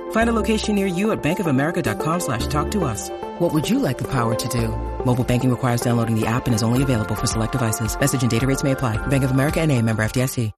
Find 0.11 0.29
a 0.29 0.33
location 0.33 0.75
near 0.75 0.87
you 0.87 1.11
at 1.11 1.21
bankofamerica.com 1.21 2.19
slash 2.21 2.47
talk 2.47 2.71
to 2.71 2.85
us. 2.85 3.09
What 3.39 3.53
would 3.53 3.69
you 3.69 3.79
like 3.79 3.97
the 3.97 4.07
power 4.07 4.35
to 4.35 4.47
do? 4.47 4.69
Mobile 5.05 5.25
banking 5.25 5.49
requires 5.49 5.81
downloading 5.81 6.17
the 6.17 6.25
app 6.25 6.45
and 6.45 6.55
is 6.55 6.63
only 6.63 6.83
available 6.83 7.15
for 7.15 7.27
select 7.27 7.51
devices. 7.51 7.99
Message 7.99 8.21
and 8.21 8.31
data 8.31 8.47
rates 8.47 8.63
may 8.63 8.71
apply. 8.71 8.95
Bank 9.07 9.25
of 9.25 9.31
America 9.31 9.59
and 9.59 9.69
a 9.69 9.81
member 9.81 10.03
FDIC. 10.03 10.53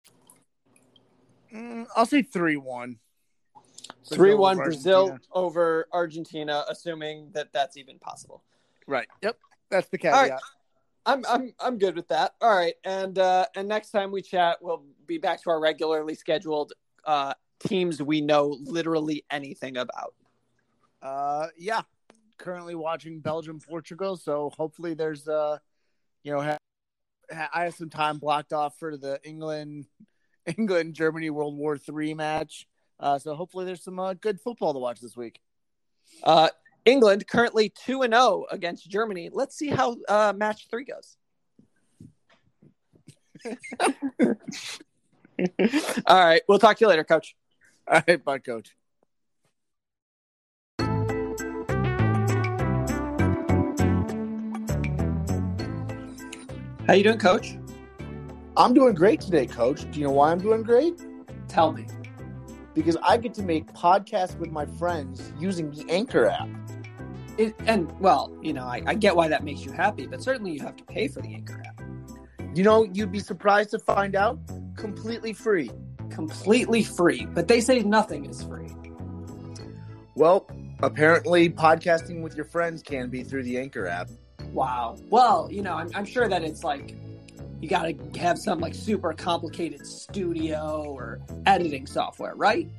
mm, 1.54 1.88
I'll 1.96 2.06
say 2.06 2.22
three 2.22 2.58
one. 2.58 3.00
Three 4.06 4.34
one 4.34 4.58
Brazil 4.58 5.18
over 5.32 5.88
Argentina, 5.94 6.66
assuming 6.70 7.30
that 7.34 7.54
that's 7.54 7.78
even 7.78 8.00
possible. 8.00 8.44
Right. 8.86 9.08
Yep. 9.22 9.38
That's 9.72 9.88
the 9.88 9.98
caveat. 9.98 10.16
All 10.16 10.30
right. 10.30 10.39
I'm 11.06 11.26
I'm 11.28 11.54
I'm 11.60 11.78
good 11.78 11.96
with 11.96 12.08
that. 12.10 12.36
All 12.42 12.56
right, 12.56 12.76
and 12.86 13.20
uh, 13.20 13.46
and 13.56 13.68
next 13.68 13.92
time 13.92 14.12
we 14.12 14.22
chat, 14.22 14.58
we'll 14.62 14.84
be 15.06 15.18
back 15.18 15.42
to 15.44 15.50
our 15.50 15.60
regularly 15.60 16.16
scheduled 16.16 16.74
uh, 17.06 17.34
teams 17.67 18.02
we 18.02 18.21
know 18.21 18.58
literally 18.62 19.23
anything 19.30 19.78
about. 19.78 20.13
Uh, 21.02 21.47
yeah. 21.58 21.82
Currently 22.38 22.76
watching 22.76 23.19
Belgium 23.19 23.60
Portugal, 23.60 24.17
so 24.17 24.52
hopefully 24.58 24.95
there's 24.95 25.28
uh, 25.28 25.60
you 26.23 26.34
know, 26.34 26.41
ha- 26.41 26.58
ha- 27.32 27.49
I 27.54 27.65
have 27.65 27.76
some 27.76 27.89
time 27.89 28.17
blocked 28.17 28.54
off 28.54 28.78
for 28.80 28.97
the 28.97 29.19
England 29.23 29.86
England 30.58 30.93
Germany 30.95 31.30
World 31.30 31.56
War 31.56 31.78
Three 31.78 32.13
match. 32.13 32.67
Uh, 32.99 33.19
so 33.19 33.36
hopefully 33.36 33.65
there's 33.65 33.84
some 33.84 33.99
uh, 33.99 34.13
good 34.13 34.39
football 34.39 34.73
to 34.73 34.80
watch 34.80 34.99
this 34.99 35.15
week. 35.15 35.39
Uh, 36.23 36.49
England 36.86 37.28
currently 37.28 37.69
two 37.69 38.02
and 38.02 38.13
zero 38.13 38.45
against 38.49 38.89
Germany. 38.89 39.30
Let's 39.32 39.56
see 39.56 39.69
how 39.69 39.97
uh, 40.08 40.34
match 40.36 40.67
three 40.69 40.86
goes. 40.86 41.17
All 46.08 46.26
right, 46.26 46.41
we'll 46.47 46.60
talk 46.60 46.78
to 46.78 46.86
you 46.86 46.89
later, 46.89 47.04
Coach. 47.04 47.36
All 47.86 48.02
right, 48.08 48.24
bye, 48.24 48.39
Coach. 48.39 48.76
How 56.88 56.93
you 56.93 57.04
doing, 57.04 57.17
Coach? 57.17 57.58
I'm 58.56 58.74
doing 58.74 58.93
great 58.93 59.19
today, 59.19 59.48
Coach. 59.48 59.89
Do 59.91 60.00
you 60.00 60.06
know 60.06 60.12
why 60.12 60.32
I'm 60.32 60.39
doing 60.39 60.63
great? 60.63 61.02
Tell 61.50 61.74
me. 61.74 61.88
Because 62.74 62.96
I 63.04 63.17
get 63.17 63.34
to 63.36 63.43
make 63.43 63.72
podcasts 63.74 64.38
with 64.38 64.52
my 64.52 64.65
friends 64.65 65.34
using 65.38 65.72
the 65.72 65.86
Anchor 65.89 66.28
app. 66.28 66.48
It, 67.38 67.54
and 67.65 67.91
well, 68.00 68.32
you 68.41 68.54
know, 68.54 68.63
I, 68.63 68.82
I 68.86 68.93
get 68.93 69.15
why 69.15 69.28
that 69.28 69.43
makes 69.43 69.65
you 69.65 69.72
happy, 69.72 70.08
but 70.08 70.22
certainly 70.22 70.52
you 70.52 70.62
have 70.62 70.76
to 70.78 70.84
pay 70.86 71.08
for 71.08 71.22
the 71.22 71.34
Anchor 71.34 71.62
app. 71.65 71.82
You 72.56 72.63
know, 72.63 72.84
you'd 72.93 73.12
be 73.12 73.19
surprised 73.19 73.72
to 73.72 73.80
find 73.80 74.15
out 74.15 74.39
completely 74.78 75.34
free. 75.34 75.72
Completely 76.10 76.84
free, 76.84 77.26
but 77.26 77.48
they 77.48 77.62
say 77.62 77.80
nothing 77.82 78.26
is 78.26 78.44
free. 78.44 78.70
Well, 80.16 80.48
apparently, 80.82 81.50
podcasting 81.50 82.22
with 82.22 82.36
your 82.36 82.46
friends 82.46 82.84
can 82.84 83.10
be 83.10 83.24
through 83.24 83.44
the 83.44 83.58
Anchor 83.58 83.88
app. 83.88 84.10
Wow. 84.52 84.98
Well, 85.10 85.50
you 85.52 85.62
know, 85.62 85.74
I'm, 85.74 85.89
I'm 85.96 86.06
sure 86.06 86.30
that 86.30 86.44
it's 86.44 86.63
like 86.63 86.96
you 87.60 87.70
got 87.70 87.84
to 87.84 88.20
have 88.20 88.38
some 88.38 88.60
like 88.60 88.76
super 88.76 89.13
complicated 89.13 89.88
studio 89.88 90.84
or 90.86 91.22
editing 91.46 91.88
software, 91.88 92.36
right? 92.36 92.70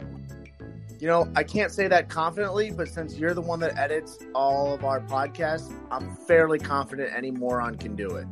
You 1.00 1.08
know, 1.08 1.28
I 1.34 1.42
can't 1.42 1.72
say 1.72 1.88
that 1.88 2.08
confidently, 2.08 2.70
but 2.70 2.88
since 2.88 3.16
you're 3.16 3.34
the 3.34 3.40
one 3.40 3.60
that 3.60 3.76
edits 3.76 4.18
all 4.34 4.74
of 4.74 4.84
our 4.84 5.00
podcasts, 5.00 5.72
I'm 5.90 6.14
fairly 6.14 6.58
confident 6.58 7.12
any 7.14 7.30
moron 7.30 7.76
can 7.76 7.96
do 7.96 8.16
it. 8.16 8.26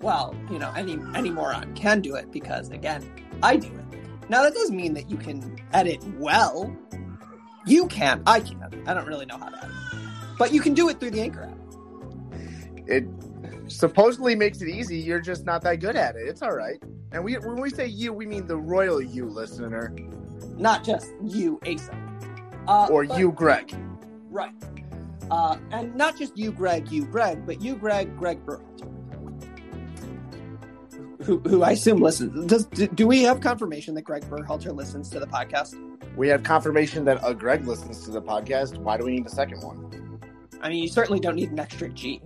Well, 0.00 0.34
you 0.50 0.58
know, 0.58 0.72
any 0.76 0.98
any 1.14 1.30
moron 1.30 1.74
can 1.74 2.00
do 2.00 2.14
it 2.14 2.30
because 2.30 2.70
again, 2.70 3.02
I 3.42 3.56
do 3.56 3.68
it. 3.68 4.00
Now 4.28 4.42
that 4.42 4.54
doesn't 4.54 4.76
mean 4.76 4.94
that 4.94 5.10
you 5.10 5.16
can 5.16 5.58
edit 5.72 6.02
well. 6.18 6.74
You 7.66 7.86
can. 7.88 8.22
I 8.26 8.40
can't. 8.40 8.74
I 8.86 8.94
don't 8.94 9.06
really 9.06 9.26
know 9.26 9.38
how 9.38 9.48
to 9.48 9.58
edit. 9.58 9.76
But 10.38 10.52
you 10.52 10.60
can 10.60 10.74
do 10.74 10.88
it 10.88 11.00
through 11.00 11.10
the 11.10 11.20
Anchor 11.20 11.44
app. 11.44 11.56
It 12.86 13.04
supposedly 13.68 14.34
makes 14.36 14.60
it 14.62 14.68
easy. 14.68 14.98
You're 14.98 15.20
just 15.20 15.44
not 15.44 15.62
that 15.62 15.80
good 15.80 15.96
at 15.96 16.14
it. 16.16 16.26
It's 16.28 16.42
all 16.42 16.54
right. 16.54 16.80
And 17.12 17.24
we 17.24 17.34
when 17.34 17.60
we 17.60 17.70
say 17.70 17.86
you, 17.86 18.12
we 18.12 18.26
mean 18.26 18.46
the 18.46 18.56
royal 18.56 19.00
you 19.00 19.26
listener. 19.26 19.94
Not 20.56 20.84
just 20.84 21.12
you, 21.24 21.60
Asa. 21.66 21.96
Uh, 22.68 22.88
or 22.90 23.04
but- 23.04 23.18
you, 23.18 23.32
Greg. 23.32 23.74
Right. 24.30 24.52
Uh, 25.30 25.56
and 25.72 25.94
not 25.96 26.16
just 26.16 26.36
you, 26.38 26.52
Greg, 26.52 26.90
you, 26.92 27.04
Greg, 27.04 27.44
but 27.46 27.60
you, 27.60 27.74
Greg, 27.74 28.16
Greg 28.16 28.44
Berhalter. 28.46 28.95
Who, 31.26 31.40
who 31.40 31.62
I 31.64 31.72
assume 31.72 32.00
listens. 32.00 32.46
Does 32.46 32.66
do, 32.66 33.04
we 33.04 33.22
have 33.24 33.40
confirmation 33.40 33.96
that 33.96 34.02
Greg 34.02 34.22
Berhalter 34.30 34.72
listens 34.72 35.10
to 35.10 35.18
the 35.18 35.26
podcast? 35.26 35.74
We 36.14 36.28
have 36.28 36.44
confirmation 36.44 37.04
that 37.06 37.18
a 37.24 37.34
Greg 37.34 37.66
listens 37.66 38.04
to 38.04 38.12
the 38.12 38.22
podcast. 38.22 38.76
Why 38.78 38.96
do 38.96 39.04
we 39.04 39.16
need 39.16 39.26
a 39.26 39.30
second 39.30 39.60
one? 39.62 40.20
I 40.62 40.68
mean, 40.68 40.80
you 40.80 40.88
certainly 40.88 41.18
don't 41.18 41.34
need 41.34 41.50
an 41.50 41.58
extra 41.58 41.88
G. 41.88 42.22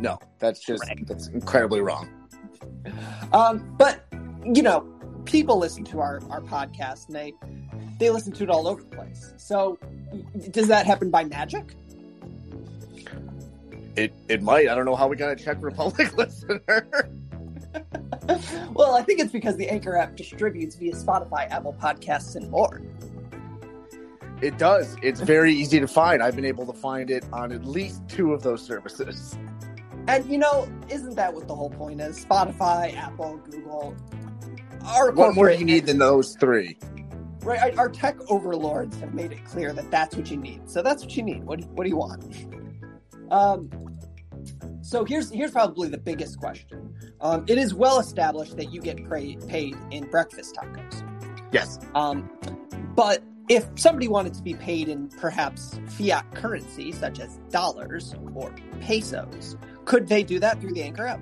No, 0.00 0.18
that's 0.40 0.58
just 0.58 0.82
Greg. 0.82 1.06
that's 1.06 1.28
incredibly 1.28 1.80
wrong. 1.80 2.08
Um, 3.32 3.72
but 3.78 4.04
you 4.44 4.62
know, 4.62 4.80
people 5.24 5.56
listen 5.58 5.84
to 5.84 6.00
our 6.00 6.20
our 6.28 6.40
podcast 6.40 7.06
and 7.06 7.14
they 7.14 7.32
they 8.00 8.10
listen 8.10 8.32
to 8.32 8.42
it 8.42 8.50
all 8.50 8.66
over 8.66 8.82
the 8.82 8.88
place. 8.88 9.34
So 9.36 9.78
Does 10.50 10.66
that 10.66 10.84
happen 10.84 11.10
by 11.10 11.22
magic? 11.22 11.76
It 13.94 14.12
it 14.28 14.42
might. 14.42 14.68
I 14.68 14.74
don't 14.74 14.84
know 14.84 14.96
how 14.96 15.06
we 15.06 15.14
got 15.14 15.30
a 15.30 15.36
Czech 15.36 15.58
Republic 15.60 16.16
listener. 16.16 16.88
well, 18.74 18.94
I 18.94 19.02
think 19.02 19.20
it's 19.20 19.32
because 19.32 19.56
the 19.56 19.68
Anchor 19.68 19.96
app 19.96 20.16
distributes 20.16 20.76
via 20.76 20.92
Spotify, 20.94 21.50
Apple 21.50 21.74
Podcasts, 21.80 22.36
and 22.36 22.50
more. 22.50 22.80
It 24.42 24.58
does. 24.58 24.96
It's 25.02 25.20
very 25.20 25.54
easy 25.54 25.80
to 25.80 25.88
find. 25.88 26.22
I've 26.22 26.36
been 26.36 26.44
able 26.44 26.66
to 26.66 26.72
find 26.72 27.10
it 27.10 27.24
on 27.32 27.52
at 27.52 27.64
least 27.64 28.02
two 28.08 28.32
of 28.32 28.42
those 28.42 28.62
services. 28.62 29.36
And 30.08 30.24
you 30.30 30.38
know, 30.38 30.68
isn't 30.88 31.14
that 31.16 31.32
what 31.32 31.48
the 31.48 31.54
whole 31.54 31.70
point 31.70 32.00
is? 32.00 32.24
Spotify, 32.24 32.94
Apple, 32.96 33.38
Google. 33.50 33.96
Our 34.84 35.10
What 35.12 35.34
more 35.34 35.50
do 35.50 35.58
you 35.58 35.64
need 35.64 35.86
than 35.86 35.98
those 35.98 36.36
three? 36.36 36.78
Right, 37.42 37.60
our- 37.60 37.78
our 37.84 37.88
tech 37.88 38.16
overlords 38.28 38.98
have 39.00 39.14
made 39.14 39.32
it 39.32 39.44
clear 39.44 39.72
that 39.72 39.90
that's 39.90 40.16
what 40.16 40.30
you 40.30 40.36
need. 40.36 40.68
So 40.68 40.82
that's 40.82 41.02
what 41.02 41.16
you 41.16 41.22
need. 41.22 41.44
What 41.44 41.60
do, 41.60 41.66
what 41.68 41.84
do 41.84 41.90
you 41.90 41.96
want? 41.96 42.24
Um, 43.30 43.70
so 44.86 45.04
here's 45.04 45.30
here's 45.32 45.50
probably 45.50 45.88
the 45.88 45.98
biggest 45.98 46.38
question. 46.38 46.94
Um, 47.20 47.44
it 47.48 47.58
is 47.58 47.74
well 47.74 47.98
established 47.98 48.56
that 48.56 48.72
you 48.72 48.80
get 48.80 49.04
pra- 49.04 49.34
paid 49.48 49.76
in 49.90 50.08
breakfast 50.08 50.54
tacos. 50.54 51.02
Yes. 51.52 51.80
Um, 51.96 52.30
but 52.94 53.22
if 53.48 53.66
somebody 53.74 54.06
wanted 54.06 54.34
to 54.34 54.42
be 54.42 54.54
paid 54.54 54.88
in 54.88 55.08
perhaps 55.08 55.80
fiat 55.88 56.32
currency, 56.34 56.92
such 56.92 57.18
as 57.18 57.38
dollars 57.50 58.14
or 58.32 58.54
pesos, 58.80 59.56
could 59.86 60.06
they 60.06 60.22
do 60.22 60.38
that 60.38 60.60
through 60.60 60.72
the 60.72 60.84
Anchor 60.84 61.06
app? 61.06 61.20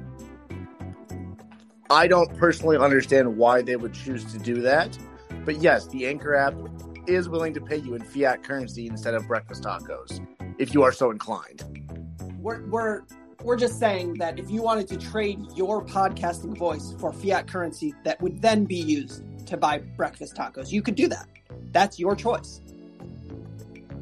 I 1.89 2.07
don't 2.07 2.37
personally 2.37 2.77
understand 2.77 3.35
why 3.35 3.63
they 3.63 3.77
would 3.77 3.95
choose 3.95 4.31
to 4.33 4.39
do 4.39 4.61
that. 4.61 4.99
But 5.47 5.57
yes, 5.57 5.87
the 5.89 6.07
Anchor 6.07 6.35
app 6.35 6.55
is 7.07 7.31
willing 7.31 7.55
to 7.55 7.63
pay 7.63 7.77
you 7.77 7.95
in 7.95 8.03
fiat 8.03 8.43
currency 8.43 8.89
instead 8.89 9.15
of 9.15 9.27
breakfast 9.27 9.63
tacos, 9.63 10.21
if 10.59 10.75
you 10.75 10.83
are 10.83 10.93
so 10.93 11.11
inclined. 11.11 11.65
We're 12.39 12.67
we're 12.67 13.03
we're 13.45 13.57
just 13.57 13.79
saying 13.79 14.15
that 14.15 14.39
if 14.39 14.51
you 14.51 14.63
wanted 14.63 14.89
to 14.89 14.97
trade 14.97 15.39
your 15.55 15.85
podcasting 15.85 16.57
voice 16.57 16.95
for 16.99 17.13
fiat 17.13 17.47
currency 17.47 17.95
that 18.03 18.21
would 18.23 18.41
then 18.41 18.65
be 18.65 18.77
used 18.77 19.23
to 19.47 19.57
buy 19.57 19.79
breakfast 19.79 20.35
tacos, 20.35 20.73
you 20.73 20.81
could 20.83 20.95
do 20.95 21.07
that. 21.09 21.29
That's 21.71 21.99
your 21.99 22.17
choice. 22.17 22.63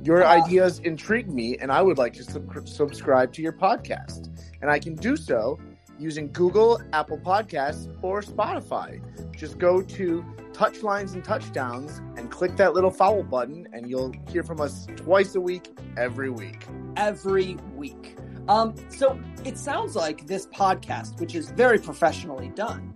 Your 0.05 0.25
Uh, 0.25 0.43
ideas 0.43 0.79
intrigue 0.81 1.29
me, 1.29 1.57
and 1.59 1.71
I 1.73 1.83
would 1.83 1.99
like 1.99 2.13
to 2.15 2.25
sub- 2.25 2.69
subscribe 2.69 3.33
to 3.35 3.43
your 3.43 3.53
podcast. 3.53 4.29
And 4.61 4.71
I 4.71 4.79
can 4.79 4.95
do 4.95 5.17
so 5.17 5.59
using 5.99 6.31
Google, 6.33 6.81
Apple 6.93 7.19
Podcasts, 7.19 7.89
or 8.03 8.23
Spotify. 8.23 9.01
Just 9.37 9.59
go 9.59 9.83
to 9.83 10.25
Touchlines 10.53 11.15
and 11.15 11.25
Touchdowns 11.25 11.99
and 12.17 12.31
click 12.31 12.57
that 12.57 12.75
little 12.75 12.91
follow 12.91 13.23
button, 13.23 13.67
and 13.73 13.89
you'll 13.89 14.13
hear 14.29 14.43
from 14.43 14.61
us 14.61 14.87
twice 14.97 15.35
a 15.35 15.41
week, 15.41 15.71
every 15.97 16.31
week. 16.31 16.67
every 16.97 17.57
week. 17.75 18.17
Um, 18.53 18.75
so 18.91 19.19
it 19.47 19.57
sounds 19.57 19.97
like 19.97 20.27
this 20.27 20.47
podcast, 20.49 21.19
which 21.19 21.35
is 21.35 21.51
very 21.53 21.79
professionally 21.79 22.51
done, 22.55 22.95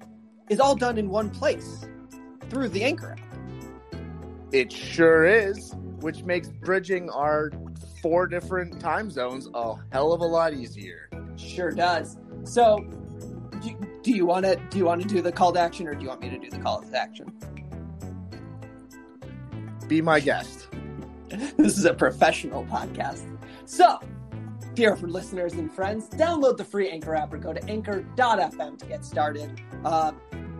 is 0.51 0.61
all 0.61 0.77
done 0.77 0.99
in 0.99 1.09
one 1.09 1.31
place 1.31 1.87
through 2.51 2.69
the 2.69 2.85
Anchor 2.85 3.12
app. 3.12 4.01
It 4.53 4.71
sure 4.71 5.25
is, 5.25 5.75
which 6.01 6.25
makes 6.25 6.49
bridging 6.49 7.09
our 7.09 7.51
four 8.03 8.27
different 8.27 8.79
time 8.81 9.11
zones 9.11 9.49
a 9.55 9.77
hell 9.92 10.12
of 10.12 10.21
a 10.21 10.27
lot 10.27 10.53
easier. 10.53 11.09
Sure 11.37 11.71
does. 11.71 12.19
So, 12.45 12.85
do, 13.62 13.75
do 14.03 14.11
you 14.11 14.27
want 14.27 14.45
to 14.45 14.57
do 14.69 14.77
you 14.77 14.85
want 14.85 15.01
to 15.01 15.09
do 15.09 15.23
the 15.23 15.33
call 15.33 15.55
to 15.55 15.59
action, 15.59 15.88
or 15.88 15.95
do 15.95 16.03
you 16.03 16.09
want 16.09 16.21
me 16.21 16.29
to 16.29 16.38
do 16.38 16.51
the 16.51 16.59
call 16.59 16.83
to 16.83 16.95
action? 16.95 17.33
Be 19.88 20.03
my 20.03 20.21
guest. 20.21 20.69
this 21.31 21.79
is 21.79 21.87
a 21.87 21.95
professional 21.95 22.66
podcast. 22.66 23.25
So, 23.64 23.99
dear 24.77 24.95
listeners 24.97 25.55
and 25.55 25.73
friends, 25.73 26.09
download 26.11 26.59
the 26.59 26.65
free 26.65 26.91
Anchor 26.91 27.17
app 27.17 27.33
or 27.33 27.39
go 27.39 27.53
to 27.53 27.65
anchor.fm 27.65 28.79
to 28.79 28.87
get 28.87 29.05
started. 29.05 29.61
Uh, 29.85 30.12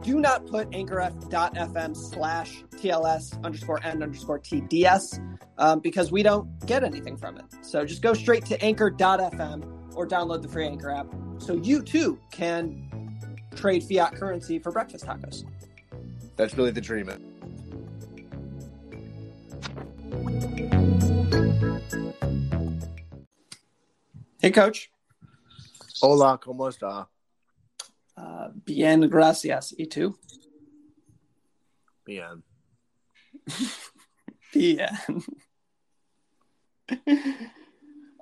do 0.03 0.19
not 0.19 0.47
put 0.47 0.75
anchor.fm 0.75 1.95
slash 1.97 2.65
TLS 2.77 3.43
underscore 3.45 3.79
N 3.85 4.03
underscore 4.03 4.39
TDS 4.39 5.39
um, 5.59 5.81
because 5.81 6.11
we 6.11 6.23
don't 6.23 6.49
get 6.67 6.83
anything 6.83 7.17
from 7.17 7.37
it. 7.37 7.45
So 7.61 7.85
just 7.85 8.03
go 8.03 8.15
straight 8.15 8.47
to 8.47 8.61
anchor.fm 8.65 9.95
or 9.95 10.09
download 10.09 10.43
the 10.43 10.49
free 10.49 10.67
Anchor 10.67 10.91
app 10.91 11.07
so 11.39 11.55
you 11.55 11.83
too 11.83 12.19
can 12.31 13.19
trade 13.55 13.85
fiat 13.85 14.15
currency 14.15 14.59
for 14.59 14.73
breakfast 14.73 15.05
tacos. 15.05 15.45
That's 16.37 16.57
really 16.57 16.71
the 16.71 16.81
dream. 16.81 17.11
Hey, 24.47 24.53
coach. 24.53 24.93
Hola, 26.01 26.39
¿cómo 26.39 26.69
está? 26.69 27.09
Uh, 28.17 28.51
bien, 28.65 29.01
gracias. 29.11 29.75
Y 29.77 29.87
tú? 29.87 30.17
Bien. 32.05 32.45
bien. 34.55 34.89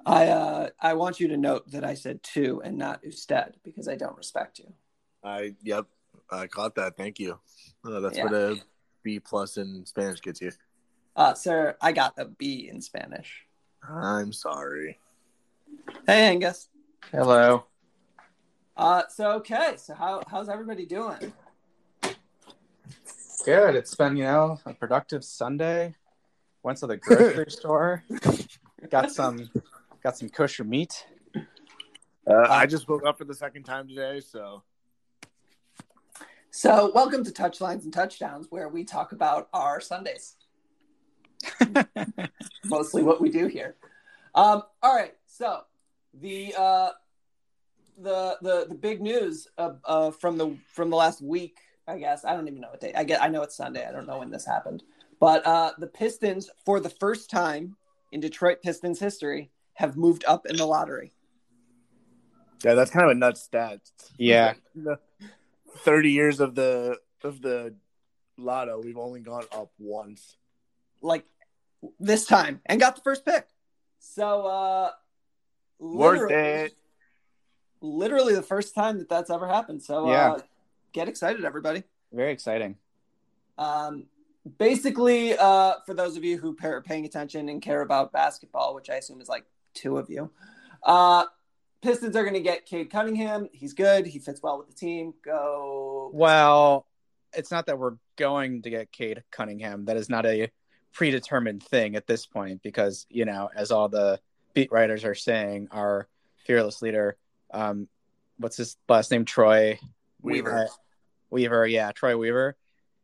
I 0.06 0.28
uh 0.28 0.70
I 0.80 0.94
want 0.94 1.20
you 1.20 1.28
to 1.28 1.36
note 1.36 1.70
that 1.72 1.84
I 1.84 1.92
said 1.92 2.22
tú 2.22 2.62
and 2.64 2.78
not 2.78 3.04
usted 3.04 3.56
because 3.62 3.86
I 3.86 3.96
don't 3.96 4.16
respect 4.16 4.60
you. 4.60 4.72
I 5.22 5.54
yep, 5.62 5.84
I 6.30 6.46
caught 6.46 6.74
that. 6.76 6.96
Thank 6.96 7.20
you. 7.20 7.38
Uh, 7.84 8.00
that's 8.00 8.16
Yeah. 8.16 8.24
what 8.24 8.32
a 8.32 8.56
B 9.02 9.20
plus 9.20 9.58
in 9.58 9.84
Spanish 9.84 10.22
gets 10.22 10.40
you. 10.40 10.52
Uh 11.14 11.34
sir, 11.34 11.76
I 11.82 11.92
got 11.92 12.14
a 12.16 12.24
B 12.24 12.70
in 12.72 12.80
Spanish. 12.80 13.44
I'm 13.86 14.32
sorry. 14.32 14.98
Hey 16.06 16.28
Angus. 16.28 16.68
Hello. 17.10 17.64
Uh 18.76 19.02
so 19.08 19.32
okay, 19.32 19.74
so 19.76 19.94
how 19.94 20.22
how's 20.28 20.48
everybody 20.48 20.86
doing? 20.86 21.32
Good. 23.44 23.74
It's 23.74 23.94
been, 23.94 24.16
you 24.16 24.24
know, 24.24 24.58
a 24.64 24.74
productive 24.74 25.24
Sunday. 25.24 25.94
Went 26.62 26.78
to 26.78 26.86
the 26.86 26.96
grocery 26.96 27.46
store. 27.50 28.02
Got 28.90 29.12
some 29.12 29.50
got 30.02 30.16
some 30.16 30.28
kosher 30.28 30.64
meat. 30.64 31.06
Uh, 32.26 32.46
I 32.48 32.66
just 32.66 32.88
woke 32.88 33.04
up 33.04 33.18
for 33.18 33.24
the 33.24 33.34
second 33.34 33.64
time 33.64 33.86
today, 33.86 34.20
so 34.20 34.62
So 36.50 36.90
welcome 36.94 37.22
to 37.24 37.30
Touchlines 37.30 37.84
and 37.84 37.92
Touchdowns 37.92 38.46
where 38.50 38.68
we 38.68 38.84
talk 38.84 39.12
about 39.12 39.48
our 39.52 39.80
Sundays. 39.80 40.36
Mostly 42.64 43.02
what 43.02 43.20
we 43.20 43.28
do 43.28 43.46
here. 43.46 43.76
Um 44.34 44.62
all 44.82 44.94
right, 44.96 45.14
so 45.26 45.64
the 46.20 46.54
uh 46.56 46.90
the 47.98 48.38
the 48.42 48.66
the 48.68 48.74
big 48.74 49.00
news 49.00 49.46
uh, 49.58 49.72
uh 49.84 50.10
from 50.10 50.36
the 50.36 50.56
from 50.68 50.90
the 50.90 50.96
last 50.96 51.22
week 51.22 51.58
I 51.86 51.98
guess. 51.98 52.24
I 52.24 52.34
don't 52.34 52.48
even 52.48 52.60
know 52.60 52.70
what 52.70 52.80
day. 52.80 52.92
I 52.94 53.04
get. 53.04 53.22
I 53.22 53.28
know 53.28 53.42
it's 53.42 53.56
Sunday. 53.56 53.86
I 53.86 53.92
don't 53.92 54.06
know 54.06 54.18
when 54.18 54.30
this 54.30 54.46
happened. 54.46 54.82
But 55.20 55.46
uh, 55.46 55.72
the 55.78 55.86
Pistons, 55.86 56.50
for 56.64 56.80
the 56.80 56.90
first 56.90 57.30
time 57.30 57.76
in 58.12 58.20
Detroit 58.20 58.62
Pistons 58.62 58.98
history, 58.98 59.50
have 59.74 59.96
moved 59.96 60.24
up 60.26 60.46
in 60.46 60.56
the 60.56 60.66
lottery. 60.66 61.12
yeah, 62.64 62.74
that's 62.74 62.90
kind 62.90 63.04
of 63.04 63.10
a 63.10 63.14
nuts 63.14 63.42
stat. 63.42 63.80
Yeah. 64.18 64.54
Thirty 65.78 66.12
years 66.12 66.40
of 66.40 66.54
the 66.54 66.98
of 67.22 67.42
the 67.42 67.74
lotto, 68.38 68.80
we've 68.82 68.98
only 68.98 69.20
gone 69.20 69.44
up 69.52 69.70
once. 69.78 70.36
Like 71.02 71.24
this 72.00 72.24
time, 72.24 72.60
and 72.64 72.80
got 72.80 72.96
the 72.96 73.02
first 73.02 73.26
pick. 73.26 73.46
So, 73.98 74.46
uh, 74.46 74.90
Worth 75.78 76.20
literally- 76.20 76.34
it. 76.34 76.74
Literally 77.80 78.34
the 78.34 78.42
first 78.42 78.74
time 78.74 78.98
that 78.98 79.08
that's 79.08 79.28
ever 79.30 79.46
happened. 79.46 79.82
So, 79.82 80.08
Yeah. 80.10 80.32
uh, 80.32 80.38
get 80.92 81.08
excited, 81.08 81.44
everybody. 81.44 81.82
Very 82.12 82.32
exciting. 82.32 82.78
Um, 83.58 84.06
basically, 84.58 85.36
uh, 85.36 85.74
for 85.84 85.92
those 85.94 86.16
of 86.16 86.24
you 86.24 86.38
who 86.38 86.56
are 86.62 86.80
paying 86.82 87.04
attention 87.04 87.48
and 87.48 87.60
care 87.60 87.82
about 87.82 88.10
basketball, 88.12 88.74
which 88.74 88.88
I 88.88 88.96
assume 88.96 89.20
is 89.20 89.28
like 89.28 89.44
two 89.74 89.98
of 89.98 90.08
you, 90.08 90.30
uh, 90.82 91.26
Pistons 91.82 92.16
are 92.16 92.22
going 92.22 92.32
to 92.34 92.40
get 92.40 92.64
Cade 92.64 92.90
Cunningham. 92.90 93.46
He's 93.52 93.74
good. 93.74 94.06
He 94.06 94.18
fits 94.18 94.42
well 94.42 94.56
with 94.56 94.68
the 94.68 94.74
team. 94.74 95.12
Go. 95.22 96.10
Well, 96.14 96.86
it's 97.36 97.50
not 97.50 97.66
that 97.66 97.78
we're 97.78 97.96
going 98.16 98.62
to 98.62 98.70
get 98.70 98.90
Cade 98.90 99.22
Cunningham. 99.30 99.84
That 99.84 99.98
is 99.98 100.08
not 100.08 100.24
a 100.24 100.50
predetermined 100.92 101.62
thing 101.62 101.94
at 101.94 102.06
this 102.06 102.24
point 102.24 102.62
because, 102.62 103.06
you 103.10 103.26
know, 103.26 103.50
as 103.54 103.70
all 103.70 103.90
the 103.90 104.18
beat 104.54 104.72
writers 104.72 105.04
are 105.04 105.14
saying, 105.14 105.68
our 105.70 106.08
fearless 106.46 106.82
leader, 106.82 107.16
um, 107.52 107.88
what's 108.38 108.56
his 108.56 108.76
last 108.88 109.10
name? 109.10 109.24
Troy 109.24 109.78
Weaver. 110.22 110.64
Uh, 110.64 110.66
Weaver, 111.30 111.66
yeah, 111.66 111.92
Troy 111.92 112.16
Weaver. 112.16 112.56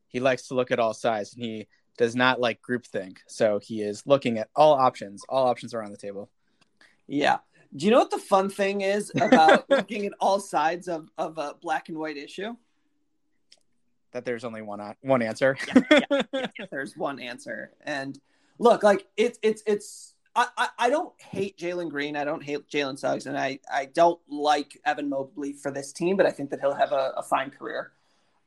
He 0.08 0.20
likes 0.20 0.48
to 0.48 0.54
look 0.54 0.70
at 0.70 0.78
all 0.78 0.94
sides 0.94 1.34
and 1.34 1.44
he 1.44 1.68
does 1.98 2.16
not 2.16 2.40
like 2.40 2.60
groupthink. 2.62 3.18
So 3.28 3.58
he 3.58 3.82
is 3.82 4.06
looking 4.06 4.38
at 4.38 4.48
all 4.56 4.72
options. 4.72 5.22
All 5.28 5.46
options 5.46 5.74
are 5.74 5.82
on 5.82 5.90
the 5.90 5.96
table. 5.96 6.30
Yeah. 7.06 7.38
Do 7.74 7.84
you 7.84 7.92
know 7.92 7.98
what 7.98 8.10
the 8.10 8.18
fun 8.18 8.48
thing 8.48 8.80
is 8.80 9.12
about 9.20 9.64
looking 9.70 10.06
at 10.06 10.12
all 10.18 10.40
sides 10.40 10.88
of, 10.88 11.08
of 11.18 11.38
a 11.38 11.54
black 11.60 11.88
and 11.88 11.98
white 11.98 12.16
issue? 12.16 12.56
That 14.12 14.24
there's 14.24 14.44
only 14.44 14.62
one 14.62 14.94
one 15.02 15.22
answer. 15.22 15.56
There's 16.70 16.96
one 16.96 17.20
answer. 17.20 17.70
And 17.82 18.18
look, 18.58 18.82
like 18.82 19.06
it's 19.16 19.38
it's 19.40 19.62
it's. 19.66 20.14
I, 20.34 20.46
I, 20.56 20.68
I 20.78 20.90
don't 20.90 21.12
hate 21.20 21.58
Jalen 21.58 21.90
Green. 21.90 22.16
I 22.16 22.24
don't 22.24 22.42
hate 22.42 22.68
Jalen 22.68 22.98
Suggs, 22.98 23.26
and 23.26 23.36
I, 23.36 23.58
I 23.72 23.86
don't 23.86 24.20
like 24.28 24.78
Evan 24.84 25.08
Mobley 25.08 25.52
for 25.52 25.70
this 25.70 25.92
team, 25.92 26.16
but 26.16 26.26
I 26.26 26.30
think 26.30 26.50
that 26.50 26.60
he'll 26.60 26.74
have 26.74 26.92
a, 26.92 27.14
a 27.16 27.22
fine 27.22 27.50
career. 27.50 27.92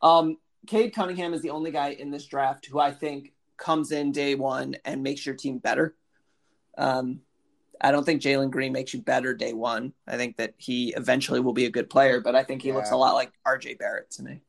Um, 0.01 0.37
Cade 0.67 0.93
Cunningham 0.93 1.33
is 1.33 1.41
the 1.41 1.49
only 1.49 1.71
guy 1.71 1.89
in 1.89 2.09
this 2.09 2.25
draft 2.25 2.65
who 2.65 2.79
I 2.79 2.91
think 2.91 3.33
comes 3.57 3.91
in 3.91 4.11
day 4.11 4.35
one 4.35 4.75
and 4.85 5.03
makes 5.03 5.25
your 5.25 5.35
team 5.35 5.57
better. 5.57 5.95
Um, 6.77 7.21
I 7.81 7.91
don't 7.91 8.05
think 8.05 8.21
Jalen 8.21 8.49
Green 8.49 8.71
makes 8.71 8.93
you 8.93 9.01
better 9.01 9.33
day 9.33 9.53
one. 9.53 9.93
I 10.07 10.15
think 10.15 10.37
that 10.37 10.53
he 10.57 10.93
eventually 10.95 11.41
will 11.41 11.53
be 11.53 11.65
a 11.65 11.69
good 11.69 11.89
player, 11.89 12.21
but 12.21 12.35
I 12.35 12.43
think 12.43 12.61
he 12.61 12.71
looks 12.71 12.91
a 12.91 12.95
lot 12.95 13.13
like 13.13 13.33
RJ 13.45 13.77
Barrett 13.77 14.09
to 14.11 14.23
me. 14.23 14.39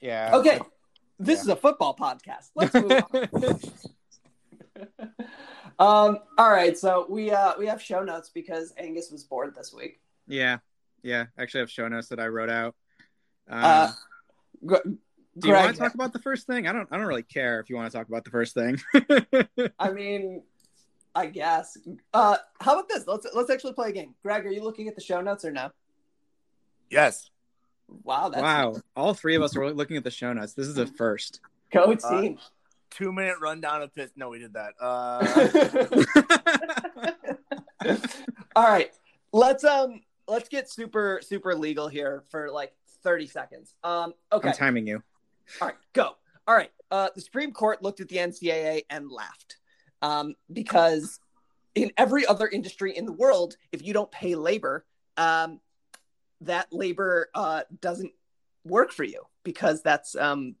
Yeah. 0.00 0.30
Okay, 0.34 0.60
this 1.18 1.42
is 1.42 1.48
a 1.48 1.56
football 1.56 1.94
podcast. 1.94 2.50
Let's 2.54 2.74
move 2.74 2.92
on. 3.12 3.60
um, 5.78 6.18
all 6.38 6.50
right, 6.50 6.76
so 6.76 7.06
we 7.08 7.30
uh 7.30 7.54
we 7.58 7.66
have 7.66 7.80
show 7.82 8.02
notes 8.02 8.30
because 8.32 8.72
Angus 8.78 9.10
was 9.10 9.24
bored 9.24 9.54
this 9.54 9.72
week. 9.72 10.00
Yeah. 10.26 10.58
Yeah. 11.02 11.26
Actually, 11.38 11.60
I 11.60 11.62
have 11.62 11.70
show 11.70 11.88
notes 11.88 12.08
that 12.08 12.20
I 12.20 12.28
wrote 12.28 12.50
out. 12.50 12.74
Um, 13.48 13.64
Uh, 13.64 13.92
Gr- 14.64 14.76
do 15.38 15.48
you 15.48 15.52
want 15.54 15.74
to 15.74 15.78
talk 15.80 15.94
about 15.94 16.12
the 16.12 16.20
first 16.20 16.46
thing? 16.46 16.66
I 16.68 16.72
don't. 16.72 16.88
I 16.92 16.96
don't 16.96 17.06
really 17.06 17.24
care 17.24 17.58
if 17.60 17.68
you 17.68 17.76
want 17.76 17.90
to 17.90 17.98
talk 17.98 18.08
about 18.08 18.24
the 18.24 18.30
first 18.30 18.54
thing. 18.54 18.80
I 19.80 19.90
mean, 19.90 20.42
I 21.14 21.26
guess. 21.26 21.76
Uh, 22.12 22.36
how 22.60 22.74
about 22.74 22.88
this? 22.88 23.04
Let's 23.06 23.26
let's 23.34 23.50
actually 23.50 23.72
play 23.72 23.88
a 23.88 23.92
game. 23.92 24.14
Greg, 24.22 24.46
are 24.46 24.50
you 24.52 24.62
looking 24.62 24.86
at 24.86 24.94
the 24.94 25.00
show 25.02 25.20
notes 25.20 25.44
or 25.44 25.50
no? 25.50 25.70
Yes. 26.88 27.30
Wow, 28.04 28.28
that's 28.28 28.42
wow. 28.42 28.76
All 28.96 29.12
three 29.12 29.34
of 29.34 29.42
us 29.42 29.56
are 29.56 29.72
looking 29.72 29.96
at 29.96 30.04
the 30.04 30.10
show 30.10 30.32
notes. 30.32 30.54
This 30.54 30.68
is 30.68 30.78
a 30.78 30.86
first. 30.86 31.40
go 31.72 31.82
Uh, 31.92 32.20
team. 32.22 32.38
Two 32.94 33.12
minute 33.12 33.36
rundown 33.40 33.82
of 33.82 33.94
Pitt. 33.94 34.12
No, 34.14 34.28
we 34.28 34.38
did 34.38 34.54
that. 34.54 34.74
Uh, 34.80 35.26
All 38.56 38.64
right, 38.64 38.92
let's 39.32 39.64
um 39.64 40.00
let's 40.28 40.48
get 40.48 40.70
super 40.70 41.20
super 41.22 41.56
legal 41.56 41.88
here 41.88 42.22
for 42.30 42.50
like 42.50 42.72
thirty 43.02 43.26
seconds. 43.26 43.74
Um, 43.82 44.14
okay, 44.32 44.50
I'm 44.50 44.54
timing 44.54 44.86
you. 44.86 45.02
all 45.60 45.68
right, 45.68 45.76
go. 45.92 46.12
All 46.46 46.54
right, 46.54 46.70
uh, 46.90 47.08
the 47.14 47.20
Supreme 47.20 47.52
Court 47.52 47.82
looked 47.82 48.00
at 48.00 48.08
the 48.08 48.16
NCAA 48.16 48.82
and 48.90 49.10
laughed 49.10 49.56
um, 50.00 50.34
because 50.52 51.18
in 51.74 51.90
every 51.96 52.24
other 52.26 52.46
industry 52.46 52.96
in 52.96 53.06
the 53.06 53.12
world, 53.12 53.56
if 53.72 53.84
you 53.84 53.92
don't 53.92 54.10
pay 54.12 54.36
labor, 54.36 54.84
um, 55.16 55.60
that 56.42 56.68
labor 56.72 57.28
uh, 57.34 57.62
doesn't 57.80 58.12
work 58.64 58.92
for 58.92 59.04
you 59.04 59.22
because 59.42 59.82
that's 59.82 60.14
um, 60.14 60.54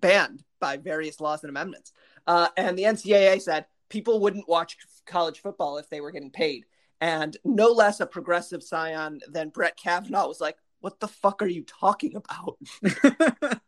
banned 0.00 0.42
by 0.60 0.76
various 0.76 1.20
laws 1.20 1.42
and 1.42 1.50
amendments. 1.50 1.92
Uh, 2.26 2.48
and 2.56 2.78
the 2.78 2.84
NCAA 2.84 3.40
said 3.40 3.66
people 3.88 4.20
wouldn't 4.20 4.48
watch 4.48 4.76
college 5.06 5.40
football 5.40 5.78
if 5.78 5.88
they 5.88 6.00
were 6.00 6.10
getting 6.10 6.30
paid. 6.30 6.64
And 7.00 7.36
no 7.44 7.68
less 7.68 8.00
a 8.00 8.06
progressive 8.06 8.62
scion 8.62 9.20
than 9.28 9.50
Brett 9.50 9.76
Kavanaugh 9.76 10.28
was 10.28 10.40
like, 10.40 10.56
"What 10.80 10.98
the 10.98 11.08
fuck 11.08 11.42
are 11.42 11.46
you 11.46 11.62
talking 11.62 12.16
about? 12.16 12.58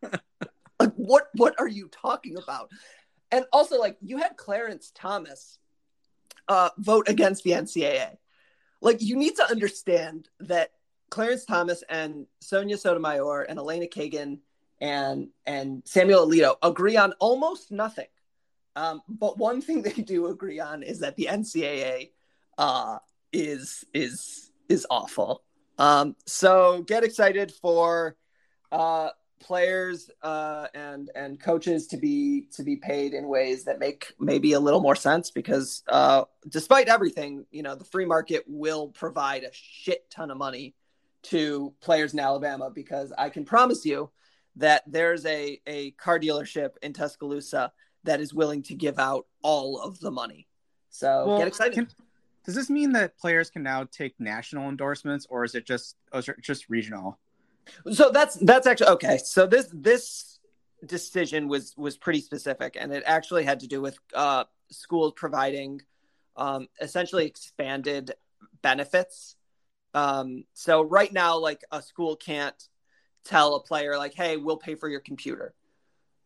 like, 0.79 0.93
what 0.95 1.27
what 1.35 1.53
are 1.59 1.67
you 1.67 1.89
talking 1.89 2.37
about?" 2.37 2.71
And 3.31 3.45
also, 3.53 3.77
like, 3.77 3.97
you 4.01 4.17
had 4.17 4.37
Clarence 4.37 4.91
Thomas 4.95 5.59
uh, 6.47 6.69
vote 6.79 7.07
against 7.07 7.43
the 7.43 7.51
NCAA. 7.51 8.17
Like, 8.81 9.01
you 9.01 9.15
need 9.15 9.35
to 9.35 9.49
understand 9.49 10.29
that 10.39 10.71
Clarence 11.09 11.45
Thomas 11.45 11.83
and 11.89 12.25
Sonia 12.41 12.77
Sotomayor 12.77 13.43
and 13.43 13.59
Elena 13.59 13.87
Kagan 13.87 14.39
and 14.81 15.29
and 15.45 15.83
Samuel 15.85 16.27
Alito 16.27 16.55
agree 16.61 16.97
on 16.97 17.13
almost 17.19 17.71
nothing. 17.71 18.07
Um, 18.75 19.01
but 19.07 19.37
one 19.37 19.61
thing 19.61 19.81
they 19.83 19.91
do 19.91 20.27
agree 20.27 20.59
on 20.59 20.83
is 20.83 20.99
that 20.99 21.15
the 21.15 21.27
NCAA 21.31 22.11
uh, 22.57 22.99
is 23.31 23.83
is 23.93 24.51
is 24.67 24.85
awful. 24.89 25.43
Um, 25.77 26.15
so 26.25 26.83
get 26.83 27.03
excited 27.03 27.53
for 27.61 28.17
uh, 28.71 29.09
players 29.39 30.09
uh, 30.21 30.67
and 30.73 31.09
and 31.15 31.39
coaches 31.39 31.87
to 31.87 31.97
be 31.97 32.47
to 32.53 32.63
be 32.63 32.75
paid 32.75 33.13
in 33.13 33.27
ways 33.27 33.63
that 33.65 33.79
make 33.79 34.13
maybe 34.19 34.53
a 34.53 34.59
little 34.59 34.81
more 34.81 34.95
sense 34.95 35.31
because 35.31 35.83
uh, 35.87 36.23
despite 36.47 36.87
everything, 36.87 37.45
you 37.51 37.63
know, 37.63 37.75
the 37.75 37.85
free 37.85 38.05
market 38.05 38.43
will 38.47 38.89
provide 38.89 39.43
a 39.43 39.49
shit 39.53 40.09
ton 40.09 40.31
of 40.31 40.37
money 40.37 40.75
to 41.21 41.73
players 41.81 42.13
in 42.13 42.19
Alabama 42.19 42.69
because 42.69 43.11
I 43.17 43.29
can 43.29 43.45
promise 43.45 43.85
you 43.85 44.09
that 44.59 44.83
there's 44.87 45.25
a 45.25 45.59
a 45.67 45.91
car 45.91 46.19
dealership 46.19 46.71
in 46.81 46.93
Tuscaloosa 46.93 47.71
that 48.03 48.21
is 48.21 48.33
willing 48.33 48.61
to 48.63 48.75
give 48.75 48.99
out 48.99 49.25
all 49.41 49.79
of 49.79 49.99
the 49.99 50.11
money. 50.11 50.47
So 50.89 51.27
Well, 51.27 51.37
get 51.39 51.47
excited. 51.47 51.73
can- 51.73 51.89
does 52.45 52.55
this 52.55 52.69
mean 52.69 52.93
that 52.93 53.17
players 53.17 53.49
can 53.49 53.63
now 53.63 53.83
take 53.83 54.19
national 54.19 54.69
endorsements, 54.69 55.27
or 55.29 55.43
is 55.43 55.55
it 55.55 55.65
just 55.65 55.97
it 56.13 56.25
just 56.41 56.69
regional? 56.69 57.19
So 57.91 58.09
that's 58.09 58.35
that's 58.35 58.65
actually 58.65 58.89
okay. 58.91 59.17
So 59.17 59.45
this 59.45 59.69
this 59.73 60.39
decision 60.85 61.47
was 61.47 61.75
was 61.77 61.97
pretty 61.97 62.21
specific, 62.21 62.77
and 62.79 62.91
it 62.91 63.03
actually 63.05 63.43
had 63.43 63.59
to 63.59 63.67
do 63.67 63.81
with 63.81 63.99
uh, 64.15 64.45
schools 64.71 65.13
providing 65.15 65.81
um, 66.37 66.67
essentially 66.81 67.25
expanded 67.25 68.13
benefits. 68.61 69.35
Um, 69.93 70.45
so 70.53 70.81
right 70.81 71.11
now, 71.11 71.37
like 71.37 71.61
a 71.71 71.81
school 71.81 72.15
can't 72.15 72.68
tell 73.23 73.55
a 73.55 73.61
player 73.61 73.97
like, 73.97 74.13
"Hey, 74.13 74.37
we'll 74.37 74.57
pay 74.57 74.75
for 74.75 74.87
your 74.89 74.99
computer," 74.99 75.53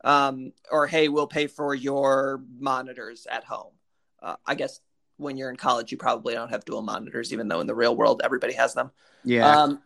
um, 0.03 0.53
or 0.71 0.87
"Hey, 0.87 1.07
we'll 1.09 1.27
pay 1.27 1.47
for 1.47 1.73
your 1.75 2.41
monitors 2.59 3.27
at 3.29 3.43
home." 3.43 3.73
Uh, 4.21 4.35
I 4.45 4.55
guess 4.55 4.79
when 5.17 5.37
you're 5.37 5.49
in 5.49 5.55
college, 5.57 5.91
you 5.91 5.97
probably 5.97 6.33
don't 6.33 6.49
have 6.49 6.65
dual 6.65 6.81
monitors, 6.81 7.31
even 7.33 7.47
though 7.47 7.59
in 7.59 7.67
the 7.67 7.75
real 7.75 7.95
world 7.95 8.21
everybody 8.23 8.53
has 8.53 8.73
them. 8.73 8.91
Yeah. 9.23 9.47
Um, 9.63 9.81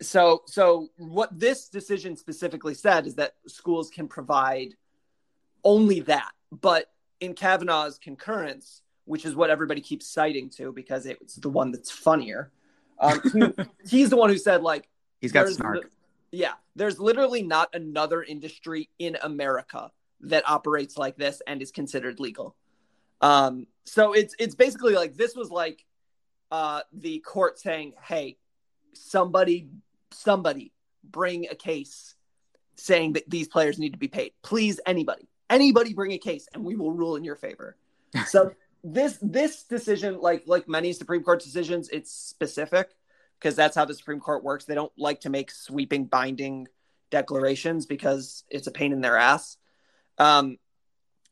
so, 0.00 0.42
so 0.46 0.90
what 0.98 1.36
this 1.38 1.68
decision 1.68 2.16
specifically 2.16 2.74
said 2.74 3.06
is 3.06 3.14
that 3.16 3.34
schools 3.46 3.90
can 3.90 4.06
provide 4.06 4.74
only 5.64 6.00
that. 6.00 6.30
But 6.52 6.90
in 7.20 7.34
Kavanaugh's 7.34 7.98
concurrence, 7.98 8.82
which 9.06 9.24
is 9.24 9.34
what 9.34 9.50
everybody 9.50 9.80
keeps 9.80 10.06
citing 10.06 10.50
to 10.50 10.70
because 10.72 11.06
it's 11.06 11.34
the 11.36 11.48
one 11.48 11.72
that's 11.72 11.90
funnier, 11.90 12.52
um, 13.00 13.20
he- 13.32 13.64
he's 13.98 14.10
the 14.10 14.16
one 14.16 14.28
who 14.30 14.38
said 14.38 14.62
like 14.62 14.88
He's 15.20 15.32
got 15.32 15.48
snark. 15.48 15.76
li- 15.76 15.82
yeah, 16.30 16.54
there's 16.76 16.98
literally 16.98 17.42
not 17.42 17.74
another 17.74 18.22
industry 18.22 18.90
in 18.98 19.16
America 19.22 19.90
that 20.22 20.48
operates 20.48 20.98
like 20.98 21.16
this 21.16 21.40
and 21.46 21.62
is 21.62 21.70
considered 21.70 22.20
legal. 22.20 22.54
Um, 23.20 23.66
so 23.84 24.12
it's 24.12 24.34
it's 24.38 24.54
basically 24.54 24.94
like 24.94 25.14
this 25.14 25.34
was 25.34 25.50
like 25.50 25.84
uh, 26.50 26.80
the 26.92 27.20
court 27.20 27.58
saying, 27.58 27.94
"Hey, 28.02 28.36
somebody, 28.94 29.68
somebody, 30.12 30.72
bring 31.02 31.46
a 31.50 31.54
case 31.54 32.14
saying 32.76 33.14
that 33.14 33.28
these 33.28 33.48
players 33.48 33.78
need 33.78 33.92
to 33.92 33.98
be 33.98 34.08
paid. 34.08 34.32
Please, 34.42 34.80
anybody, 34.86 35.28
anybody, 35.50 35.94
bring 35.94 36.12
a 36.12 36.18
case, 36.18 36.46
and 36.54 36.64
we 36.64 36.76
will 36.76 36.92
rule 36.92 37.16
in 37.16 37.24
your 37.24 37.36
favor." 37.36 37.76
So 38.26 38.52
this 38.84 39.18
this 39.20 39.64
decision, 39.64 40.20
like 40.20 40.44
like 40.46 40.68
many 40.68 40.92
Supreme 40.92 41.22
Court 41.22 41.42
decisions, 41.42 41.88
it's 41.90 42.12
specific 42.12 42.90
because 43.38 43.54
that's 43.54 43.76
how 43.76 43.84
the 43.84 43.94
Supreme 43.94 44.20
Court 44.20 44.42
works. 44.42 44.64
They 44.64 44.74
don't 44.74 44.92
like 44.96 45.20
to 45.20 45.30
make 45.30 45.50
sweeping, 45.50 46.06
binding 46.06 46.68
declarations 47.10 47.86
because 47.86 48.44
it's 48.50 48.66
a 48.66 48.70
pain 48.70 48.92
in 48.92 49.00
their 49.00 49.16
ass. 49.16 49.56
Um, 50.18 50.58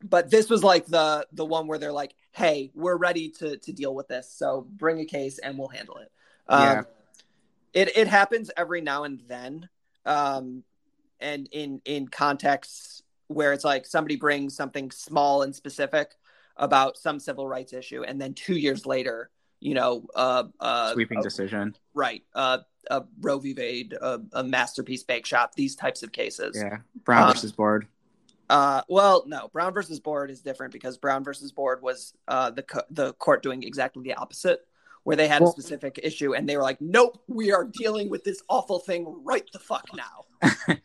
but 0.03 0.29
this 0.29 0.49
was 0.49 0.63
like 0.63 0.85
the 0.85 1.27
the 1.31 1.45
one 1.45 1.67
where 1.67 1.79
they're 1.79 1.91
like, 1.91 2.13
"Hey, 2.31 2.71
we're 2.75 2.97
ready 2.97 3.29
to 3.39 3.57
to 3.57 3.73
deal 3.73 3.93
with 3.93 4.07
this, 4.07 4.31
so 4.31 4.67
bring 4.69 4.99
a 4.99 5.05
case 5.05 5.39
and 5.39 5.57
we'll 5.57 5.67
handle 5.69 5.97
it." 5.97 6.11
Um, 6.47 6.61
Yeah. 6.61 6.83
it 7.73 7.97
it 7.97 8.07
happens 8.07 8.51
every 8.55 8.81
now 8.81 9.03
and 9.03 9.21
then, 9.27 9.67
um, 10.05 10.63
and 11.19 11.49
in 11.51 11.81
in 11.85 12.07
contexts 12.07 13.01
where 13.27 13.53
it's 13.53 13.65
like 13.65 13.85
somebody 13.85 14.15
brings 14.15 14.55
something 14.55 14.91
small 14.91 15.41
and 15.41 15.53
specific 15.55 16.15
about 16.55 16.97
some 16.97 17.19
civil 17.19 17.47
rights 17.47 17.73
issue, 17.73 18.03
and 18.03 18.21
then 18.21 18.33
two 18.33 18.55
years 18.55 18.85
later, 18.85 19.29
you 19.59 19.73
know, 19.73 20.05
uh, 20.15 20.43
uh, 20.59 20.93
Sweeping 20.93 21.19
uh, 21.19 21.21
decision. 21.21 21.75
right, 21.93 22.23
uh, 22.35 22.59
a 22.89 23.03
Roe 23.19 23.39
v. 23.39 23.53
Wade, 23.53 23.93
a, 23.93 24.21
a 24.33 24.43
masterpiece 24.43 25.03
bake 25.03 25.25
shop, 25.25 25.55
these 25.55 25.75
types 25.75 26.03
of 26.03 26.11
cases. 26.11 26.55
Yeah. 26.57 26.77
Brown 27.03 27.23
Uh, 27.29 27.33
versus 27.33 27.51
board. 27.51 27.87
Uh, 28.49 28.81
well, 28.87 29.23
no, 29.27 29.49
Brown 29.51 29.73
versus 29.73 29.99
Board 29.99 30.31
is 30.31 30.39
different 30.39 30.71
because 30.71 30.97
Brown 30.97 31.21
versus 31.25 31.51
Board 31.51 31.81
was 31.81 32.13
uh, 32.29 32.49
the 32.49 32.63
co- 32.63 32.83
the 32.89 33.11
court 33.15 33.43
doing 33.43 33.61
exactly 33.63 34.03
the 34.03 34.13
opposite, 34.13 34.65
where 35.03 35.17
they 35.17 35.27
had 35.27 35.41
Well- 35.41 35.49
a 35.49 35.51
specific 35.51 35.99
issue 36.01 36.33
and 36.33 36.47
they 36.47 36.55
were 36.55 36.63
like, 36.63 36.79
"Nope, 36.79 37.21
we 37.27 37.51
are 37.51 37.65
dealing 37.65 38.09
with 38.09 38.23
this 38.23 38.41
awful 38.47 38.79
thing 38.79 39.05
right 39.25 39.43
the 39.51 39.59
fuck 39.59 39.85
now." 39.93 40.25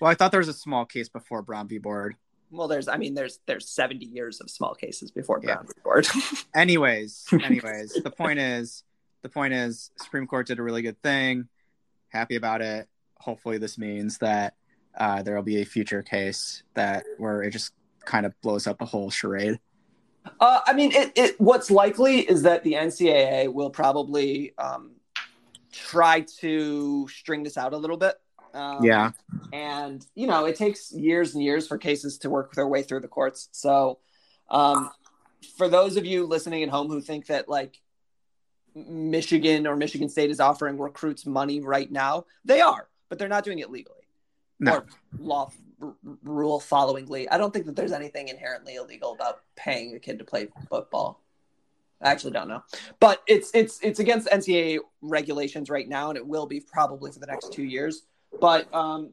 Well, 0.00 0.10
I 0.10 0.14
thought 0.16 0.32
there 0.32 0.40
was 0.40 0.48
a 0.48 0.52
small 0.52 0.84
case 0.84 1.08
before 1.08 1.40
Brown 1.40 1.66
v. 1.68 1.78
Board. 1.78 2.16
Well, 2.54 2.68
there's, 2.68 2.88
I 2.88 2.96
mean, 2.96 3.14
there's 3.14 3.40
there's 3.46 3.68
70 3.68 4.06
years 4.06 4.40
of 4.40 4.48
small 4.50 4.74
cases 4.74 5.10
before 5.10 5.40
Yeah. 5.42 5.54
Brown 5.54 5.66
v. 5.66 5.72
Board. 5.82 6.06
Anyways, 6.54 7.26
anyways, 7.44 7.94
the 8.02 8.10
point 8.10 8.38
is, 8.38 8.84
the 9.22 9.28
point 9.28 9.54
is, 9.54 9.90
Supreme 9.96 10.26
Court 10.26 10.46
did 10.46 10.58
a 10.58 10.62
really 10.62 10.82
good 10.82 11.00
thing. 11.02 11.48
Happy 12.08 12.36
about 12.36 12.62
it. 12.62 12.88
Hopefully, 13.18 13.58
this 13.58 13.76
means 13.78 14.18
that 14.18 14.54
uh, 14.96 15.22
there 15.22 15.34
will 15.34 15.42
be 15.42 15.60
a 15.62 15.64
future 15.64 16.02
case 16.02 16.62
that 16.74 17.04
where 17.18 17.42
it 17.42 17.50
just 17.50 17.72
kind 18.04 18.26
of 18.26 18.40
blows 18.42 18.66
up 18.66 18.78
the 18.78 18.84
whole 18.84 19.10
charade. 19.10 19.58
Uh, 20.40 20.60
I 20.66 20.72
mean, 20.74 20.92
it, 20.92 21.12
it. 21.16 21.40
What's 21.40 21.70
likely 21.70 22.20
is 22.20 22.42
that 22.42 22.62
the 22.62 22.74
NCAA 22.74 23.52
will 23.52 23.70
probably 23.70 24.54
um, 24.58 24.92
try 25.72 26.20
to 26.38 27.08
string 27.08 27.42
this 27.42 27.56
out 27.56 27.72
a 27.72 27.76
little 27.76 27.96
bit. 27.96 28.14
Um, 28.54 28.84
Yeah. 28.84 29.10
and 29.52 30.06
you 30.14 30.26
know, 30.26 30.44
it 30.46 30.56
takes 30.56 30.92
years 30.92 31.34
and 31.34 31.42
years 31.42 31.66
for 31.66 31.76
cases 31.76 32.18
to 32.18 32.30
work 32.30 32.54
their 32.54 32.66
way 32.68 32.82
through 32.82 33.00
the 33.00 33.08
courts. 33.08 33.48
So, 33.52 33.98
um, 34.48 34.90
for 35.58 35.68
those 35.68 35.96
of 35.96 36.06
you 36.06 36.24
listening 36.26 36.62
at 36.62 36.68
home 36.70 36.88
who 36.88 37.00
think 37.00 37.26
that 37.26 37.48
like 37.48 37.80
Michigan 38.74 39.66
or 39.66 39.76
Michigan 39.76 40.08
State 40.08 40.30
is 40.30 40.40
offering 40.40 40.78
recruits 40.78 41.26
money 41.26 41.60
right 41.60 41.90
now, 41.90 42.26
they 42.44 42.60
are, 42.60 42.88
but 43.08 43.18
they're 43.18 43.28
not 43.28 43.44
doing 43.44 43.58
it 43.60 43.70
legally 43.70 44.06
No. 44.58 44.76
or 44.76 44.86
law 45.18 45.50
r- 45.80 45.94
rule 46.24 46.60
followingly. 46.60 47.26
I 47.30 47.38
don't 47.38 47.52
think 47.52 47.66
that 47.66 47.76
there's 47.76 47.92
anything 47.92 48.28
inherently 48.28 48.74
illegal 48.76 49.12
about 49.12 49.42
paying 49.54 49.94
a 49.94 50.00
kid 50.00 50.18
to 50.18 50.24
play 50.24 50.48
football. 50.68 51.20
I 52.00 52.10
actually 52.10 52.32
don't 52.32 52.48
know, 52.48 52.62
but 53.00 53.22
it's 53.26 53.50
it's 53.54 53.78
it's 53.80 53.98
against 54.00 54.28
NCAA 54.28 54.80
regulations 55.00 55.70
right 55.70 55.88
now, 55.88 56.08
and 56.10 56.16
it 56.18 56.26
will 56.26 56.46
be 56.46 56.60
probably 56.60 57.10
for 57.12 57.18
the 57.20 57.26
next 57.26 57.52
two 57.52 57.62
years. 57.62 58.02
But 58.40 58.72
um, 58.74 59.10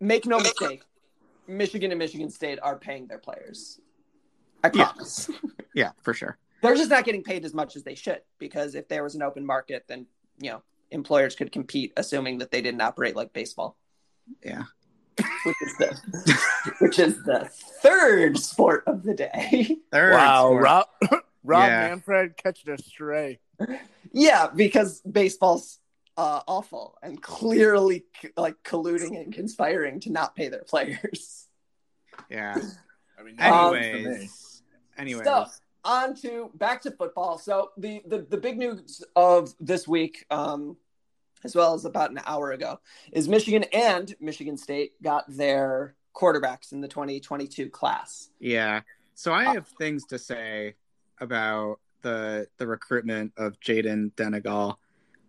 make 0.00 0.26
no 0.26 0.38
mistake, 0.38 0.82
Michigan 1.46 1.90
and 1.90 1.98
Michigan 1.98 2.30
State 2.30 2.58
are 2.62 2.76
paying 2.76 3.06
their 3.06 3.18
players. 3.18 3.80
I 4.64 4.70
Yeah. 4.74 4.86
promise. 4.92 5.30
Yeah, 5.74 5.92
for 6.02 6.12
sure. 6.12 6.38
They're 6.60 6.74
just 6.74 6.90
not 6.90 7.04
getting 7.04 7.22
paid 7.22 7.44
as 7.44 7.54
much 7.54 7.76
as 7.76 7.84
they 7.84 7.94
should 7.94 8.22
because 8.38 8.74
if 8.74 8.88
there 8.88 9.04
was 9.04 9.14
an 9.14 9.22
open 9.22 9.46
market, 9.46 9.84
then 9.86 10.06
you 10.40 10.50
know 10.50 10.62
employers 10.90 11.36
could 11.36 11.52
compete, 11.52 11.92
assuming 11.96 12.38
that 12.38 12.50
they 12.50 12.60
didn't 12.62 12.80
operate 12.80 13.14
like 13.14 13.32
baseball, 13.32 13.76
Yeah. 14.44 14.64
which 15.44 15.56
is 15.62 15.76
the 15.78 16.38
which 16.80 16.98
is 16.98 17.22
the 17.22 17.48
third 17.82 18.38
sport 18.38 18.82
of 18.88 19.04
the 19.04 19.14
day. 19.14 19.76
Third 19.92 20.14
wow, 20.14 20.46
sport. 20.46 20.62
Rob, 20.64 20.86
Rob 21.44 21.68
Yeah. 21.68 21.88
Manfred 21.90 22.36
catching 22.36 22.72
a 22.72 22.78
stray. 22.78 23.38
yeah, 24.12 24.48
because 24.48 25.00
baseball's 25.02 25.78
uh, 26.18 26.40
awful 26.46 26.98
and 27.02 27.22
clearly 27.22 28.04
like 28.36 28.56
colluding 28.64 29.18
and 29.22 29.32
conspiring 29.32 30.00
to 30.00 30.10
not 30.10 30.36
pay 30.36 30.48
their 30.48 30.64
players. 30.64 31.46
Yeah. 32.28 32.56
I 33.18 33.22
mean, 33.22 33.36
Um, 33.40 33.74
Anyways. 33.74 34.62
anyways. 34.98 35.24
So 35.24 35.46
on 35.84 36.14
to 36.16 36.50
back 36.54 36.82
to 36.82 36.90
football. 36.90 37.38
So 37.38 37.70
the 37.78 38.02
the, 38.04 38.18
the 38.18 38.36
big 38.36 38.58
news 38.58 39.02
of 39.16 39.54
this 39.60 39.86
week, 39.86 40.26
um, 40.30 40.76
as 41.44 41.54
well 41.54 41.74
as 41.74 41.84
about 41.84 42.10
an 42.10 42.20
hour 42.26 42.50
ago, 42.50 42.80
is 43.12 43.28
Michigan 43.28 43.64
and 43.72 44.14
Michigan 44.20 44.56
State 44.58 45.00
got 45.02 45.24
their 45.28 45.94
quarterbacks 46.14 46.72
in 46.72 46.80
the 46.80 46.88
2022 46.88 47.70
class. 47.70 48.28
Yeah. 48.40 48.80
So 49.14 49.32
I 49.32 49.44
have 49.54 49.68
things 49.78 50.04
to 50.06 50.18
say 50.18 50.74
about 51.20 51.78
the 52.02 52.48
the 52.58 52.66
recruitment 52.66 53.32
of 53.36 53.58
Jaden 53.60 54.14
Denegal. 54.16 54.78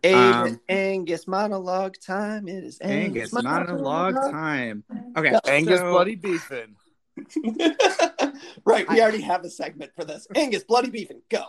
Aiden 0.04 0.47
Um, 0.52 0.60
Angus 0.70 1.28
monologue 1.28 1.95
time. 2.00 2.47
It 2.47 2.64
is 2.64 2.80
Angus, 2.82 3.34
Angus, 3.34 3.43
monologue 3.43 4.16
time. 4.32 4.84
Okay. 5.18 5.38
Angus 5.47 5.80
so- 5.80 5.91
bloody 5.91 6.16
beefing. 6.16 6.76
right, 8.66 8.88
we 8.89 9.00
I- 9.00 9.02
already 9.02 9.22
have 9.22 9.43
a 9.43 9.50
segment 9.50 9.91
for 9.95 10.06
this. 10.06 10.28
Angus, 10.36 10.64
bloody 10.64 10.89
beefing, 10.89 11.22
go. 11.30 11.43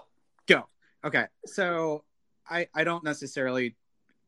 go 0.46 0.66
okay 1.04 1.24
so 1.46 2.04
i 2.48 2.66
i 2.74 2.84
don't 2.84 3.02
necessarily 3.04 3.74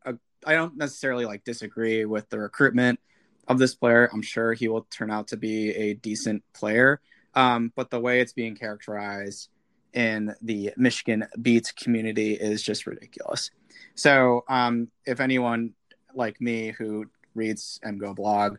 uh, 0.06 0.12
i 0.46 0.54
don't 0.54 0.74
necessarily 0.76 1.26
like 1.26 1.44
disagree 1.44 2.06
with 2.06 2.26
the 2.30 2.38
recruitment 2.38 2.98
of 3.46 3.58
this 3.58 3.74
player 3.74 4.08
i'm 4.12 4.22
sure 4.22 4.54
he 4.54 4.68
will 4.68 4.86
turn 4.90 5.10
out 5.10 5.28
to 5.28 5.36
be 5.36 5.68
a 5.70 5.92
decent 5.94 6.42
player 6.54 6.98
um 7.34 7.70
but 7.76 7.90
the 7.90 8.00
way 8.00 8.20
it's 8.20 8.32
being 8.32 8.54
characterized 8.56 9.50
in 9.94 10.34
the 10.42 10.72
michigan 10.76 11.24
beats 11.40 11.72
community 11.72 12.34
is 12.34 12.62
just 12.62 12.86
ridiculous 12.86 13.50
so 13.94 14.44
um 14.48 14.88
if 15.06 15.20
anyone 15.20 15.72
like 16.14 16.40
me 16.40 16.72
who 16.78 17.06
reads 17.34 17.80
MGoBlog 17.84 18.58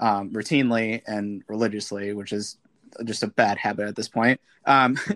um, 0.00 0.30
routinely 0.32 1.02
and 1.06 1.42
religiously 1.48 2.12
which 2.12 2.32
is 2.32 2.58
just 3.04 3.22
a 3.22 3.28
bad 3.28 3.58
habit 3.58 3.88
at 3.88 3.96
this 3.96 4.08
point 4.08 4.40
um 4.66 4.96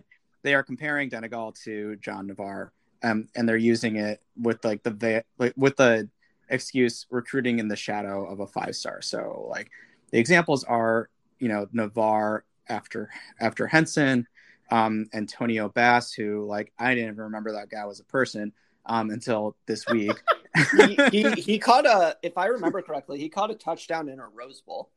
they 0.42 0.54
are 0.54 0.62
comparing 0.62 1.08
Denegal 1.08 1.52
to 1.64 1.96
John 1.96 2.26
Navarre, 2.26 2.72
um, 3.02 3.28
and 3.34 3.48
they're 3.48 3.56
using 3.56 3.96
it 3.96 4.20
with 4.40 4.64
like 4.64 4.82
the 4.82 5.24
like, 5.38 5.54
with 5.56 5.76
the 5.76 6.08
excuse 6.48 7.06
recruiting 7.10 7.58
in 7.58 7.68
the 7.68 7.76
shadow 7.76 8.26
of 8.26 8.40
a 8.40 8.46
five 8.46 8.76
star. 8.76 9.00
So 9.02 9.46
like 9.48 9.70
the 10.10 10.18
examples 10.18 10.64
are 10.64 11.08
you 11.38 11.48
know 11.48 11.68
Navarre 11.72 12.44
after 12.68 13.10
after 13.40 13.66
Henson, 13.66 14.26
um, 14.72 15.06
Antonio 15.12 15.68
Bass, 15.68 16.12
who 16.12 16.44
like 16.46 16.72
I 16.78 16.94
didn't 16.94 17.10
even 17.10 17.24
remember 17.24 17.52
that 17.52 17.68
guy 17.68 17.84
was 17.84 18.00
a 18.00 18.04
person 18.04 18.52
um, 18.86 19.10
until 19.10 19.56
this 19.66 19.86
week. 19.88 20.20
He, 20.76 20.98
he 21.10 21.30
he 21.30 21.58
caught 21.58 21.86
a, 21.86 22.18
if 22.22 22.36
I 22.36 22.44
remember 22.44 22.82
correctly, 22.82 23.18
he 23.18 23.30
caught 23.30 23.50
a 23.50 23.54
touchdown 23.54 24.10
in 24.10 24.20
a 24.20 24.28
Rose 24.28 24.60
Bowl 24.60 24.90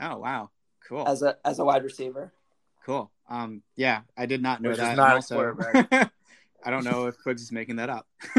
oh 0.00 0.18
wow, 0.18 0.50
cool. 0.88 1.06
as 1.06 1.22
a 1.22 1.36
as 1.44 1.60
a 1.60 1.64
wide 1.64 1.84
receiver. 1.84 2.32
Cool. 2.84 3.08
Um, 3.28 3.62
yeah, 3.76 4.00
I 4.16 4.26
did 4.26 4.42
not 4.42 4.60
know 4.60 4.70
Which 4.70 4.78
is 4.78 4.84
that. 4.84 4.96
not 4.96 5.30
and 5.30 5.92
a. 5.92 6.10
I 6.64 6.70
don't 6.70 6.82
know 6.82 7.06
if 7.06 7.16
Quigs 7.18 7.40
is 7.40 7.52
making 7.52 7.76
that 7.76 7.88
up. 7.88 8.08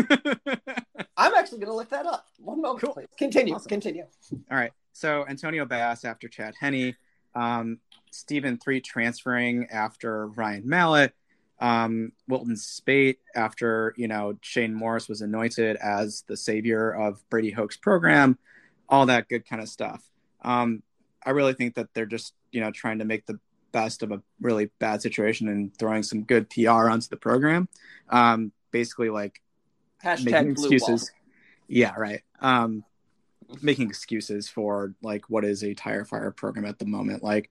I'm 1.18 1.34
actually 1.36 1.60
going 1.60 1.70
to 1.70 1.74
look 1.74 1.90
that 1.92 2.06
up. 2.06 2.28
One 2.40 2.62
moment, 2.62 2.84
Cool. 2.84 2.94
please. 2.94 3.08
Continue. 3.18 3.56
Awesome. 3.56 3.70
Continue. 3.70 4.04
All 4.52 4.58
right. 4.58 4.74
So 4.92 5.26
Antonio 5.28 5.66
Bass 5.66 6.04
after 6.04 6.28
Chad 6.28 6.54
Henne, 6.60 6.96
um, 7.34 7.80
Steven 8.18 8.57
Threet 8.57 8.84
transferring 8.84 9.68
after 9.72 10.28
Ryan 10.28 10.68
Mallett, 10.68 11.13
um, 11.59 12.11
Wilton 12.28 12.55
Speight 12.55 13.20
after 13.36 13.93
you 13.97 14.07
know 14.07 14.38
Shane 14.41 14.74
Morris 14.74 15.07
was 15.07 15.22
anointed 15.22 15.78
as 15.78 16.24
the 16.28 16.38
savior 16.38 16.91
of 16.91 17.24
Brady 17.30 17.51
Hoke's 17.51 17.78
program, 17.78 18.38
all 18.89 19.05
that 19.05 19.30
good 19.30 19.47
kind 19.47 19.61
of 19.61 19.70
stuff. 19.70 20.03
Um, 20.41 20.84
I 21.26 21.32
really 21.32 21.53
think 21.53 21.76
that 21.76 21.93
they're 21.93 22.05
just 22.05 22.34
you 22.51 22.61
know 22.61 22.72
trying 22.72 22.99
to 22.99 23.05
make 23.05 23.26
the 23.26 23.39
best 23.72 24.01
of 24.01 24.11
a 24.11 24.22
really 24.41 24.72
bad 24.80 25.01
situation 25.01 25.47
and 25.49 25.78
throwing 25.78 26.03
some 26.03 26.24
good 26.24 26.49
PR 26.49 26.89
onto 26.89 27.07
the 27.09 27.18
program. 27.18 27.70
Um, 28.09 28.51
basically, 28.72 29.09
like 29.09 29.41
Hashtag 30.03 30.51
excuses. 30.51 31.11
Yeah, 31.68 31.93
right. 31.95 32.22
Um, 32.39 32.84
making 33.61 33.89
excuses 33.89 34.49
for 34.49 34.93
like 35.01 35.30
what 35.30 35.45
is 35.45 35.63
a 35.63 35.74
tire 35.74 36.05
fire 36.05 36.32
program 36.32 36.65
at 36.65 36.80
the 36.80 36.86
moment. 36.86 37.24
Like, 37.24 37.49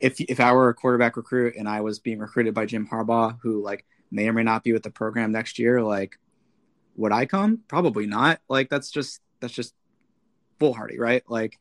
if 0.00 0.20
if 0.20 0.40
I 0.40 0.52
were 0.52 0.68
a 0.68 0.74
quarterback 0.74 1.16
recruit 1.16 1.54
and 1.56 1.68
I 1.68 1.80
was 1.80 1.98
being 1.98 2.18
recruited 2.18 2.54
by 2.54 2.66
Jim 2.66 2.88
Harbaugh, 2.88 3.38
who 3.42 3.62
like 3.62 3.84
may 4.10 4.28
or 4.28 4.32
may 4.32 4.42
not 4.42 4.64
be 4.64 4.72
with 4.72 4.82
the 4.82 4.90
program 4.90 5.32
next 5.32 5.58
year, 5.58 5.82
like, 5.82 6.18
would 6.96 7.12
I 7.12 7.26
come? 7.26 7.60
Probably 7.68 8.06
not. 8.06 8.40
Like, 8.48 8.70
that's 8.70 8.90
just 8.90 9.20
that's 9.40 9.54
just 9.54 9.74
foolhardy, 10.58 10.98
right? 10.98 11.22
Like, 11.28 11.58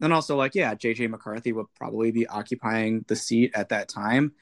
and 0.00 0.12
also 0.12 0.36
like, 0.36 0.54
yeah, 0.54 0.74
JJ 0.74 1.10
McCarthy 1.10 1.52
would 1.52 1.66
probably 1.74 2.10
be 2.10 2.26
occupying 2.26 3.04
the 3.08 3.16
seat 3.16 3.52
at 3.54 3.68
that 3.70 3.88
time. 3.88 4.32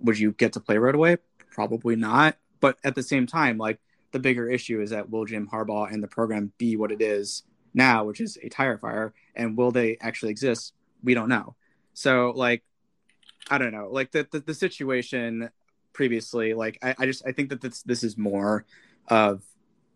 Would 0.00 0.18
you 0.18 0.32
get 0.32 0.52
to 0.54 0.60
play 0.60 0.78
right 0.78 0.94
away? 0.94 1.16
Probably 1.50 1.96
not. 1.96 2.36
But 2.60 2.78
at 2.84 2.94
the 2.94 3.02
same 3.02 3.26
time, 3.26 3.58
like 3.58 3.80
the 4.12 4.18
bigger 4.18 4.48
issue 4.48 4.80
is 4.80 4.90
that 4.90 5.10
will 5.10 5.24
Jim 5.24 5.48
Harbaugh 5.50 5.92
and 5.92 6.02
the 6.02 6.08
program 6.08 6.52
be 6.58 6.76
what 6.76 6.92
it 6.92 7.00
is 7.00 7.42
now, 7.74 8.04
which 8.04 8.20
is 8.20 8.38
a 8.42 8.48
tire 8.48 8.78
fire, 8.78 9.14
and 9.34 9.56
will 9.56 9.70
they 9.70 9.96
actually 10.00 10.30
exist? 10.30 10.72
We 11.02 11.14
don't 11.14 11.28
know. 11.28 11.56
So 11.94 12.32
like, 12.34 12.62
I 13.50 13.58
don't 13.58 13.72
know. 13.72 13.88
Like 13.90 14.12
the 14.12 14.26
the, 14.30 14.40
the 14.40 14.54
situation 14.54 15.50
previously, 15.92 16.54
like 16.54 16.78
I, 16.82 16.94
I 16.98 17.06
just 17.06 17.26
I 17.26 17.32
think 17.32 17.50
that 17.50 17.60
this 17.60 17.82
this 17.82 18.02
is 18.02 18.16
more 18.16 18.64
of 19.08 19.42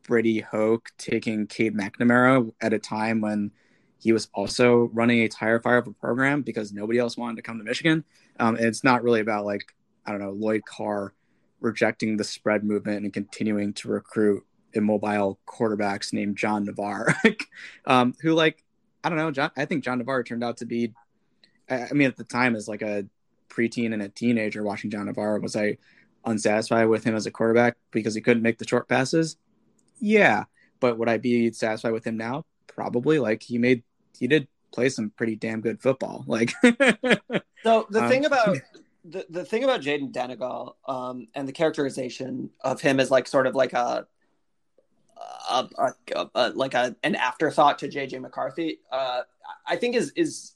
Brady 0.07 0.41
Hoke 0.41 0.91
taking 0.99 1.47
Cade 1.47 1.75
McNamara 1.75 2.53
at 2.61 2.73
a 2.73 2.79
time 2.79 3.21
when 3.21 3.53
he 3.99 4.13
was 4.13 4.29
also 4.33 4.91
running 4.93 5.21
a 5.21 5.29
tire 5.29 5.61
fire 5.61 5.79
of 5.79 5.87
a 5.87 5.93
program 5.93 6.43
because 6.43 6.73
nobody 6.73 6.99
else 6.99 7.17
wanted 7.17 7.37
to 7.37 7.43
come 7.43 7.59
to 7.59 7.65
Michigan. 7.65 8.05
Um, 8.39 8.57
and 8.57 8.65
it's 8.65 8.83
not 8.83 9.03
really 9.03 9.21
about 9.21 9.45
like 9.45 9.75
I 10.07 10.13
don't 10.13 10.21
know 10.21 10.31
Lloyd 10.31 10.63
Carr 10.65 11.13
rejecting 11.61 12.17
the 12.17 12.25
spread 12.25 12.65
movement 12.65 13.05
and 13.05 13.13
continuing 13.13 13.75
to 13.75 13.89
recruit 13.89 14.45
immobile 14.73 15.39
quarterbacks 15.47 16.13
named 16.13 16.37
John 16.37 16.65
Navarre, 16.65 17.15
um, 17.85 18.15
who 18.23 18.33
like 18.33 18.65
I 19.05 19.09
don't 19.09 19.19
know 19.19 19.31
John. 19.31 19.51
I 19.57 19.65
think 19.65 19.85
John 19.85 19.99
Navarre 19.99 20.23
turned 20.23 20.45
out 20.45 20.59
to 20.59 20.67
be. 20.67 20.95
I 21.69 21.89
I 21.91 21.93
mean, 21.93 22.09
at 22.09 22.17
the 22.17 22.25
time, 22.25 22.57
as 22.57 22.69
like 22.69 22.83
a 22.83 23.05
preteen 23.51 23.93
and 23.93 24.03
a 24.03 24.09
teenager 24.09 24.63
watching 24.63 24.91
John 24.91 25.07
Navarre, 25.07 25.39
was 25.41 25.57
I 25.57 25.77
unsatisfied 26.25 26.89
with 26.89 27.05
him 27.05 27.15
as 27.15 27.27
a 27.27 27.31
quarterback 27.31 27.77
because 27.91 28.15
he 28.15 28.21
couldn't 28.21 28.43
make 28.43 28.59
the 28.59 28.67
short 28.67 28.89
passes? 28.89 29.37
Yeah, 30.01 30.45
but 30.81 30.97
would 30.99 31.09
I 31.09 31.19
be 31.19 31.53
satisfied 31.53 31.93
with 31.93 32.07
him 32.07 32.17
now? 32.17 32.45
Probably. 32.67 33.19
Like 33.19 33.43
he 33.43 33.59
made, 33.59 33.83
he 34.19 34.27
did 34.27 34.49
play 34.73 34.89
some 34.89 35.11
pretty 35.11 35.37
damn 35.37 35.61
good 35.61 35.81
football. 35.83 36.25
Like, 36.29 36.53
So 37.63 37.87
the 37.91 38.03
Um, 38.05 38.09
thing 38.09 38.25
about 38.25 38.57
the, 39.05 39.27
the 39.29 39.45
thing 39.45 39.65
about 39.65 39.81
Jaden 39.81 40.13
Denegal 40.13 40.75
um, 40.87 41.27
and 41.35 41.47
the 41.49 41.53
characterization 41.53 42.51
of 42.61 42.81
him 42.81 43.01
as 43.01 43.11
like 43.11 43.27
sort 43.29 43.47
of 43.47 43.55
like 43.55 43.73
a, 43.73 44.07
a, 45.51 45.69
a, 45.79 45.95
a- 46.17 46.31
a- 46.35 46.51
like 46.51 46.75
a 46.75 46.97
an 47.03 47.15
afterthought 47.17 47.79
to 47.81 47.89
JJ 47.89 48.21
McCarthy, 48.21 48.81
uh, 48.93 49.23
I 49.67 49.77
think 49.77 49.97
is 49.97 50.13
is 50.17 50.53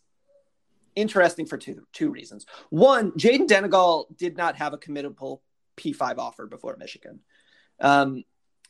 interesting 0.96 1.46
for 1.46 1.58
two 1.58 1.86
two 1.92 2.10
reasons. 2.10 2.46
One, 2.70 3.12
Jaden 3.12 3.46
Denegal 3.46 4.06
did 4.16 4.36
not 4.36 4.56
have 4.56 4.72
a 4.72 4.78
committable 4.78 5.40
P5 5.76 6.18
offer 6.18 6.46
before 6.46 6.76
Michigan. 6.76 7.20
Um, 7.80 8.24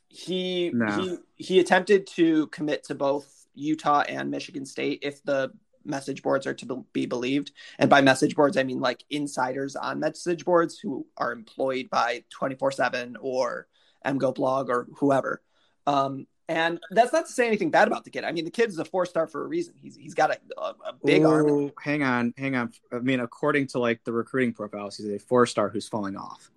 he 0.09 0.70
No. 0.72 0.87
he 1.01 1.18
he 1.37 1.61
attempted 1.61 2.07
to 2.09 2.47
commit 2.49 2.85
to 2.85 2.95
both 2.95 3.47
Utah 3.55 4.03
and 4.09 4.31
Michigan 4.31 4.66
State 4.66 5.01
if 5.03 5.22
the 5.25 5.53
message 5.85 6.22
boards 6.22 6.47
are 6.47 6.55
to 6.55 6.66
be- 6.66 6.85
be 6.93 7.07
believed. 7.07 7.53
And 7.79 7.91
by 7.91 8.01
message 8.01 8.35
boards, 8.35 8.57
I 8.57 8.62
mean 8.62 8.81
like 8.81 9.05
insiders 9.11 9.77
on 9.77 10.01
message 10.01 10.45
boards 10.45 10.79
who 10.79 11.07
are 11.16 11.33
employed 11.33 11.91
by 11.91 12.25
24 12.31 12.72
7 12.72 13.16
or 13.20 13.68
MGoBlog 14.05 14.68
or 14.68 14.89
whoever. 14.97 15.43
Um, 15.87 16.27
and 16.49 16.78
that's 16.90 17.12
not 17.12 17.26
to 17.26 17.32
say 17.32 17.47
anything 17.47 17.70
bad 17.70 17.88
about 17.88 18.05
the 18.05 18.11
kid. 18.11 18.24
I 18.24 18.32
mean, 18.32 18.45
the 18.45 18.51
kid 18.51 18.68
is 18.68 18.78
a 18.78 18.84
four 18.84 19.07
star 19.07 19.26
for 19.26 19.45
a 19.45 19.47
reason. 19.47 19.74
He's 19.80 19.97
he's 19.97 20.14
got 20.14 20.30
a, 20.30 20.38
a, 20.59 20.74
a 20.86 20.92
big 21.05 21.24
arm. 21.24 21.72
Hang 21.82 22.03
on, 22.03 22.34
hang 22.36 22.55
on. 22.55 22.72
I 22.92 22.99
mean, 22.99 23.20
according 23.20 23.68
to 23.68 23.78
like 23.78 24.05
the 24.05 24.12
recruiting 24.12 24.53
profiles, 24.53 24.97
he's 24.97 25.09
a 25.09 25.18
four 25.18 25.47
star 25.47 25.68
who's 25.68 25.88
falling 25.88 26.16
off. 26.16 26.51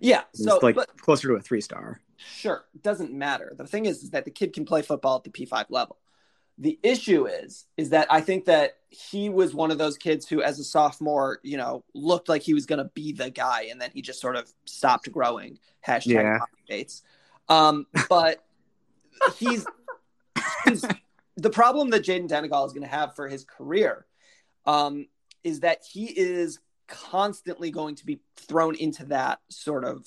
Yeah. 0.00 0.22
He's 0.32 0.46
So, 0.46 0.58
like 0.62 0.74
but 0.74 0.96
closer 1.00 1.28
to 1.28 1.34
a 1.34 1.40
three 1.40 1.60
star. 1.60 2.00
Sure, 2.16 2.64
doesn't 2.82 3.12
matter. 3.12 3.54
The 3.56 3.66
thing 3.66 3.86
is, 3.86 4.02
is 4.02 4.10
that 4.10 4.24
the 4.24 4.30
kid 4.30 4.52
can 4.52 4.64
play 4.66 4.82
football 4.82 5.16
at 5.16 5.24
the 5.24 5.30
P5 5.30 5.66
level. 5.70 5.96
The 6.58 6.78
issue 6.82 7.24
is, 7.26 7.64
is 7.78 7.90
that 7.90 8.06
I 8.12 8.20
think 8.20 8.44
that 8.44 8.76
he 8.90 9.30
was 9.30 9.54
one 9.54 9.70
of 9.70 9.78
those 9.78 9.96
kids 9.96 10.28
who, 10.28 10.42
as 10.42 10.58
a 10.58 10.64
sophomore, 10.64 11.40
you 11.42 11.56
know, 11.56 11.82
looked 11.94 12.28
like 12.28 12.42
he 12.42 12.52
was 12.52 12.66
going 12.66 12.80
to 12.80 12.90
be 12.92 13.12
the 13.12 13.30
guy, 13.30 13.68
and 13.70 13.80
then 13.80 13.90
he 13.94 14.02
just 14.02 14.20
sort 14.20 14.36
of 14.36 14.52
stopped 14.66 15.10
growing. 15.10 15.58
Hashtag 15.86 16.08
Yeah. 16.12 16.38
Bates. 16.68 17.02
Um, 17.48 17.86
but 18.10 18.44
he's, 19.38 19.66
he's 20.64 20.84
the 21.36 21.50
problem 21.50 21.90
that 21.90 22.04
Jaden 22.04 22.28
Denegal 22.28 22.66
is 22.66 22.72
going 22.72 22.82
to 22.82 22.88
have 22.88 23.14
for 23.14 23.28
his 23.28 23.44
career 23.44 24.06
um, 24.66 25.06
is 25.42 25.60
that 25.60 25.80
he 25.90 26.06
is 26.06 26.58
constantly 26.88 27.70
going 27.70 27.94
to 27.94 28.06
be 28.06 28.20
thrown 28.36 28.74
into 28.74 29.06
that 29.06 29.38
sort 29.48 29.84
of 29.84 30.06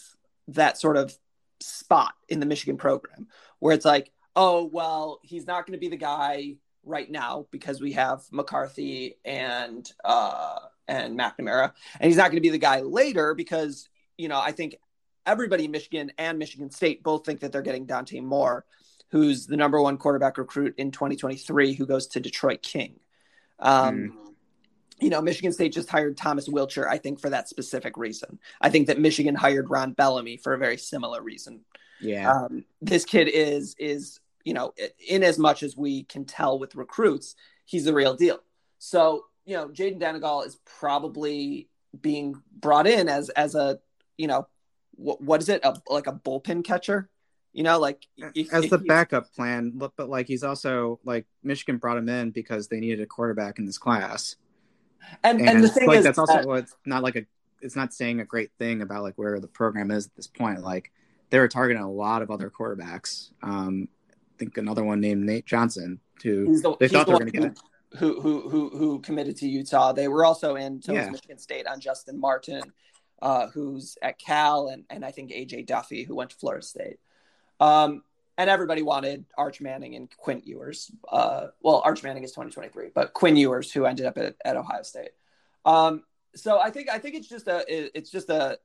that 0.49 0.77
sort 0.77 0.97
of 0.97 1.17
spot 1.61 2.13
in 2.27 2.39
the 2.39 2.45
Michigan 2.45 2.77
program 2.77 3.27
where 3.59 3.73
it's 3.73 3.85
like, 3.85 4.11
oh 4.35 4.69
well, 4.71 5.19
he's 5.23 5.47
not 5.47 5.65
going 5.65 5.73
to 5.73 5.79
be 5.79 5.89
the 5.89 5.97
guy 5.97 6.55
right 6.85 7.09
now 7.09 7.47
because 7.51 7.81
we 7.81 7.93
have 7.93 8.23
McCarthy 8.31 9.15
and 9.23 9.89
uh, 10.03 10.59
and 10.87 11.17
McNamara, 11.17 11.71
and 11.99 12.07
he's 12.09 12.17
not 12.17 12.25
going 12.25 12.37
to 12.37 12.41
be 12.41 12.49
the 12.49 12.57
guy 12.57 12.81
later 12.81 13.33
because 13.33 13.89
you 14.17 14.27
know 14.27 14.39
I 14.39 14.51
think 14.51 14.75
everybody 15.25 15.65
in 15.65 15.71
Michigan 15.71 16.11
and 16.17 16.37
Michigan 16.37 16.69
State 16.69 17.03
both 17.03 17.25
think 17.25 17.39
that 17.39 17.51
they're 17.51 17.61
getting 17.61 17.85
Dante 17.85 18.19
Moore, 18.19 18.65
who's 19.13 19.45
the 19.45 19.55
number 19.55 19.79
one 19.79 19.95
quarterback 19.95 20.39
recruit 20.39 20.73
in 20.79 20.89
2023, 20.89 21.75
who 21.75 21.85
goes 21.85 22.07
to 22.07 22.19
Detroit 22.19 22.63
King. 22.63 22.99
Um, 23.59 24.17
You 24.99 25.11
know, 25.11 25.21
Michigan 25.21 25.51
State 25.51 25.71
just 25.71 25.87
hired 25.87 26.17
Thomas 26.17 26.49
Wilcher, 26.49 26.87
I 26.87 26.97
think, 26.97 27.19
for 27.19 27.29
that 27.29 27.47
specific 27.47 27.95
reason. 27.95 28.39
I 28.59 28.69
think 28.71 28.87
that 28.87 28.99
Michigan 28.99 29.35
hired 29.35 29.69
Ron 29.69 29.91
Bellamy 29.93 30.37
for 30.37 30.55
a 30.55 30.57
very 30.57 30.77
similar 30.77 31.21
reason. 31.21 31.63
Yeah. 32.01 32.31
Um, 32.31 32.65
this 32.81 33.05
kid 33.05 33.27
is 33.27 33.75
is 33.77 34.19
you 34.43 34.55
know, 34.55 34.73
in 35.07 35.21
as 35.21 35.37
much 35.37 35.61
as 35.61 35.77
we 35.77 36.05
can 36.05 36.25
tell 36.25 36.57
with 36.57 36.73
recruits, 36.73 37.35
he's 37.65 37.85
the 37.85 37.93
real 37.93 38.15
deal. 38.15 38.39
So 38.79 39.25
you 39.45 39.55
know, 39.55 39.67
Jaden 39.67 39.99
Denegal 39.99 40.47
is 40.47 40.57
probably 40.79 41.69
being 42.01 42.41
brought 42.59 42.87
in 42.87 43.09
as 43.09 43.29
as 43.29 43.53
a 43.53 43.79
you 44.17 44.25
know 44.25 44.47
what, 44.95 45.21
what 45.21 45.41
is 45.41 45.49
it 45.49 45.61
a, 45.63 45.79
like 45.87 46.07
a 46.07 46.13
bullpen 46.13 46.63
catcher 46.63 47.09
you 47.53 47.63
know 47.63 47.79
like 47.79 48.05
if, 48.17 48.51
as 48.53 48.69
the 48.69 48.77
backup 48.79 49.31
plan, 49.33 49.71
but, 49.75 49.91
but 49.95 50.09
like 50.09 50.27
he's 50.27 50.43
also 50.43 50.99
like 51.05 51.25
Michigan 51.43 51.77
brought 51.77 51.97
him 51.97 52.09
in 52.09 52.31
because 52.31 52.67
they 52.67 52.79
needed 52.79 52.99
a 52.99 53.05
quarterback 53.05 53.59
in 53.59 53.65
this 53.65 53.77
class. 53.77 54.35
and, 55.23 55.39
And, 55.39 55.49
and 55.49 55.63
the 55.63 55.69
thing 55.69 55.87
like 55.87 55.99
is 55.99 56.03
that's 56.03 56.17
also 56.19 56.33
that- 56.33 56.47
what's 56.47 56.75
not 56.85 57.03
like 57.03 57.15
a 57.15 57.25
it's 57.61 57.75
not 57.77 57.93
saying 57.93 58.19
a 58.19 58.25
great 58.25 58.51
thing 58.59 58.81
about 58.81 59.03
like 59.03 59.13
where 59.15 59.39
the 59.39 59.47
program 59.47 59.89
is 59.89 60.07
at 60.07 60.15
this 60.15 60.27
point. 60.27 60.61
Like 60.61 60.91
they 61.29 61.39
were 61.39 61.47
targeting 61.47 61.81
a 61.81 61.89
lot 61.89 62.21
of 62.21 62.29
other 62.29 62.49
quarterbacks. 62.49 63.31
Um, 63.41 63.87
I 64.11 64.15
think 64.37 64.57
another 64.57 64.83
one 64.83 64.99
named 64.99 65.23
Nate 65.25 65.45
Johnson 65.45 65.99
who 66.21 66.59
the, 66.59 66.75
they 66.79 66.87
thought 66.87 67.05
the 67.05 67.13
they 67.13 67.13
were 67.13 67.19
going 67.19 67.31
to 67.31 67.39
get. 67.49 67.57
who, 67.99 68.19
who 68.21 68.49
who 68.49 68.49
who 68.49 68.77
who 68.77 68.99
committed 68.99 69.37
to 69.37 69.47
Utah. 69.47 69.93
They 69.93 70.07
were 70.07 70.25
also 70.25 70.55
in 70.55 70.81
so 70.81 70.93
Yeah. 70.93 71.09
Michigan 71.09 71.37
State 71.37 71.67
on 71.67 71.79
Justin 71.79 72.19
Martin, 72.19 72.61
uh, 73.21 73.47
who's 73.47 73.97
at 74.01 74.19
Cal, 74.19 74.67
and 74.67 74.83
and 74.89 75.05
I 75.05 75.11
think 75.11 75.31
AJ 75.31 75.67
Duffy, 75.67 76.03
who 76.03 76.15
went 76.15 76.31
to 76.31 76.35
Florida 76.35 76.65
State. 76.65 76.97
Um, 77.63 78.03
and 78.37 78.49
everybody 78.49 78.81
wanted 78.81 79.25
Arch 79.37 79.61
Manning 79.61 79.95
and 79.95 80.09
Quinn 80.17 80.41
Ewers. 80.43 80.91
Uh, 81.09 81.47
well, 81.61 81.81
Arch 81.85 82.03
Manning 82.03 82.23
is 82.23 82.31
2023, 82.31 82.89
but 82.93 83.13
Quinn 83.13 83.37
Ewers, 83.37 83.71
who 83.71 83.85
ended 83.85 84.05
up 84.05 84.17
at, 84.17 84.35
at 84.43 84.57
Ohio 84.57 84.83
State. 84.83 85.11
Um, 85.63 86.03
so 86.35 86.59
I 86.59 86.71
think 86.71 86.89
I 86.89 86.97
think 86.97 87.15
it's 87.15 87.29
just 87.29 87.47
a 87.47 87.63
it's 87.97 88.09
just 88.09 88.29
a 88.29 88.57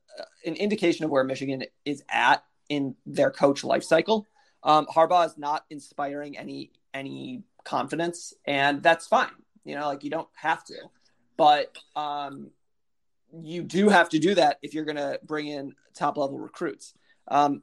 an 0.45 0.55
indication 0.55 1.05
of 1.05 1.11
where 1.11 1.23
Michigan 1.23 1.65
is 1.85 2.03
at 2.09 2.43
in 2.69 2.97
their 3.07 3.31
coach 3.31 3.63
life 3.63 3.85
cycle. 3.85 4.27
Um, 4.65 4.87
Harbaugh 4.87 5.27
is 5.27 5.39
not 5.39 5.65
inspiring 5.71 6.37
any 6.37 6.73
any 6.93 7.45
confidence, 7.63 8.33
and 8.47 8.83
that's 8.83 9.07
fine. 9.07 9.31
You 9.65 9.77
know, 9.77 9.87
like 9.87 10.03
you 10.03 10.11
don't 10.11 10.29
have 10.35 10.65
to, 10.65 10.77
but 11.37 11.77
um, 11.95 12.51
you 13.39 13.63
do 13.63 13.91
have 13.91 14.09
to 14.09 14.19
do 14.19 14.35
that 14.35 14.59
if 14.63 14.75
you're 14.75 14.87
going 14.87 14.97
to 14.97 15.21
bring 15.23 15.47
in 15.47 15.75
top 15.95 16.17
level 16.17 16.39
recruits. 16.39 16.95
Um, 17.29 17.63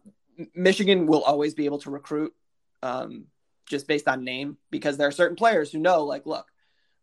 Michigan 0.53 1.07
will 1.07 1.23
always 1.23 1.53
be 1.53 1.65
able 1.65 1.79
to 1.79 1.89
recruit 1.89 2.33
um, 2.83 3.25
just 3.65 3.87
based 3.87 4.07
on 4.07 4.23
name 4.23 4.57
because 4.69 4.97
there 4.97 5.07
are 5.07 5.11
certain 5.11 5.35
players 5.35 5.71
who 5.71 5.79
know, 5.79 6.03
like, 6.03 6.25
look, 6.25 6.47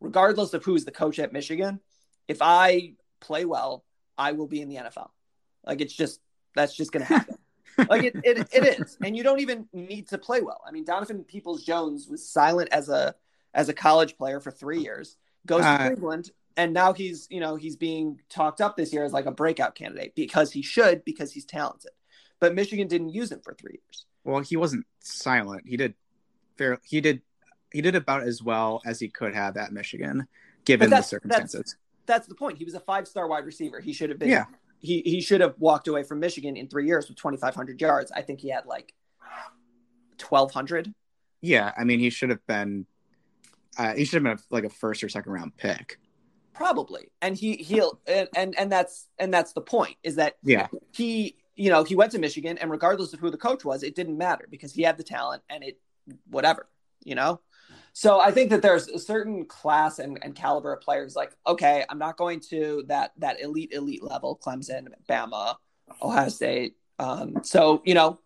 regardless 0.01 0.55
of 0.55 0.65
who's 0.65 0.85
the 0.85 0.91
coach 0.91 1.19
at 1.19 1.33
Michigan, 1.33 1.81
if 2.29 2.39
I 2.41 2.95
play 3.21 3.45
well, 3.45 3.85
I 4.17 4.33
will 4.33 4.47
be 4.47 4.61
in 4.61 4.69
the 4.69 4.77
NFL. 4.77 5.11
Like, 5.65 5.81
it's 5.81 5.95
just 5.95 6.21
that's 6.55 6.75
just 6.75 6.93
going 6.93 7.07
to 7.07 7.13
happen. 7.13 7.37
like 7.89 8.05
it, 8.05 8.17
it, 8.23 8.49
it 8.53 8.81
is, 8.81 8.99
and 9.03 9.17
you 9.17 9.23
don't 9.23 9.41
even 9.41 9.67
need 9.73 10.09
to 10.09 10.19
play 10.19 10.41
well. 10.41 10.61
I 10.67 10.71
mean, 10.73 10.85
Donovan 10.85 11.25
Peoples 11.25 11.63
Jones 11.63 12.09
was 12.09 12.29
silent 12.29 12.69
as 12.73 12.89
a 12.89 13.15
as 13.55 13.69
a 13.69 13.75
college 13.75 14.17
player 14.17 14.41
for 14.41 14.51
three 14.51 14.81
years, 14.81 15.17
goes 15.47 15.63
Uh, 15.63 15.79
to 15.79 15.87
Cleveland, 15.89 16.31
and 16.57 16.73
now 16.73 16.93
he's 16.93 17.27
you 17.31 17.41
know 17.41 17.57
he's 17.57 17.77
being 17.77 18.21
talked 18.29 18.61
up 18.61 18.77
this 18.77 18.93
year 18.93 19.05
as 19.05 19.13
like 19.13 19.27
a 19.27 19.31
breakout 19.31 19.75
candidate 19.75 20.15
because 20.15 20.53
he 20.53 20.63
should 20.63 21.05
because 21.05 21.33
he's 21.33 21.45
talented. 21.45 21.93
But 22.43 22.57
Michigan 22.57 22.89
didn't 22.89 23.11
use 23.11 23.31
him 23.31 23.41
for 23.45 23.55
three 23.55 23.75
years. 23.85 24.05
Well, 24.25 24.41
he 24.41 24.57
wasn't 24.57 24.85
silent. 24.99 25.63
He 25.65 25.77
did 25.77 25.95
fair. 26.59 26.81
He 26.83 27.01
did 27.01 27.23
he 27.73 27.81
did 27.81 27.95
about 27.95 28.25
as 28.25 28.43
well 28.43 28.83
as 28.85 28.99
he 28.99 29.09
could 29.09 29.33
have 29.33 29.57
at 29.57 29.73
Michigan, 29.73 30.27
given 30.65 30.87
the 30.91 30.97
that's- 30.97 31.09
circumstances. 31.09 31.77
That's 32.05 32.27
the 32.27 32.35
point. 32.35 32.59
He 32.59 32.65
was 32.65 32.75
a 32.75 32.81
five 32.81 33.07
star 33.07 33.29
wide 33.29 33.47
receiver. 33.47 33.79
He 33.79 33.93
should 33.93 34.11
have 34.11 34.19
been. 34.19 34.29
Yeah. 34.29 34.47
He 34.81 35.03
he 35.05 35.21
should 35.21 35.41
have 35.41 35.55
walked 35.61 35.87
away 35.87 36.03
from 36.03 36.19
Michigan 36.19 36.57
in 36.57 36.67
three 36.67 36.85
years 36.85 37.09
with 37.09 37.17
twenty 37.17 37.37
five 37.37 37.55
hundred 37.55 37.81
yards. 37.81 38.11
I 38.11 38.23
think 38.23 38.41
he 38.41 38.49
had 38.51 38.67
like 38.67 38.93
twelve 40.19 40.51
hundred. 40.53 40.93
Yeah, 41.41 41.71
I 41.79 41.85
mean, 41.85 42.01
he 42.01 42.11
should 42.11 42.31
have 42.31 42.45
been. 42.49 42.87
Uh, 43.79 43.95
he 43.95 44.05
should 44.05 44.17
have 44.17 44.25
been 44.25 44.33
a, 44.33 44.55
like 44.55 44.65
a 44.65 44.69
first 44.71 45.05
or 45.05 45.09
second 45.09 45.31
round 45.33 45.57
pick. 45.57 45.99
probably 46.53 47.09
and 47.23 47.37
he 47.37 47.55
he'll 47.57 48.01
and, 48.07 48.29
and 48.37 48.59
and 48.59 48.71
that's 48.71 49.09
and 49.21 49.33
that's 49.33 49.53
the 49.53 49.61
point 49.61 49.97
is 50.03 50.17
that 50.17 50.35
Yeah, 50.43 50.67
he 50.93 51.37
you 51.57 51.71
know 51.71 51.85
he 51.85 51.95
went 51.95 52.13
to 52.13 52.19
michigan 52.19 52.59
and 52.59 52.71
regardless 52.71 53.13
of 53.13 53.21
who 53.21 53.31
the 53.31 53.37
coach 53.37 53.65
was 53.65 53.83
it 53.83 53.95
didn't 53.95 54.17
matter 54.17 54.47
because 54.51 54.73
he 54.73 54.83
had 54.83 54.97
the 54.97 55.03
talent 55.03 55.43
and 55.51 55.63
it 55.63 55.79
whatever 56.31 56.69
you 57.05 57.15
know 57.15 57.41
so 57.93 58.21
i 58.21 58.31
think 58.31 58.51
that 58.51 58.63
there's 58.63 58.89
a 58.89 58.99
certain 58.99 59.45
class 59.45 59.99
and, 59.99 60.19
and 60.23 60.35
caliber 60.35 60.73
of 60.73 60.81
players 60.81 61.15
like 61.15 61.37
okay 61.47 61.85
i'm 61.89 61.99
not 61.99 62.17
going 62.17 62.41
to 62.41 62.85
that 62.89 63.13
that 63.19 63.41
elite 63.41 63.73
elite 63.73 64.03
level 64.03 64.39
clemson 64.45 64.89
bama 65.09 65.55
ohio 66.03 66.29
state 66.29 66.77
um, 66.99 67.39
so 67.43 67.83
you 67.85 67.95
know 67.95 68.19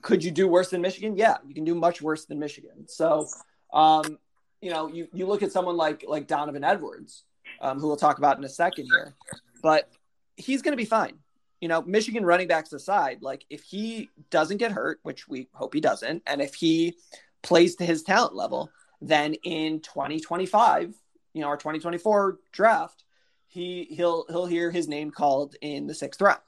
could 0.00 0.24
you 0.24 0.30
do 0.30 0.48
worse 0.48 0.70
than 0.70 0.80
michigan 0.80 1.16
yeah 1.16 1.36
you 1.46 1.54
can 1.54 1.64
do 1.64 1.74
much 1.74 2.00
worse 2.00 2.24
than 2.24 2.38
michigan 2.38 2.88
so 2.88 3.26
um, 3.72 4.18
you 4.60 4.70
know 4.70 4.88
you, 4.88 5.08
you 5.12 5.26
look 5.26 5.42
at 5.42 5.52
someone 5.52 5.76
like 5.76 6.04
like 6.06 6.26
donovan 6.26 6.64
edwards 6.64 7.24
um, 7.60 7.78
who 7.78 7.86
we'll 7.86 7.96
talk 7.96 8.18
about 8.18 8.38
in 8.38 8.44
a 8.44 8.48
second 8.48 8.86
here. 8.86 9.14
But 9.62 9.88
he's 10.36 10.62
going 10.62 10.72
to 10.72 10.76
be 10.76 10.84
fine. 10.84 11.14
You 11.62 11.68
know, 11.68 11.80
Michigan 11.80 12.26
running 12.26 12.48
backs 12.48 12.72
aside, 12.72 13.22
like 13.22 13.46
if 13.48 13.62
he 13.62 14.10
doesn't 14.30 14.56
get 14.56 14.72
hurt, 14.72 14.98
which 15.04 15.28
we 15.28 15.48
hope 15.52 15.72
he 15.72 15.80
doesn't, 15.80 16.22
and 16.26 16.42
if 16.42 16.54
he 16.54 16.96
plays 17.42 17.76
to 17.76 17.86
his 17.86 18.02
talent 18.02 18.34
level, 18.34 18.68
then 19.00 19.34
in 19.44 19.80
2025, 19.80 20.92
you 21.32 21.40
know, 21.40 21.46
our 21.46 21.56
2024 21.56 22.38
draft, 22.52 23.04
he 23.46 23.86
he'll 23.90 24.26
he'll 24.28 24.46
hear 24.46 24.70
his 24.70 24.88
name 24.88 25.10
called 25.10 25.54
in 25.60 25.86
the 25.86 25.94
sixth 25.94 26.20
round. 26.20 26.40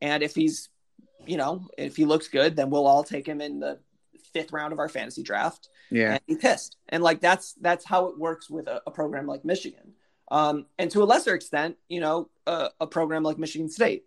And 0.00 0.22
if 0.22 0.34
he's, 0.34 0.70
you 1.26 1.36
know, 1.36 1.68
if 1.76 1.96
he 1.96 2.04
looks 2.04 2.28
good, 2.28 2.56
then 2.56 2.70
we'll 2.70 2.86
all 2.86 3.04
take 3.04 3.26
him 3.26 3.40
in 3.40 3.60
the 3.60 3.80
fifth 4.32 4.52
round 4.52 4.72
of 4.72 4.78
our 4.78 4.88
fantasy 4.88 5.22
draft 5.22 5.68
yeah. 5.90 6.12
and 6.12 6.20
be 6.26 6.36
pissed. 6.36 6.76
And 6.88 7.02
like 7.02 7.20
that's 7.20 7.52
that's 7.60 7.84
how 7.84 8.06
it 8.06 8.18
works 8.18 8.48
with 8.48 8.66
a, 8.66 8.82
a 8.86 8.90
program 8.90 9.26
like 9.26 9.44
Michigan. 9.44 9.92
Um, 10.30 10.66
and 10.78 10.90
to 10.90 11.02
a 11.02 11.04
lesser 11.04 11.34
extent, 11.34 11.76
you 11.88 12.00
know, 12.00 12.30
a, 12.46 12.70
a 12.80 12.86
program 12.86 13.22
like 13.22 13.38
Michigan 13.38 13.68
State. 13.68 14.04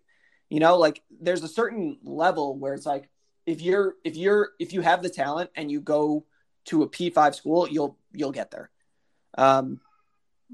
You 0.48 0.60
know, 0.60 0.76
like 0.78 1.02
there's 1.20 1.42
a 1.42 1.48
certain 1.48 1.98
level 2.02 2.56
where 2.56 2.74
it's 2.74 2.86
like 2.86 3.08
if 3.46 3.60
you're 3.60 3.96
if 4.04 4.16
you're 4.16 4.50
if 4.58 4.72
you 4.72 4.80
have 4.80 5.02
the 5.02 5.10
talent 5.10 5.50
and 5.56 5.70
you 5.70 5.80
go 5.80 6.24
to 6.66 6.82
a 6.82 6.88
P5 6.88 7.34
school, 7.34 7.68
you'll 7.68 7.98
you'll 8.12 8.32
get 8.32 8.50
there. 8.50 8.70
Um, 9.36 9.80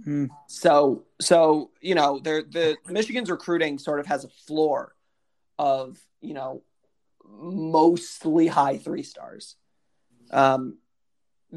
Hmm. 0.02 0.26
so 0.48 1.04
so 1.20 1.70
you 1.80 1.94
know, 1.94 2.18
there 2.18 2.42
the 2.42 2.76
Michigan's 2.88 3.30
recruiting 3.30 3.78
sort 3.78 4.00
of 4.00 4.06
has 4.06 4.24
a 4.24 4.28
floor 4.28 4.94
of 5.56 5.98
you 6.20 6.34
know, 6.34 6.62
mostly 7.24 8.46
high 8.46 8.78
three 8.78 9.02
stars. 9.02 9.56
Um, 10.30 10.78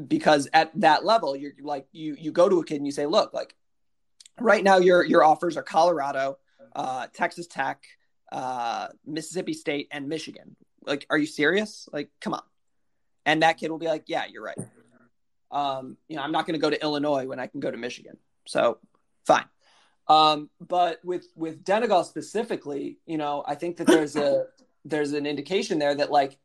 because 0.06 0.48
at 0.52 0.70
that 0.80 1.04
level, 1.04 1.34
you're 1.34 1.52
like 1.60 1.88
you 1.92 2.16
you 2.18 2.30
go 2.30 2.48
to 2.48 2.60
a 2.60 2.64
kid 2.64 2.76
and 2.76 2.86
you 2.86 2.92
say, 2.92 3.06
look, 3.06 3.32
like 3.34 3.56
right 4.40 4.62
now 4.62 4.78
your 4.78 5.04
your 5.04 5.24
offers 5.24 5.56
are 5.56 5.62
Colorado, 5.62 6.38
uh, 6.76 7.08
Texas 7.12 7.48
Tech, 7.48 7.84
uh, 8.32 8.88
Mississippi 9.06 9.54
State, 9.54 9.88
and 9.90 10.08
Michigan. 10.08 10.56
Like, 10.84 11.06
are 11.10 11.18
you 11.18 11.26
serious? 11.26 11.88
Like, 11.92 12.10
come 12.20 12.34
on. 12.34 12.42
And 13.26 13.42
that 13.42 13.58
kid 13.58 13.70
will 13.70 13.78
be 13.78 13.86
like, 13.86 14.04
yeah, 14.06 14.24
you're 14.30 14.42
right. 14.42 14.58
Um, 15.50 15.96
you 16.08 16.16
know, 16.16 16.22
I'm 16.22 16.32
not 16.32 16.46
going 16.46 16.58
to 16.58 16.60
go 16.60 16.70
to 16.70 16.80
Illinois 16.82 17.26
when 17.26 17.38
I 17.40 17.46
can 17.46 17.60
go 17.60 17.70
to 17.70 17.76
Michigan. 17.76 18.16
So 18.46 18.78
fine. 19.26 19.46
Um, 20.08 20.48
but 20.60 21.04
with 21.04 21.26
with 21.36 21.64
Denegal 21.64 22.04
specifically, 22.04 22.98
you 23.06 23.18
know, 23.18 23.44
I 23.46 23.54
think 23.54 23.76
that 23.78 23.86
there's 23.86 24.16
a 24.16 24.46
there's 24.84 25.12
an 25.12 25.26
indication 25.26 25.78
there 25.78 25.94
that 25.94 26.10
like 26.10 26.38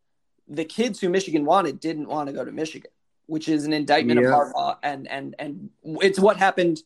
the 0.47 0.65
kids 0.65 0.99
who 0.99 1.09
Michigan 1.09 1.45
wanted 1.45 1.79
didn't 1.79 2.07
want 2.07 2.27
to 2.27 2.33
go 2.33 2.43
to 2.43 2.51
Michigan, 2.51 2.91
which 3.27 3.47
is 3.47 3.65
an 3.65 3.71
indictment 3.73 4.19
Yeah. 4.19 4.27
of 4.27 4.53
Harbaugh, 4.53 4.77
and 4.83 5.07
and 5.07 5.35
and 5.39 5.69
it's 5.83 6.19
what 6.19 6.35
happened 6.37 6.81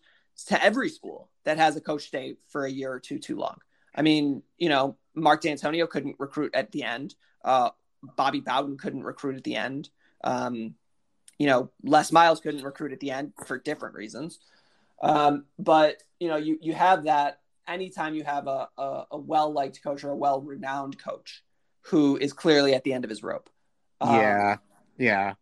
to 0.48 0.64
every 0.64 0.90
school 0.90 1.30
that 1.46 1.58
has 1.58 1.76
a 1.76 1.82
coach 1.82 2.06
stay 2.08 2.36
for 2.50 2.66
a 2.66 2.70
year 2.70 2.92
or 2.92 3.00
two 3.00 3.18
too 3.18 3.36
long. 3.38 3.58
I 3.98 4.04
mean, 4.04 4.44
you 4.58 4.70
know, 4.70 4.96
Mark 5.16 5.42
Dantonio 5.42 5.90
couldn't 5.90 6.16
recruit 6.20 6.54
at 6.54 6.72
the 6.72 6.84
end. 6.84 7.16
Uh, 7.44 7.72
Bobby 8.16 8.40
Bowden 8.40 8.78
couldn't 8.78 9.04
recruit 9.04 9.36
at 9.36 9.44
the 9.44 9.56
end. 9.56 9.90
Um, 10.24 10.76
you 11.40 11.48
know, 11.48 11.72
Les 11.84 12.12
Miles 12.12 12.40
couldn't 12.40 12.64
recruit 12.64 12.94
at 12.94 13.00
the 13.00 13.12
end 13.12 13.34
for 13.46 13.58
different 13.58 13.96
reasons. 13.96 14.40
Um, 15.02 15.46
but 15.60 16.04
you 16.20 16.28
know, 16.28 16.38
you 16.38 16.58
you 16.62 16.74
have 16.74 17.04
that 17.04 17.42
anytime 17.68 18.16
you 18.16 18.24
have 18.24 18.48
a 18.48 18.70
a, 18.78 19.04
a 19.12 19.18
well 19.18 19.52
liked 19.52 19.84
coach 19.84 20.04
or 20.04 20.12
a 20.12 20.16
well 20.16 20.42
renowned 20.42 20.98
coach 20.98 21.44
who 21.82 22.18
is 22.18 22.34
clearly 22.34 22.74
at 22.74 22.84
the 22.84 22.94
end 22.94 23.04
of 23.04 23.10
his 23.10 23.24
rope. 23.24 23.50
Um, 24.02 24.16
yeah, 24.16 24.58
yeah, 24.98 25.34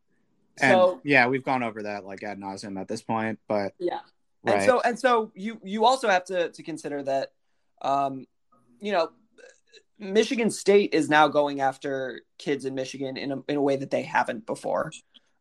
and 0.61 0.71
so- 0.73 1.01
yeah, 1.03 1.27
we've 1.27 1.43
gone 1.43 1.63
over 1.63 1.83
that 1.83 2.05
like 2.05 2.23
ad 2.23 2.39
nauseum 2.39 2.79
at 2.79 2.87
this 2.87 3.01
point, 3.01 3.39
but 3.47 3.73
Yeah. 3.79 3.99
right, 4.43 4.55
And 4.55 4.63
so 4.63 4.81
and 4.81 4.99
so 4.99 5.31
you 5.35 5.59
you 5.63 5.85
also 5.85 6.09
have 6.09 6.25
to 6.25 6.51
to 6.51 6.63
consider 6.63 7.03
that 7.03 7.31
um 7.81 8.25
you 8.79 8.91
know 8.91 9.09
Michigan 9.97 10.49
State 10.49 10.93
is 10.93 11.09
now 11.09 11.27
going 11.27 11.61
after 11.61 12.21
kids 12.37 12.65
in 12.65 12.75
Michigan 12.75 13.17
in 13.17 13.31
a, 13.31 13.41
in 13.47 13.55
a 13.55 13.61
way 13.61 13.77
that 13.77 13.91
they 13.91 14.01
haven't 14.03 14.45
before. 14.45 14.91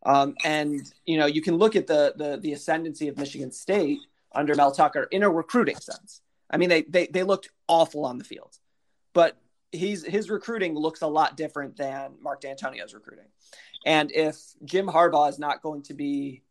Um, 0.07 0.35
and 0.45 0.81
you 1.07 1.19
know 1.19 1.27
you 1.27 1.43
can 1.43 1.57
look 1.57 1.77
at 1.77 1.87
the 1.87 2.15
the 2.17 2.39
the 2.39 2.53
ascendancy 2.53 3.09
of 3.09 3.17
Michigan 3.17 3.51
State 3.51 3.99
under 4.35 4.55
Mel 4.55 4.73
Tucker 4.73 5.05
in 5.11 5.23
a 5.23 5.31
recruiting 5.31 5.77
sense. 5.77 6.21
I 6.51 6.57
mean 6.57 6.69
they 6.69 6.83
they 6.83 7.07
they 7.07 7.23
looked 7.23 7.49
awful 7.69 8.05
on 8.05 8.19
the 8.19 8.25
field. 8.25 8.59
But 9.15 9.37
he's 9.73 10.05
his 10.05 10.29
recruiting 10.29 10.75
looks 10.75 11.03
a 11.03 11.07
lot 11.07 11.37
different 11.37 11.77
than 11.77 12.13
Mark 12.21 12.43
Dantonio's 12.43 12.95
recruiting. 12.95 13.27
And 13.87 14.11
if 14.13 14.37
Jim 14.65 14.87
Harbaugh 14.87 15.29
is 15.29 15.39
not 15.39 15.63
going 15.63 15.83
to 15.85 15.95
be 15.95 16.43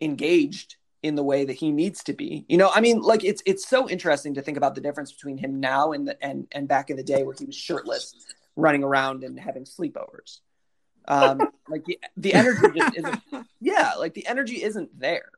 engaged 0.00 0.76
in 1.02 1.14
the 1.14 1.22
way 1.22 1.44
that 1.44 1.52
he 1.52 1.70
needs 1.70 2.02
to 2.04 2.12
be. 2.12 2.44
You 2.48 2.56
know, 2.56 2.70
I 2.74 2.80
mean, 2.80 3.00
like 3.00 3.24
it's 3.24 3.42
it's 3.46 3.68
so 3.68 3.88
interesting 3.88 4.34
to 4.34 4.42
think 4.42 4.56
about 4.56 4.74
the 4.74 4.80
difference 4.80 5.12
between 5.12 5.38
him 5.38 5.60
now 5.60 5.92
and 5.92 6.08
the, 6.08 6.22
and 6.24 6.46
and 6.52 6.66
back 6.66 6.90
in 6.90 6.96
the 6.96 7.02
day 7.02 7.22
where 7.22 7.34
he 7.38 7.44
was 7.44 7.56
shirtless, 7.56 8.14
running 8.56 8.82
around 8.82 9.24
and 9.24 9.38
having 9.38 9.64
sleepovers. 9.64 10.40
Um, 11.06 11.40
like 11.68 11.84
the 11.84 11.98
the 12.16 12.34
energy 12.34 12.66
just 12.76 12.96
isn't. 12.96 13.22
Yeah, 13.60 13.94
like 13.98 14.14
the 14.14 14.26
energy 14.26 14.62
isn't 14.62 14.98
there. 14.98 15.30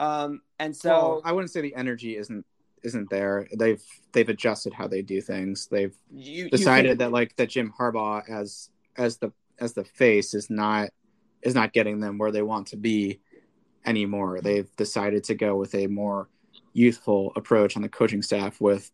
Um, 0.00 0.42
and 0.58 0.74
so 0.74 0.90
Well, 0.90 1.22
I 1.24 1.32
wouldn't 1.32 1.50
say 1.50 1.60
the 1.60 1.74
energy 1.74 2.16
isn't 2.16 2.44
isn't 2.82 3.10
there. 3.10 3.48
They've 3.56 3.82
they've 4.12 4.28
adjusted 4.28 4.72
how 4.72 4.88
they 4.88 5.02
do 5.02 5.20
things. 5.20 5.66
They've 5.66 5.94
you, 6.10 6.44
you 6.44 6.50
decided 6.50 6.90
can- 6.90 6.98
that 6.98 7.12
like 7.12 7.36
that 7.36 7.48
Jim 7.48 7.72
Harbaugh 7.78 8.28
as 8.28 8.70
as 8.96 9.18
the 9.18 9.32
as 9.58 9.72
the 9.74 9.84
face 9.84 10.34
is 10.34 10.48
not 10.50 10.90
is 11.42 11.54
not 11.54 11.72
getting 11.72 12.00
them 12.00 12.18
where 12.18 12.30
they 12.30 12.42
want 12.42 12.68
to 12.68 12.76
be 12.76 13.20
anymore. 13.84 14.40
They've 14.40 14.74
decided 14.76 15.24
to 15.24 15.34
go 15.34 15.56
with 15.56 15.74
a 15.74 15.86
more 15.86 16.28
youthful 16.72 17.32
approach 17.36 17.76
on 17.76 17.82
the 17.82 17.88
coaching 17.88 18.22
staff 18.22 18.60
with 18.60 18.90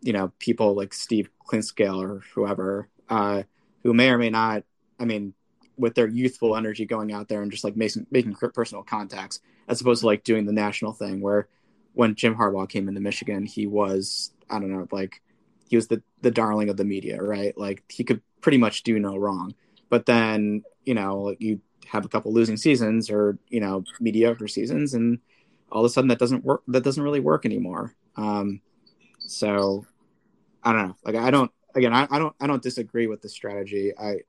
you 0.00 0.12
know 0.12 0.32
people 0.38 0.74
like 0.74 0.94
Steve 0.94 1.28
Clinkscale 1.46 2.02
or 2.02 2.22
whoever 2.34 2.88
uh, 3.08 3.42
who 3.82 3.94
may 3.94 4.10
or 4.10 4.18
may 4.18 4.30
not. 4.30 4.64
I 4.98 5.04
mean, 5.04 5.34
with 5.76 5.94
their 5.94 6.08
youthful 6.08 6.56
energy 6.56 6.84
going 6.84 7.12
out 7.12 7.28
there 7.28 7.42
and 7.42 7.50
just 7.50 7.64
like 7.64 7.76
making 7.76 8.06
making 8.10 8.34
personal 8.34 8.82
contacts 8.82 9.40
as 9.68 9.80
opposed 9.80 10.00
to 10.00 10.06
like 10.06 10.24
doing 10.24 10.46
the 10.46 10.52
national 10.52 10.92
thing 10.92 11.20
where 11.20 11.48
when 11.94 12.14
Jim 12.14 12.34
Harbaugh 12.34 12.68
came 12.68 12.88
into 12.88 13.00
Michigan, 13.00 13.44
he 13.44 13.66
was 13.66 14.32
I 14.50 14.58
don't 14.58 14.70
know 14.70 14.88
like 14.90 15.22
he 15.68 15.76
was 15.76 15.88
the 15.88 16.02
the 16.22 16.30
darling 16.30 16.68
of 16.68 16.76
the 16.76 16.84
media, 16.84 17.22
right? 17.22 17.56
Like 17.56 17.84
he 17.88 18.04
could 18.04 18.22
pretty 18.40 18.58
much 18.58 18.82
do 18.82 18.98
no 18.98 19.16
wrong. 19.16 19.54
But 19.88 20.06
then 20.06 20.62
you 20.84 20.94
know 20.94 21.34
you 21.38 21.60
have 21.88 22.04
a 22.04 22.08
couple 22.08 22.32
losing 22.32 22.56
seasons 22.56 23.10
or 23.10 23.38
you 23.48 23.60
know 23.60 23.84
mediocre 24.00 24.48
seasons, 24.48 24.94
and 24.94 25.18
all 25.70 25.84
of 25.84 25.90
a 25.90 25.92
sudden 25.92 26.08
that 26.08 26.18
doesn't 26.18 26.44
work. 26.44 26.62
That 26.68 26.84
doesn't 26.84 27.02
really 27.02 27.20
work 27.20 27.44
anymore. 27.44 27.94
Um, 28.16 28.60
so 29.20 29.86
I 30.62 30.72
don't 30.72 30.88
know. 30.88 30.96
Like 31.04 31.16
I 31.16 31.30
don't 31.30 31.50
again 31.74 31.92
I, 31.92 32.06
I 32.10 32.18
don't 32.18 32.34
I 32.40 32.46
don't 32.46 32.62
disagree 32.62 33.06
with 33.06 33.22
the 33.22 33.28
strategy 33.28 33.92
I 33.96 34.20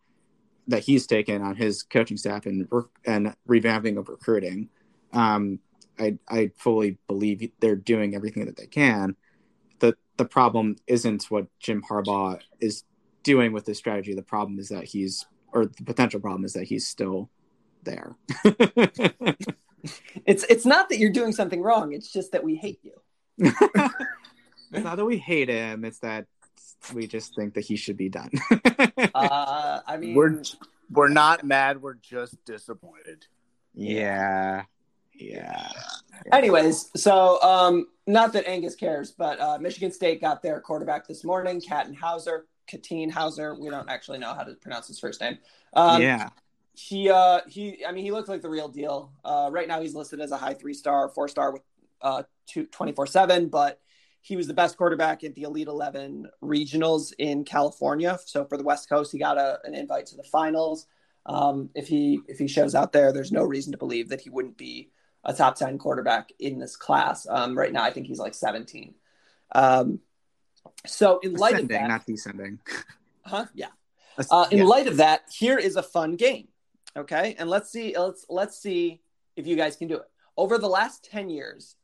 that 0.68 0.84
he's 0.84 1.08
taken 1.08 1.42
on 1.42 1.56
his 1.56 1.84
coaching 1.84 2.18
staff 2.18 2.46
and 2.46 2.68
and 3.06 3.36
revamping 3.48 3.98
of 3.98 4.08
recruiting. 4.08 4.70
Um, 5.14 5.60
I 6.00 6.18
I 6.30 6.52
fully 6.56 6.98
believe 7.08 7.52
they're 7.60 7.76
doing 7.76 8.16
everything 8.16 8.46
that 8.46 8.58
they 8.58 8.68
can. 8.68 9.16
the 9.80 9.96
The 10.18 10.26
problem 10.26 10.78
isn't 10.88 11.24
what 11.30 11.48
Jim 11.60 11.84
Harbaugh 11.90 12.40
is 12.60 12.84
doing 13.24 13.52
with 13.52 13.66
this 13.66 13.78
strategy. 13.78 14.14
The 14.14 14.22
problem 14.22 14.60
is 14.60 14.70
that 14.70 14.86
he's 14.86 15.26
or 15.52 15.66
the 15.66 15.84
potential 15.84 16.20
problem 16.20 16.46
is 16.46 16.54
that 16.54 16.66
he's 16.66 16.88
still 16.88 17.30
there. 17.84 18.16
it's 20.26 20.44
it's 20.50 20.66
not 20.66 20.90
that 20.90 20.98
you're 20.98 21.12
doing 21.12 21.32
something 21.32 21.62
wrong. 21.62 21.94
It's 21.94 22.12
just 22.12 22.32
that 22.32 22.44
we 22.44 22.56
hate 22.56 22.80
you. 22.84 22.94
it's 23.38 24.84
not 24.84 24.98
that 24.98 25.06
we 25.06 25.18
hate 25.18 25.50
him; 25.50 25.86
it's 25.86 26.00
that 26.00 26.26
we 26.94 27.08
just 27.08 27.36
think 27.36 27.54
that 27.56 27.62
he 27.62 27.76
should 27.76 27.98
be 27.98 28.10
done. 28.10 28.32
Uh, 29.16 29.80
I 29.88 29.98
mean, 29.98 30.14
We're 30.14 30.42
we're 30.92 31.10
not 31.10 31.44
mad. 31.44 31.82
We're 31.82 31.96
just 31.96 32.44
disappointed. 32.46 33.26
yeah, 33.74 34.64
yeah. 35.14 35.72
Anyways, 36.32 36.90
so 36.96 37.42
um, 37.42 37.88
not 38.08 38.34
that 38.34 38.48
Angus 38.48 38.76
cares, 38.76 39.12
but 39.12 39.40
uh, 39.40 39.58
Michigan 39.60 39.92
State 39.92 40.22
got 40.22 40.42
their 40.42 40.62
quarterback 40.62 41.08
this 41.08 41.24
morning, 41.24 41.60
Katten 41.60 41.96
Houser, 41.96 42.46
Katine 42.68 43.10
Houser. 43.10 43.56
We 43.56 43.70
don't 43.70 43.90
actually 43.90 44.20
know 44.20 44.34
how 44.34 44.44
to 44.44 44.54
pronounce 44.56 44.88
his 44.88 45.00
first 45.00 45.22
name. 45.22 45.40
Um, 45.74 46.02
yeah. 46.02 46.30
He, 46.88 47.10
uh, 47.10 47.42
he, 47.48 47.86
I 47.86 47.92
mean, 47.92 48.06
he 48.06 48.12
looks 48.12 48.30
like 48.30 48.42
the 48.42 48.50
real 48.50 48.70
deal. 48.70 49.12
Uh, 49.26 49.50
right 49.52 49.68
now, 49.68 49.82
he's 49.82 49.96
listed 49.96 50.22
as 50.22 50.32
a 50.32 50.38
high 50.38 50.54
three 50.54 50.74
star, 50.74 51.10
four 51.10 51.28
star 51.28 51.52
with 51.52 51.62
uh, 52.02 52.24
24 52.72 53.06
7, 53.06 53.50
but 53.50 53.82
he 54.22 54.36
was 54.36 54.48
the 54.48 54.54
best 54.54 54.78
quarterback 54.78 55.24
at 55.24 55.36
the 55.36 55.44
Elite 55.44 55.68
11 55.68 56.28
regionals 56.44 57.14
in 57.18 57.44
California. 57.44 58.18
So 58.26 58.46
for 58.46 58.58
the 58.58 58.64
West 58.64 58.90
Coast, 58.90 59.12
he 59.12 59.20
got 59.20 59.38
a, 59.38 59.60
an 59.64 59.74
invite 59.74 60.06
to 60.08 60.16
the 60.16 60.24
finals. 60.24 60.88
Um, 61.26 61.70
if 61.76 61.88
he 61.88 62.22
if 62.28 62.40
he 62.40 62.48
shows 62.48 62.76
out 62.76 62.92
there, 62.92 63.12
there's 63.12 63.32
no 63.32 63.44
reason 63.44 63.72
to 63.72 63.78
believe 63.78 64.10
that 64.10 64.22
he 64.22 64.30
wouldn't 64.30 64.58
be 64.58 64.90
a 65.24 65.34
top 65.34 65.56
10 65.56 65.78
quarterback 65.78 66.32
in 66.40 66.60
this 66.60 66.76
class. 66.76 67.28
Um, 67.30 67.58
right 67.58 67.74
now, 67.74 67.84
I 67.84 67.92
think 67.92 68.08
he's 68.08 68.20
like 68.20 68.34
17. 68.34 68.96
Um, 69.54 70.00
so 70.86 71.20
in 71.20 71.34
light 71.34 71.54
Ascending, 71.56 71.78
of 71.78 71.82
that, 71.82 71.88
not 71.88 72.06
descending. 72.06 72.60
huh? 73.24 73.46
Yeah. 73.54 73.68
Uh, 74.30 74.48
in 74.52 74.60
yeah. 74.60 74.64
light 74.66 74.88
of 74.88 74.98
that, 74.98 75.22
here 75.32 75.58
is 75.58 75.76
a 75.76 75.84
fun 75.84 76.16
game. 76.16 76.49
Okay, 76.98 77.36
and 77.38 77.50
let's 77.50 77.72
see. 77.72 77.96
Let's 77.98 78.26
let's 78.30 78.58
see 78.60 79.02
if 79.36 79.46
you 79.48 79.56
guys 79.56 79.76
can 79.76 79.88
do 79.88 79.96
it. 79.98 80.10
Over 80.36 80.58
the 80.58 80.68
last 80.68 81.08
ten 81.10 81.30
years, 81.30 81.76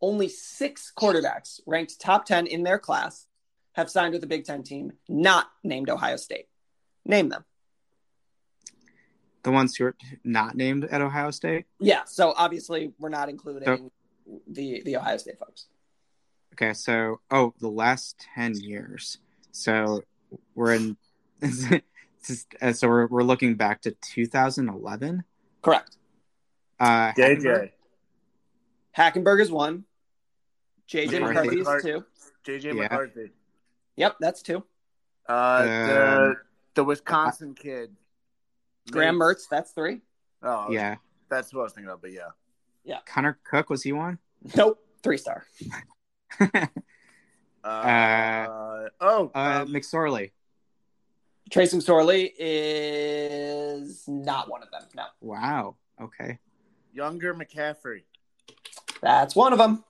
only 0.00 0.28
six 0.28 0.92
quarterbacks 0.96 1.60
ranked 1.66 2.00
top 2.00 2.24
ten 2.24 2.46
in 2.46 2.62
their 2.62 2.78
class 2.78 3.26
have 3.72 3.90
signed 3.90 4.14
with 4.14 4.22
a 4.24 4.26
Big 4.26 4.44
Ten 4.44 4.62
team 4.62 4.92
not 5.08 5.46
named 5.62 5.90
Ohio 5.90 6.16
State. 6.16 6.46
Name 7.04 7.28
them. 7.28 7.44
the 9.42 9.50
ones 9.50 9.76
who 9.76 9.84
are 9.84 9.96
not 10.24 10.56
named 10.56 10.84
at 10.84 11.02
Ohio 11.02 11.30
State. 11.30 11.66
Yeah. 11.78 12.04
So 12.06 12.32
obviously, 12.36 12.92
we're 12.98 13.10
not 13.10 13.28
including 13.28 13.90
the 14.48 14.82
the 14.84 14.96
Ohio 14.96 15.18
State 15.18 15.38
folks. 15.38 15.66
Okay, 16.54 16.72
so 16.72 17.20
oh, 17.30 17.52
the 17.60 17.68
last 17.68 18.26
ten 18.34 18.54
years. 18.54 19.18
So 19.52 20.02
we're 20.54 20.74
in. 20.74 20.96
uh, 22.60 22.72
so 22.72 22.88
we're 22.88 23.06
we're 23.06 23.22
looking 23.22 23.54
back 23.56 23.82
to 23.82 23.92
2011. 23.92 25.24
Correct. 25.62 25.96
Uh, 26.80 27.12
JJ, 27.12 27.70
Hackenberg 28.96 29.40
is 29.40 29.50
one. 29.50 29.84
JJ 30.88 31.20
McCarthy. 31.20 31.56
McCarthy 31.58 31.60
is 31.60 31.82
two. 31.82 32.04
JJ 32.46 32.64
Yeah. 32.64 32.82
McCarthy, 32.82 33.30
Yep, 33.96 34.16
that's 34.20 34.42
two. 34.42 34.62
uh, 35.26 35.62
the 35.64 36.16
Um, 36.30 36.36
the 36.74 36.84
Wisconsin 36.84 37.54
kid, 37.54 37.94
Graham 38.90 39.16
Mertz, 39.16 39.48
that's 39.48 39.70
three. 39.70 40.02
Oh, 40.42 40.70
yeah, 40.70 40.96
that's 41.30 41.54
what 41.54 41.60
I 41.60 41.64
was 41.64 41.72
thinking 41.72 41.90
of. 41.90 42.02
But 42.02 42.12
yeah, 42.12 42.30
yeah. 42.84 42.98
Connor 43.06 43.38
Cook 43.44 43.70
was 43.70 43.82
he 43.82 43.92
one? 43.92 44.18
Nope, 44.56 44.84
three 45.02 45.16
star. 45.16 45.46
uh, 46.40 46.66
oh, 47.64 49.30
Uh, 49.34 49.62
um, 49.62 49.68
McSorley. 49.72 50.32
Trace 51.50 51.74
McSorley 51.74 52.32
is 52.38 54.04
not 54.08 54.48
one 54.50 54.62
of 54.62 54.70
them. 54.70 54.82
No, 54.96 55.04
Wow. 55.20 55.76
Okay. 56.00 56.38
Younger 56.92 57.34
McCaffrey. 57.34 58.02
that's 59.00 59.36
one 59.36 59.52
of 59.52 59.58
them. 59.58 59.84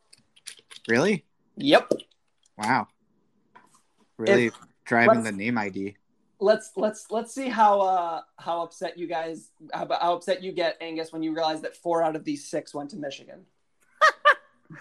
Really? 0.89 1.25
Yep. 1.57 1.93
Wow. 2.59 2.89
Really 4.19 4.47
If- 4.47 4.59
driving 4.85 5.23
the 5.23 5.33
name 5.33 5.57
ID. 5.59 5.97
Let's 6.41 6.73
let's 6.77 7.07
let's 7.11 7.33
see 7.33 7.49
how 7.49 7.81
uh 7.81 8.21
how 8.39 8.63
upset 8.63 8.99
you 8.99 9.07
guys 9.07 9.51
how, 9.73 9.87
how 10.01 10.15
upset 10.15 10.43
you 10.43 10.53
get 10.53 10.77
Angus 10.81 11.13
when 11.13 11.23
you 11.23 11.33
realize 11.33 11.63
that 11.63 11.77
four 11.77 12.03
out 12.03 12.17
of 12.17 12.25
these 12.25 12.47
six 12.47 12.75
went 12.75 12.91
to 12.91 12.97
Michigan. 12.97 13.47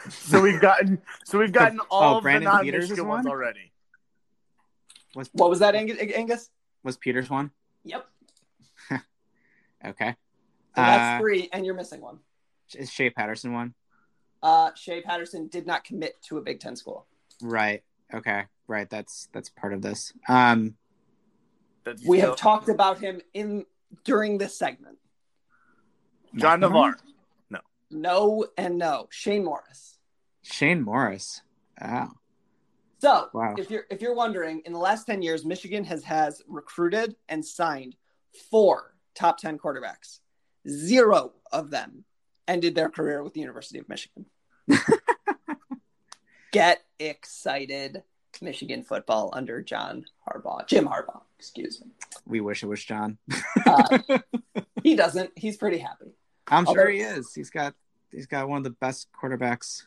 So 0.09 0.41
we've 0.41 0.59
gotten 0.59 0.99
so 1.25 1.37
we've 1.37 1.51
gotten 1.51 1.79
all 1.91 2.15
Oh, 2.15 2.17
of 2.17 2.23
Brandon 2.23 2.45
the 2.49 2.71
non-Michigan 2.71 3.07
ones 3.07 3.27
already. 3.27 3.71
Was 5.13 5.29
What 5.33 5.49
was 5.51 5.59
that, 5.59 5.75
Angus? 5.75 5.97
Angus? 5.99 6.49
Was 6.83 6.97
Peters 6.97 7.29
one? 7.29 7.51
Yep. 7.83 8.07
Okay. 9.85 10.11
So 10.75 10.81
that's 10.81 11.19
Uh, 11.19 11.21
three, 11.21 11.49
and 11.51 11.65
you're 11.65 11.75
missing 11.75 11.99
one. 11.99 12.19
Is 12.73 12.89
Shea 12.89 13.09
Patterson 13.09 13.51
one? 13.51 13.73
Uh, 14.41 14.71
Shea 14.75 15.01
Patterson 15.01 15.47
did 15.49 15.67
not 15.67 15.83
commit 15.83 16.21
to 16.23 16.37
a 16.37 16.41
Big 16.41 16.61
Ten 16.61 16.77
school. 16.77 17.05
Right. 17.41 17.83
Okay. 18.13 18.43
Right. 18.67 18.89
That's 18.89 19.27
that's 19.33 19.49
part 19.49 19.73
of 19.73 19.81
this. 19.81 20.13
Um. 20.29 20.75
That's 21.83 22.05
We 22.07 22.19
have 22.19 22.37
talked 22.37 22.69
about 22.69 22.99
him 22.99 23.19
in 23.33 23.65
during 24.05 24.37
this 24.37 24.57
segment. 24.57 24.97
John 26.35 26.61
McNamara? 26.61 26.61
Navarre. 26.61 26.97
No 27.49 27.59
No 27.91 28.45
and 28.57 28.77
no. 28.77 29.07
Shane 29.11 29.43
Morris. 29.43 29.97
Shane 30.43 30.81
Morris. 30.81 31.41
Oh. 31.81 32.09
So 33.03 33.27
Wow. 33.33 33.53
if 33.57 33.69
you're 33.69 33.83
if 33.91 34.01
you're 34.01 34.15
wondering, 34.15 34.61
in 34.65 34.71
the 34.71 34.79
last 34.79 35.03
ten 35.05 35.21
years, 35.21 35.43
Michigan 35.43 35.83
has 35.83 36.05
has 36.05 36.41
recruited 36.47 37.17
and 37.27 37.45
signed 37.45 37.97
four 38.49 38.95
top 39.13 39.37
ten 39.37 39.57
quarterbacks. 39.59 40.19
Zero 40.69 41.33
of 41.51 41.69
them 41.69 42.05
ended 42.47 42.75
their 42.75 42.89
career 42.89 43.21
with 43.21 43.33
the 43.33 43.41
University 43.41 43.77
of 43.77 43.89
Michigan. 43.89 44.25
Get 46.53 46.83
excited, 46.99 48.03
Michigan 48.41 48.83
football 48.83 49.31
under 49.33 49.61
John 49.61 50.05
Harbaugh, 50.25 50.65
Jim 50.67 50.85
Harbaugh. 50.87 51.23
Excuse 51.39 51.81
me. 51.81 51.87
We 52.25 52.39
wish 52.39 52.63
it 52.63 52.67
was 52.67 52.81
John. 52.83 53.17
Uh, 53.65 53.99
he 54.83 54.95
doesn't. 54.95 55.31
He's 55.35 55.57
pretty 55.57 55.79
happy. 55.79 56.13
I'm 56.47 56.65
although- 56.67 56.83
sure 56.83 56.89
he 56.89 56.99
is. 57.01 57.33
He's 57.33 57.49
got 57.49 57.73
he's 58.11 58.27
got 58.27 58.47
one 58.47 58.59
of 58.59 58.63
the 58.63 58.69
best 58.69 59.09
quarterbacks 59.21 59.83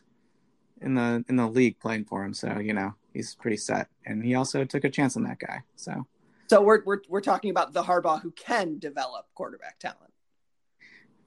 in 0.81 0.95
the 0.95 1.23
in 1.27 1.35
the 1.35 1.47
league 1.47 1.79
playing 1.79 2.05
for 2.05 2.23
him. 2.23 2.33
So 2.33 2.59
you 2.59 2.73
know 2.73 2.93
he's 3.13 3.35
pretty 3.35 3.57
set, 3.57 3.87
and 4.05 4.23
he 4.23 4.35
also 4.35 4.63
took 4.65 4.83
a 4.83 4.89
chance 4.89 5.15
on 5.17 5.23
that 5.23 5.39
guy. 5.39 5.63
So 5.75 6.05
So 6.47 6.61
we're 6.61 6.83
we're 6.85 7.01
we're 7.09 7.21
talking 7.21 7.49
about 7.51 7.73
the 7.73 7.83
Harbaugh 7.83 8.21
who 8.21 8.31
can 8.31 8.79
develop 8.79 9.27
quarterback 9.35 9.79
talent. 9.79 10.01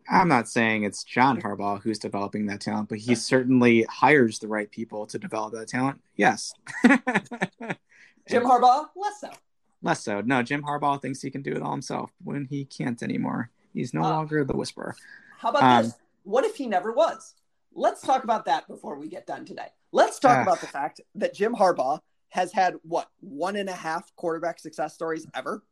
I'm 0.08 0.28
not 0.28 0.48
saying 0.48 0.82
it's 0.82 1.04
John 1.04 1.40
Harbaugh 1.40 1.80
who's 1.82 1.98
developing 1.98 2.46
that 2.46 2.60
talent, 2.60 2.88
but 2.88 2.98
he 2.98 3.14
certainly 3.14 3.84
hires 3.84 4.40
the 4.40 4.48
right 4.48 4.68
people 4.68 5.06
to 5.06 5.18
develop 5.20 5.52
that 5.52 5.68
talent. 5.68 6.00
Yes. 6.16 6.52
Jim 6.84 8.44
Harbaugh, 8.44 8.88
less 8.96 9.20
so. 9.20 9.30
Less 9.82 10.02
so. 10.02 10.20
No, 10.20 10.42
Jim 10.42 10.62
Harbaugh 10.62 11.00
thinks 11.00 11.22
he 11.22 11.30
can 11.30 11.42
do 11.42 11.52
it 11.52 11.62
all 11.62 11.70
himself 11.72 12.12
when 12.24 12.44
he 12.44 12.64
can't 12.64 13.02
anymore. 13.02 13.50
He's 13.72 13.94
no 13.94 14.02
Uh, 14.02 14.10
longer 14.10 14.44
the 14.44 14.56
whisperer. 14.56 14.96
How 15.38 15.50
about 15.50 15.62
Um, 15.62 15.84
this? 15.84 15.94
What 16.24 16.44
if 16.44 16.56
he 16.56 16.66
never 16.66 16.92
was? 16.92 17.34
Let's 17.74 18.00
talk 18.02 18.24
about 18.24 18.44
that 18.46 18.66
before 18.68 18.98
we 18.98 19.08
get 19.08 19.26
done 19.26 19.44
today. 19.44 19.68
Let's 19.92 20.18
talk 20.18 20.38
Ah. 20.38 20.42
about 20.42 20.60
the 20.60 20.66
fact 20.66 21.00
that 21.16 21.34
Jim 21.34 21.54
Harbaugh 21.54 22.00
has 22.30 22.52
had 22.52 22.74
what 22.82 23.08
one 23.20 23.56
and 23.56 23.68
a 23.68 23.72
half 23.74 24.14
quarterback 24.16 24.58
success 24.58 24.94
stories 24.94 25.26
ever. 25.34 25.62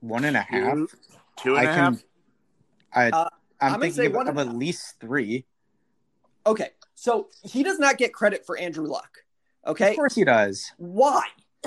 One 0.00 0.24
and 0.24 0.36
a 0.36 0.40
half. 0.42 0.74
Two, 0.74 0.88
two 1.36 1.56
and 1.56 1.68
I 1.68 1.70
a 1.70 1.74
can. 1.74 1.94
half. 1.94 2.04
I, 2.92 3.10
Uh, 3.10 3.28
I'm, 3.60 3.74
I'm 3.74 3.80
gonna 3.80 3.92
say 3.92 4.02
thinking 4.04 4.16
one 4.16 4.28
of, 4.28 4.36
of 4.38 4.48
at 4.48 4.54
least 4.56 4.98
three. 5.00 5.46
Okay, 6.46 6.70
so 6.94 7.28
he 7.42 7.62
does 7.62 7.78
not 7.78 7.98
get 7.98 8.12
credit 8.14 8.44
for 8.46 8.56
Andrew 8.58 8.86
Luck. 8.86 9.18
Okay, 9.66 9.90
Of 9.90 9.96
course 9.96 10.14
he 10.14 10.24
does. 10.24 10.72
why? 10.78 11.22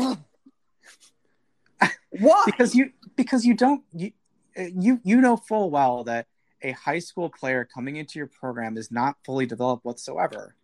why? 2.10 2.44
because 2.46 2.74
you 2.76 2.92
because 3.16 3.46
you 3.46 3.54
don't 3.54 3.84
you 3.94 4.12
uh, 4.58 4.64
you 4.76 5.00
you 5.04 5.22
know 5.22 5.38
full 5.38 5.70
well 5.70 6.04
that 6.06 6.28
a 6.64 6.72
high 6.72 7.00
school 7.00 7.30
player 7.30 7.68
coming 7.72 7.98
into 7.98 8.20
your 8.20 8.28
program 8.28 8.78
is 8.78 8.92
not 8.92 9.16
fully 9.26 9.46
developed 9.46 9.86
whatsoever. 9.86 10.56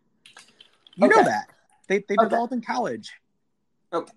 You 0.96 1.08
know 1.08 1.24
that 1.24 1.48
they 1.88 2.00
they 2.08 2.16
Okay. 2.16 2.24
develop 2.26 2.52
in 2.52 2.62
college. 2.62 3.12
Okay. 3.94 4.12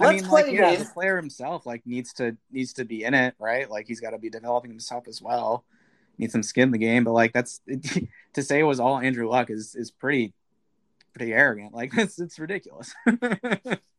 I 0.00 0.06
Let's 0.06 0.22
mean, 0.22 0.30
play 0.30 0.42
like, 0.44 0.52
yeah, 0.52 0.76
the 0.76 0.84
player 0.86 1.16
himself 1.16 1.66
like 1.66 1.86
needs 1.86 2.12
to 2.14 2.36
needs 2.50 2.72
to 2.74 2.84
be 2.84 3.04
in 3.04 3.14
it, 3.14 3.34
right? 3.38 3.70
Like 3.70 3.86
he's 3.86 4.00
got 4.00 4.10
to 4.10 4.18
be 4.18 4.30
developing 4.30 4.70
himself 4.70 5.08
as 5.08 5.20
well. 5.20 5.64
Needs 6.18 6.32
some 6.32 6.42
skin 6.42 6.64
in 6.64 6.70
the 6.70 6.78
game, 6.78 7.04
but 7.04 7.12
like 7.12 7.32
that's 7.32 7.60
to 8.34 8.42
say 8.42 8.60
it 8.60 8.64
was 8.64 8.80
all 8.80 8.98
Andrew 8.98 9.28
Luck 9.28 9.50
is 9.50 9.74
is 9.74 9.90
pretty 9.90 10.32
pretty 11.14 11.32
arrogant. 11.32 11.74
Like 11.74 11.92
it's 11.96 12.18
it's 12.18 12.38
ridiculous. 12.38 12.94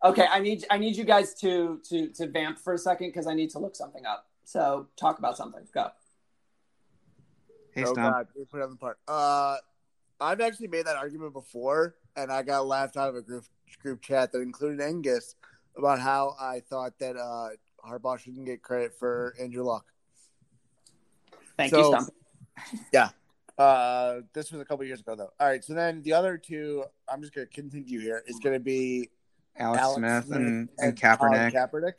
Okay, 0.03 0.25
I 0.27 0.39
need 0.39 0.65
I 0.71 0.79
need 0.79 0.95
you 0.95 1.03
guys 1.03 1.35
to 1.35 1.79
to 1.89 2.07
to 2.09 2.27
vamp 2.27 2.57
for 2.57 2.73
a 2.73 2.77
second 2.77 3.09
because 3.09 3.27
I 3.27 3.35
need 3.35 3.51
to 3.51 3.59
look 3.59 3.75
something 3.75 4.03
up. 4.05 4.27
So 4.45 4.87
talk 4.97 5.19
about 5.19 5.37
something. 5.37 5.61
Go. 5.73 5.89
Hey, 7.73 7.83
oh 7.83 7.93
Stump. 7.93 8.13
God, 8.15 8.27
we 8.37 8.45
put 8.45 8.59
it 8.59 8.63
on 8.63 8.69
the 8.71 8.75
part. 8.77 8.97
Uh, 9.07 9.57
I've 10.19 10.41
actually 10.41 10.67
made 10.67 10.85
that 10.85 10.95
argument 10.95 11.33
before, 11.33 11.95
and 12.15 12.31
I 12.31 12.43
got 12.43 12.65
laughed 12.65 12.97
out 12.97 13.09
of 13.09 13.15
a 13.15 13.21
group 13.21 13.45
group 13.81 14.01
chat 14.01 14.31
that 14.31 14.41
included 14.41 14.81
Angus 14.81 15.35
about 15.77 15.99
how 15.99 16.35
I 16.39 16.59
thought 16.59 16.99
that 16.99 17.15
uh, 17.15 17.49
Harbaugh 17.87 18.19
shouldn't 18.19 18.45
get 18.45 18.61
credit 18.61 18.93
for 18.97 19.33
Andrew 19.39 19.63
Luck. 19.63 19.85
Thank 21.57 21.71
So- 21.71 21.79
you, 21.79 21.85
Stump. 21.87 22.09
Yeah. 22.93 23.09
Uh, 23.57 24.21
this 24.33 24.51
was 24.51 24.61
a 24.61 24.65
couple 24.65 24.85
years 24.85 25.01
ago, 25.01 25.15
though. 25.15 25.31
All 25.39 25.47
right, 25.47 25.63
so 25.63 25.73
then 25.73 26.01
the 26.03 26.13
other 26.13 26.37
two, 26.37 26.83
I'm 27.07 27.21
just 27.21 27.33
going 27.33 27.45
to 27.47 27.53
continue 27.53 27.99
here. 27.99 28.23
Is 28.25 28.39
going 28.39 28.53
to 28.53 28.59
be 28.59 29.09
Alex, 29.57 29.81
Alex 29.81 29.97
Smith, 29.97 30.35
and, 30.35 30.69
and 30.79 30.99
Colin 30.99 31.33
Kaepernick. 31.33 31.53
Kaepernick. 31.53 31.93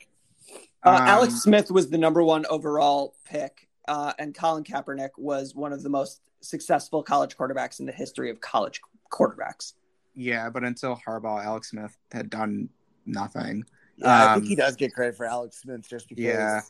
Uh, 0.83 0.89
Um, 0.89 1.07
Alex 1.07 1.35
Smith 1.35 1.71
was 1.71 1.89
the 1.89 1.97
number 1.97 2.21
one 2.23 2.45
overall 2.49 3.15
pick, 3.25 3.69
uh, 3.87 4.13
and 4.19 4.33
Colin 4.35 4.63
Kaepernick 4.63 5.09
was 5.17 5.55
one 5.55 5.73
of 5.73 5.83
the 5.83 5.89
most 5.89 6.21
successful 6.41 7.03
college 7.03 7.37
quarterbacks 7.37 7.79
in 7.79 7.85
the 7.85 7.91
history 7.91 8.29
of 8.29 8.39
college 8.41 8.81
quarterbacks. 9.11 9.73
Yeah, 10.15 10.49
but 10.49 10.63
until 10.63 10.95
Harbaugh, 11.07 11.43
Alex 11.43 11.71
Smith 11.71 11.97
had 12.11 12.29
done 12.29 12.69
nothing. 13.05 13.65
Yeah, 13.97 14.07
I 14.07 14.33
Um, 14.33 14.39
think 14.39 14.49
he 14.49 14.55
does 14.55 14.75
get 14.75 14.93
credit 14.93 15.15
for 15.15 15.25
Alex 15.25 15.61
Smith 15.61 15.87
just 15.87 16.07
because 16.09 16.23
Yeah. 16.23 16.61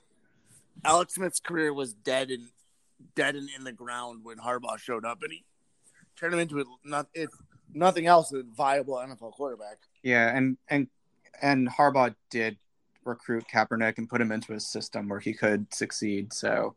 Alex 0.86 1.16
Smith's 1.16 1.39
career 1.39 1.74
was 1.74 1.93
dead 1.93 2.32
and 2.32 2.49
dead 3.16 3.36
and 3.36 3.49
in 3.57 3.64
the 3.64 3.72
ground 3.72 4.24
when 4.24 4.38
Harbaugh 4.38 4.78
showed 4.78 5.05
up, 5.05 5.22
and 5.24 5.32
he 5.32 5.43
turned 6.16 6.34
him 6.34 6.39
into 6.39 6.59
a, 6.61 6.64
not 6.84 7.07
it, 7.14 7.30
nothing 7.74 8.07
else 8.07 8.32
a 8.34 8.43
viable 8.43 8.95
NFL 8.95 9.34
quarterback. 9.34 9.78
Yeah, 10.03 10.36
and 10.36 10.57
and 10.70 10.88
and 11.41 11.70
Harbaugh 11.70 12.16
did 12.30 12.57
recruit 13.05 13.45
Kaepernick 13.51 13.97
and 13.97 14.07
put 14.09 14.22
him 14.22 14.32
into 14.32 14.53
a 14.53 14.59
system 14.59 15.09
where 15.09 15.20
he 15.20 15.34
could 15.34 15.74
succeed. 15.74 16.32
So 16.34 16.76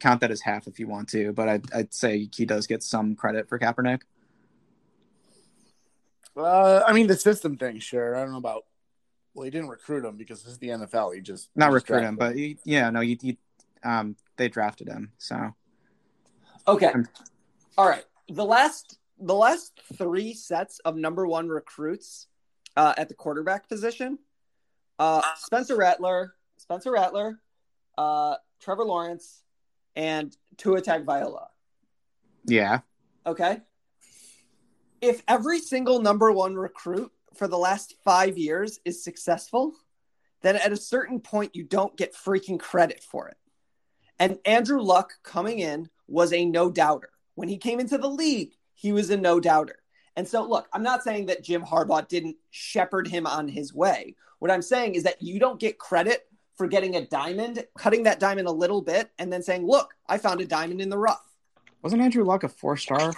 count 0.00 0.20
that 0.20 0.30
as 0.30 0.40
half 0.40 0.66
if 0.66 0.78
you 0.78 0.86
want 0.86 1.08
to, 1.10 1.32
but 1.32 1.48
I'd, 1.48 1.72
I'd 1.72 1.94
say 1.94 2.28
he 2.34 2.44
does 2.44 2.66
get 2.66 2.82
some 2.82 3.16
credit 3.16 3.48
for 3.48 3.58
Kaepernick. 3.58 4.02
Uh, 6.36 6.82
I 6.86 6.92
mean 6.92 7.06
the 7.06 7.16
system 7.16 7.56
thing, 7.56 7.78
sure. 7.78 8.16
I 8.16 8.20
don't 8.20 8.32
know 8.32 8.38
about. 8.38 8.64
Well, 9.34 9.44
he 9.44 9.50
didn't 9.50 9.68
recruit 9.68 10.04
him 10.04 10.16
because 10.16 10.42
this 10.42 10.52
is 10.52 10.58
the 10.58 10.68
NFL. 10.68 11.14
He 11.14 11.20
just 11.20 11.50
Not 11.54 11.66
just 11.66 11.88
recruit 11.88 12.06
him, 12.06 12.16
drafted 12.16 12.18
but 12.18 12.36
he, 12.36 12.58
yeah, 12.64 12.90
no, 12.90 13.00
he, 13.00 13.18
he 13.20 13.38
um 13.82 14.16
they 14.36 14.48
drafted 14.48 14.88
him. 14.88 15.12
So 15.18 15.54
Okay, 16.68 16.86
Um, 16.86 17.06
all 17.78 17.88
right. 17.88 18.04
The 18.28 18.44
last 18.44 18.98
the 19.18 19.34
last 19.34 19.80
three 19.96 20.34
sets 20.34 20.78
of 20.80 20.96
number 20.96 21.26
one 21.26 21.48
recruits 21.48 22.26
uh, 22.76 22.94
at 22.96 23.08
the 23.08 23.14
quarterback 23.14 23.68
position: 23.68 24.18
uh, 24.98 25.22
Spencer 25.36 25.76
Rattler, 25.76 26.34
Spencer 26.56 26.90
Rattler, 26.90 27.40
uh, 27.96 28.34
Trevor 28.60 28.84
Lawrence, 28.84 29.42
and 29.96 30.36
Tua 30.56 30.80
Tagovailoa. 30.80 31.46
yeah, 32.44 32.80
Okay. 33.26 33.60
If 35.00 35.22
every 35.26 35.58
single 35.58 36.00
number 36.00 36.30
one 36.30 36.54
recruit 36.54 37.12
for 37.34 37.48
the 37.48 37.58
last 37.58 37.96
five 38.04 38.38
years 38.38 38.78
is 38.84 39.02
successful, 39.02 39.74
then 40.42 40.56
at 40.56 40.72
a 40.72 40.76
certain 40.76 41.20
point 41.20 41.56
you 41.56 41.64
don't 41.64 41.96
get 41.96 42.14
freaking 42.14 42.58
credit 42.58 43.02
for 43.02 43.28
it. 43.28 43.36
And 44.18 44.38
Andrew 44.46 44.80
Luck 44.80 45.12
coming 45.22 45.58
in 45.58 45.90
was 46.06 46.32
a 46.32 46.44
no 46.44 46.70
doubter. 46.70 47.10
When 47.34 47.48
he 47.48 47.58
came 47.58 47.80
into 47.80 47.98
the 47.98 48.08
league, 48.08 48.52
he 48.74 48.92
was 48.92 49.10
a 49.10 49.16
no 49.16 49.40
doubter. 49.40 49.80
And 50.14 50.26
so, 50.26 50.48
look, 50.48 50.66
I'm 50.72 50.82
not 50.82 51.02
saying 51.02 51.26
that 51.26 51.44
Jim 51.44 51.62
Harbaugh 51.62 52.08
didn't 52.08 52.36
shepherd 52.50 53.06
him 53.06 53.26
on 53.26 53.48
his 53.48 53.74
way. 53.74 54.14
What 54.38 54.50
I'm 54.50 54.62
saying 54.62 54.94
is 54.94 55.02
that 55.02 55.20
you 55.20 55.38
don't 55.38 55.60
get 55.60 55.78
credit 55.78 56.26
for 56.56 56.66
getting 56.66 56.96
a 56.96 57.06
diamond, 57.06 57.64
cutting 57.78 58.02
that 58.04 58.18
diamond 58.18 58.48
a 58.48 58.52
little 58.52 58.82
bit, 58.82 59.10
and 59.18 59.32
then 59.32 59.42
saying, 59.42 59.66
look, 59.66 59.94
I 60.08 60.18
found 60.18 60.40
a 60.40 60.46
diamond 60.46 60.80
in 60.80 60.88
the 60.88 60.98
rough. 60.98 61.24
wasn't 61.82 62.02
Andrew 62.02 62.24
Luck 62.24 62.42
a 62.44 62.48
four 62.48 62.76
star? 62.76 63.12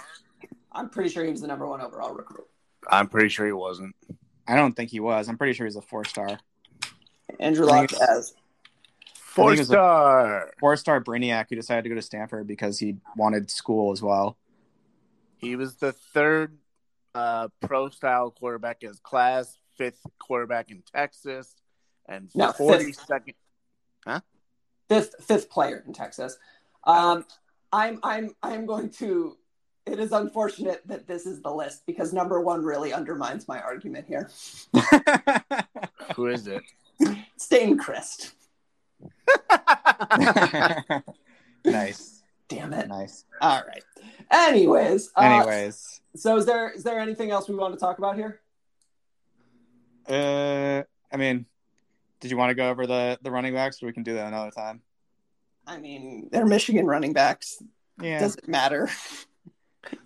I'm 0.71 0.89
pretty 0.89 1.09
sure 1.09 1.23
he 1.23 1.31
was 1.31 1.41
the 1.41 1.47
number 1.47 1.67
one 1.67 1.81
overall 1.81 2.13
recruit. 2.13 2.47
I'm 2.87 3.07
pretty 3.07 3.29
sure 3.29 3.45
he 3.45 3.51
wasn't. 3.51 3.95
I 4.47 4.55
don't 4.55 4.75
think 4.75 4.89
he 4.91 4.99
was. 4.99 5.29
I'm 5.29 5.37
pretty 5.37 5.53
sure 5.53 5.65
he's 5.65 5.75
a 5.75 5.81
four 5.81 6.05
star. 6.05 6.39
Andrew 7.39 7.65
Luck 7.65 7.91
as 7.93 8.33
Four 9.13 9.51
I 9.51 9.55
think 9.55 9.57
it 9.57 9.61
was 9.61 9.69
a- 9.69 9.73
star. 9.73 10.51
Four 10.59 10.75
star 10.77 11.03
Brainiac 11.03 11.45
who 11.49 11.55
decided 11.55 11.83
to 11.83 11.89
go 11.89 11.95
to 11.95 12.01
Stanford 12.01 12.47
because 12.47 12.79
he 12.79 12.97
wanted 13.15 13.49
school 13.51 13.91
as 13.91 14.01
well. 14.01 14.37
He 15.37 15.55
was 15.55 15.75
the 15.75 15.91
third 15.93 16.57
uh, 17.15 17.47
pro 17.61 17.89
style 17.89 18.31
quarterback 18.31 18.81
in 18.83 18.89
his 18.89 18.99
class, 18.99 19.57
fifth 19.77 20.01
quarterback 20.19 20.71
in 20.71 20.83
Texas, 20.93 21.55
and 22.09 22.29
No, 22.35 22.51
forty 22.51 22.91
fifth. 22.91 23.05
second. 23.07 23.33
fifth 24.89 25.15
fifth 25.21 25.49
player 25.49 25.83
in 25.85 25.93
Texas. 25.93 26.37
Um, 26.83 27.25
I'm 27.71 27.99
I'm 28.03 28.35
I'm 28.43 28.65
going 28.65 28.89
to. 28.91 29.37
It 29.85 29.99
is 29.99 30.11
unfortunate 30.11 30.81
that 30.87 31.07
this 31.07 31.25
is 31.25 31.41
the 31.41 31.51
list 31.51 31.83
because 31.87 32.13
number 32.13 32.41
one 32.41 32.63
really 32.63 32.93
undermines 32.93 33.47
my 33.47 33.59
argument 33.61 34.05
here. 34.07 34.29
Who 36.15 36.27
is 36.27 36.47
it? 36.47 36.61
Staincrist. 37.37 38.33
nice, 41.65 42.21
Damn 42.49 42.73
it. 42.73 42.87
nice. 42.87 43.25
All 43.41 43.61
right. 43.67 43.83
Anyways. 44.31 45.09
Uh, 45.15 45.21
Anyways, 45.21 46.01
So 46.15 46.37
is 46.37 46.45
there 46.45 46.69
is 46.69 46.83
there 46.83 46.99
anything 46.99 47.31
else 47.31 47.47
we 47.49 47.55
want 47.55 47.73
to 47.73 47.79
talk 47.79 47.97
about 47.97 48.15
here? 48.15 48.41
uh, 50.07 50.83
I 51.11 51.17
mean, 51.17 51.45
did 52.19 52.31
you 52.31 52.37
want 52.37 52.49
to 52.49 52.55
go 52.55 52.69
over 52.69 52.85
the 52.85 53.17
the 53.21 53.31
running 53.31 53.53
backs, 53.53 53.81
or 53.81 53.85
we 53.87 53.93
can 53.93 54.03
do 54.03 54.13
that 54.15 54.27
another 54.27 54.51
time? 54.51 54.81
I 55.65 55.77
mean, 55.77 56.29
they're 56.31 56.45
Michigan 56.45 56.85
running 56.85 57.13
backs. 57.13 57.61
Yeah. 58.01 58.19
Does 58.19 58.35
it 58.35 58.47
matter? 58.47 58.89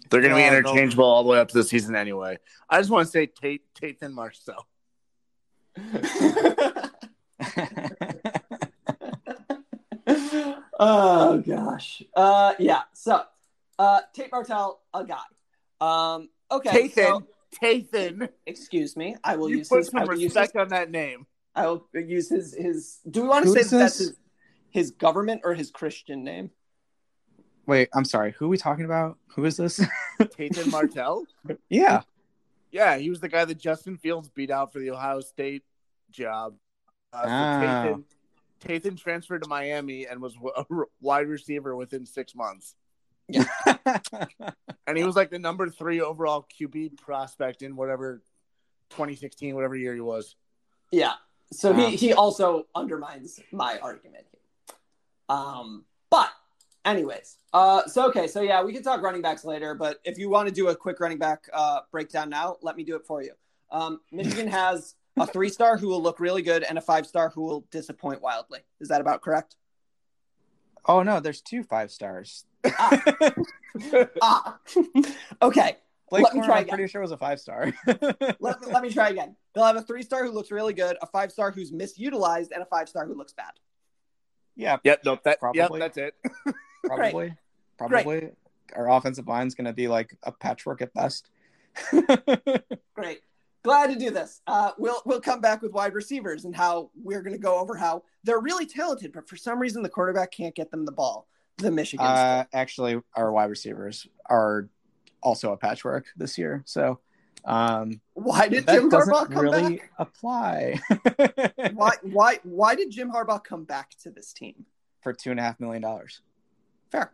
They're 0.10 0.22
going 0.22 0.32
to 0.32 0.36
be 0.38 0.46
interchangeable 0.46 1.06
all 1.06 1.24
the 1.24 1.30
way 1.30 1.40
up 1.40 1.48
to 1.50 1.58
the 1.58 1.64
season 1.64 1.96
anyway. 1.96 2.38
I 2.70 2.80
just 2.80 2.92
want 2.92 3.08
to 3.08 3.12
say 3.12 3.26
Tate, 3.26 3.64
Tate 3.74 3.98
and 4.02 4.14
Marcel. 4.14 4.68
oh 10.80 11.42
gosh. 11.46 12.04
Uh 12.16 12.54
yeah. 12.60 12.82
So 12.94 13.24
uh 13.80 14.02
Tate 14.14 14.32
Martell, 14.32 14.82
a 14.94 15.06
guy. 15.06 15.18
Um 15.82 16.30
okay. 16.52 16.88
Tathan. 16.90 17.06
so- 17.06 17.28
Tathan. 17.62 18.30
excuse 18.46 18.96
me. 18.98 19.16
I 19.24 19.36
will 19.36 19.50
You 19.50 19.58
use 19.58 19.70
put 19.70 19.80
his 19.80 19.90
I 19.90 19.92
some 20.00 20.08
will 20.08 20.14
use 20.16 20.34
his, 20.34 20.36
respect 20.36 20.56
on 20.58 20.70
that 20.70 20.90
name. 20.92 21.26
I 21.56 21.68
will 21.68 21.88
use 21.94 22.30
his 22.30 22.54
his 22.54 23.00
do 23.10 23.22
we 23.22 23.28
want 23.28 23.44
to 23.46 23.50
Who 23.50 23.56
say 23.56 23.64
that 23.64 23.78
that's 23.78 23.98
his, 24.00 24.14
his 24.70 24.92
government 24.92 25.42
or 25.44 25.54
his 25.54 25.72
Christian 25.72 26.24
name? 26.24 26.52
Wait, 27.66 27.90
I'm 27.94 28.06
sorry. 28.06 28.34
Who 28.34 28.46
are 28.46 28.50
we 28.50 28.58
talking 28.58 28.86
about? 28.86 29.18
Who 29.36 29.46
is 29.46 29.58
this? 29.58 29.78
Tathan 30.20 30.70
Martell. 30.70 31.26
yeah. 31.70 32.02
Yeah, 32.72 32.98
he 32.98 33.10
was 33.10 33.20
the 33.20 33.30
guy 33.30 33.46
that 33.46 33.58
Justin 33.58 33.98
Fields 33.98 34.30
beat 34.30 34.50
out 34.50 34.74
for 34.74 34.80
the 34.80 34.92
Ohio 34.92 35.22
State 35.22 35.64
job. 36.12 36.56
Uh, 37.14 37.22
so 37.22 37.30
Ah. 37.30 37.62
Tathan, 37.62 38.04
Tathan 38.60 38.96
transferred 38.98 39.44
to 39.44 39.48
Miami 39.48 40.08
and 40.08 40.22
was 40.22 40.36
a 40.56 40.66
wide 41.00 41.28
receiver 41.28 41.76
within 41.76 42.06
six 42.06 42.36
months. 42.36 42.76
Yeah. 43.28 43.46
and 44.88 44.98
he 44.98 45.04
was 45.04 45.16
like 45.16 45.30
the 45.30 45.40
number 45.40 45.70
three 45.70 46.02
overall 46.02 46.48
QB 46.60 46.98
prospect 46.98 47.62
in 47.62 47.76
whatever 47.76 48.22
2016, 48.90 49.56
whatever 49.56 49.76
year 49.76 49.94
he 49.94 50.02
was. 50.02 50.36
Yeah. 50.92 51.14
So 51.52 51.72
Wow. 51.72 51.88
he 51.88 51.96
he 51.96 52.14
also 52.14 52.68
undermines 52.76 53.40
my 53.52 53.78
argument 53.80 54.26
here. 54.32 54.76
Um, 55.30 55.86
but 56.10 56.32
anyways, 56.86 57.38
uh, 57.54 57.86
so 57.88 58.08
okay, 58.08 58.28
so 58.28 58.42
yeah, 58.42 58.64
we 58.64 58.74
can 58.74 58.84
talk 58.84 59.02
running 59.02 59.22
backs 59.22 59.46
later. 59.46 59.76
But 59.76 60.00
if 60.04 60.18
you 60.18 60.30
want 60.30 60.48
to 60.50 60.54
do 60.54 60.70
a 60.70 60.76
quick 60.76 61.00
running 61.00 61.20
back 61.20 61.48
uh, 61.54 61.82
breakdown 61.92 62.30
now, 62.30 62.58
let 62.62 62.76
me 62.76 62.84
do 62.84 62.96
it 62.96 63.06
for 63.06 63.22
you. 63.22 63.34
Um, 63.72 64.02
Michigan 64.12 64.48
has 64.62 64.96
a 65.18 65.28
three 65.28 65.50
star 65.50 65.78
who 65.78 65.88
will 65.88 66.02
look 66.02 66.20
really 66.20 66.42
good 66.42 66.64
and 66.64 66.78
a 66.78 66.82
five 66.82 67.06
star 67.06 67.30
who 67.30 67.42
will 67.42 67.66
disappoint 67.72 68.22
wildly. 68.22 68.60
Is 68.80 68.88
that 68.90 69.02
about 69.02 69.22
correct? 69.22 69.56
oh 70.86 71.02
no, 71.04 71.20
there's 71.20 71.42
two 71.42 71.64
five 71.64 71.92
stars. 71.92 72.46
Ah, 74.22 74.60
okay. 75.42 75.78
Blake 76.14 76.26
Let 76.26 76.36
me 76.36 76.42
try 76.46 76.58
I'm 76.58 76.62
again. 76.62 76.76
pretty 76.76 76.92
sure 76.92 77.02
was 77.02 77.12
a 77.12 77.18
five 77.18 77.40
star. 77.40 77.74
Let, 77.88 78.68
let 78.68 78.84
me 78.84 78.92
try 78.92 79.10
again. 79.10 79.36
They'll 79.56 79.66
have 79.66 79.78
a 79.78 79.82
three 79.82 80.04
star 80.04 80.24
who 80.24 80.30
looks 80.30 80.52
really 80.52 80.74
good, 80.74 80.96
a 81.02 81.08
five 81.08 81.32
star 81.32 81.50
who's 81.50 81.72
misutilized, 81.72 82.52
and 82.52 82.62
a 82.62 82.68
five 82.68 82.88
star 82.88 83.08
who 83.08 83.16
looks 83.16 83.34
bad. 83.34 83.54
yeah, 84.56 84.78
Yep, 84.84 85.02
nope, 85.06 85.24
that, 85.24 85.40
yep, 85.56 85.72
that's 85.80 85.98
it. 85.98 86.14
probably. 86.86 87.34
Probably. 87.80 88.30
Our 88.76 88.92
offensive 88.92 89.28
line's 89.28 89.56
going 89.56 89.66
to 89.66 89.74
be 89.74 89.88
like 89.88 90.16
a 90.22 90.32
patchwork 90.32 90.84
at 90.84 90.94
best. 90.94 91.32
Great. 92.94 93.22
Glad 93.64 93.88
to 93.88 93.96
do 93.96 94.12
this. 94.12 94.42
Uh, 94.46 94.74
we'll 94.78 95.02
we'll 95.08 95.22
come 95.22 95.42
back 95.42 95.64
with 95.64 95.72
wide 95.72 95.96
receivers 95.96 96.46
and 96.46 96.56
how 96.56 96.92
we're 96.96 97.24
going 97.24 97.34
to 97.34 97.42
go 97.42 97.58
over 97.58 97.76
how 97.76 98.04
they're 98.24 98.40
really 98.40 98.68
talented, 98.68 99.14
but 99.14 99.28
for 99.28 99.36
some 99.36 99.58
reason 99.58 99.82
the 99.82 99.90
quarterback 99.90 100.32
can't 100.32 100.54
get 100.54 100.70
them 100.70 100.86
the 100.86 100.92
ball. 100.92 101.28
The 101.58 101.72
Michigan. 101.72 102.06
Uh, 102.06 102.46
actually, 102.54 103.02
our 103.16 103.32
wide 103.32 103.50
receivers 103.50 104.06
are 104.28 104.70
also 105.24 105.54
a 105.54 105.58
patchwork 105.58 106.06
this 106.16 106.38
year. 106.38 106.62
So 106.66 107.00
um, 107.46 108.02
why 108.14 108.48
did 108.48 108.68
Jim 108.68 108.90
doesn't 108.90 109.14
Harbaugh 109.14 109.32
come 109.32 109.44
really 109.44 109.78
back? 109.78 109.92
apply 109.98 110.80
Why 111.74 111.92
why 112.04 112.40
why 112.44 112.76
did 112.76 112.92
Jim 112.92 113.12
Harbaugh 113.12 113.44
come 113.44 113.64
back 113.64 113.92
to 114.04 114.12
this 114.12 114.32
team? 114.34 114.66
for 115.04 115.14
two 115.14 115.30
and 115.30 115.40
a 115.40 115.44
half 115.44 115.60
million 115.60 115.82
dollars. 115.82 116.22
Fair. 116.92 117.12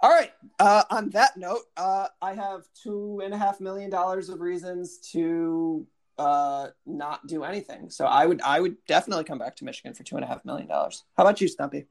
All 0.00 0.10
right. 0.10 0.32
Uh, 0.58 0.84
on 0.90 1.10
that 1.10 1.36
note, 1.36 1.62
uh, 1.76 2.08
I 2.20 2.34
have 2.34 2.62
two 2.82 3.20
and 3.22 3.34
a 3.34 3.36
half 3.38 3.60
million 3.60 3.90
dollars 3.90 4.28
of 4.28 4.40
reasons 4.40 4.98
to 5.12 5.86
uh, 6.18 6.68
not 6.86 7.26
do 7.26 7.44
anything. 7.44 7.90
So 7.90 8.06
I 8.06 8.24
would 8.26 8.40
I 8.42 8.60
would 8.60 8.76
definitely 8.86 9.24
come 9.24 9.38
back 9.38 9.56
to 9.56 9.64
Michigan 9.64 9.94
for 9.94 10.04
two 10.04 10.16
and 10.16 10.24
a 10.24 10.28
half 10.28 10.44
million 10.44 10.68
dollars. 10.68 11.04
How 11.16 11.24
about 11.24 11.40
you, 11.40 11.48
Stumpy? 11.48 11.86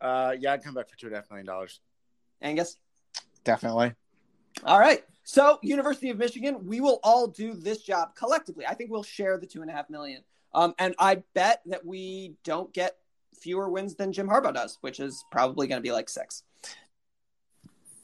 Uh, 0.00 0.34
yeah, 0.38 0.52
I'd 0.52 0.64
come 0.64 0.74
back 0.74 0.88
for 0.88 0.96
two 0.96 1.06
and 1.06 1.14
a 1.14 1.18
half 1.18 1.30
million 1.30 1.46
dollars. 1.46 1.80
Angus? 2.40 2.76
Definitely. 3.44 3.94
All 4.64 4.78
right. 4.78 5.02
So, 5.24 5.58
University 5.62 6.10
of 6.10 6.18
Michigan, 6.18 6.66
we 6.66 6.80
will 6.80 6.98
all 7.02 7.28
do 7.28 7.54
this 7.54 7.82
job 7.82 8.14
collectively. 8.16 8.66
I 8.66 8.74
think 8.74 8.90
we'll 8.90 9.02
share 9.02 9.38
the 9.38 9.46
two 9.46 9.62
and 9.62 9.70
a 9.70 9.72
half 9.72 9.88
million. 9.88 10.22
Um, 10.54 10.74
and 10.78 10.94
I 10.98 11.22
bet 11.34 11.62
that 11.66 11.84
we 11.86 12.34
don't 12.44 12.72
get 12.72 12.96
fewer 13.40 13.70
wins 13.70 13.94
than 13.94 14.12
Jim 14.12 14.28
Harbaugh 14.28 14.54
does, 14.54 14.78
which 14.80 15.00
is 15.00 15.24
probably 15.30 15.66
going 15.66 15.78
to 15.78 15.82
be 15.82 15.92
like 15.92 16.08
six. 16.08 16.42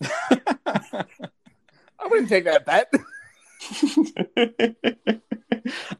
I 0.02 1.04
wouldn't 2.09 2.28
take 2.28 2.44
that 2.44 2.64
bet. 2.64 2.90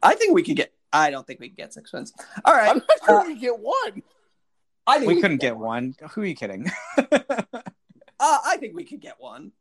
I 0.01 0.15
think 0.15 0.33
we 0.33 0.43
could 0.43 0.55
get. 0.55 0.73
I 0.91 1.11
don't 1.11 1.27
think 1.27 1.39
we 1.39 1.49
could 1.49 1.57
get 1.57 1.73
six 1.73 1.93
wins. 1.93 2.13
All 2.45 2.53
right. 2.53 2.69
I'm 2.69 2.77
not 2.77 3.05
sure 3.05 3.19
Uh, 3.19 3.27
we 3.27 3.35
get 3.35 3.59
one. 3.59 4.01
I 4.87 4.97
think 4.97 5.09
we 5.09 5.15
could 5.15 5.21
couldn't 5.23 5.41
get 5.41 5.57
one. 5.57 5.95
Who 6.13 6.21
are 6.21 6.25
you 6.25 6.35
kidding? 6.35 6.71
Uh, 8.21 8.37
I 8.45 8.57
think 8.57 8.75
we 8.75 8.83
could 8.83 8.99
get 8.99 9.15
one. 9.17 9.53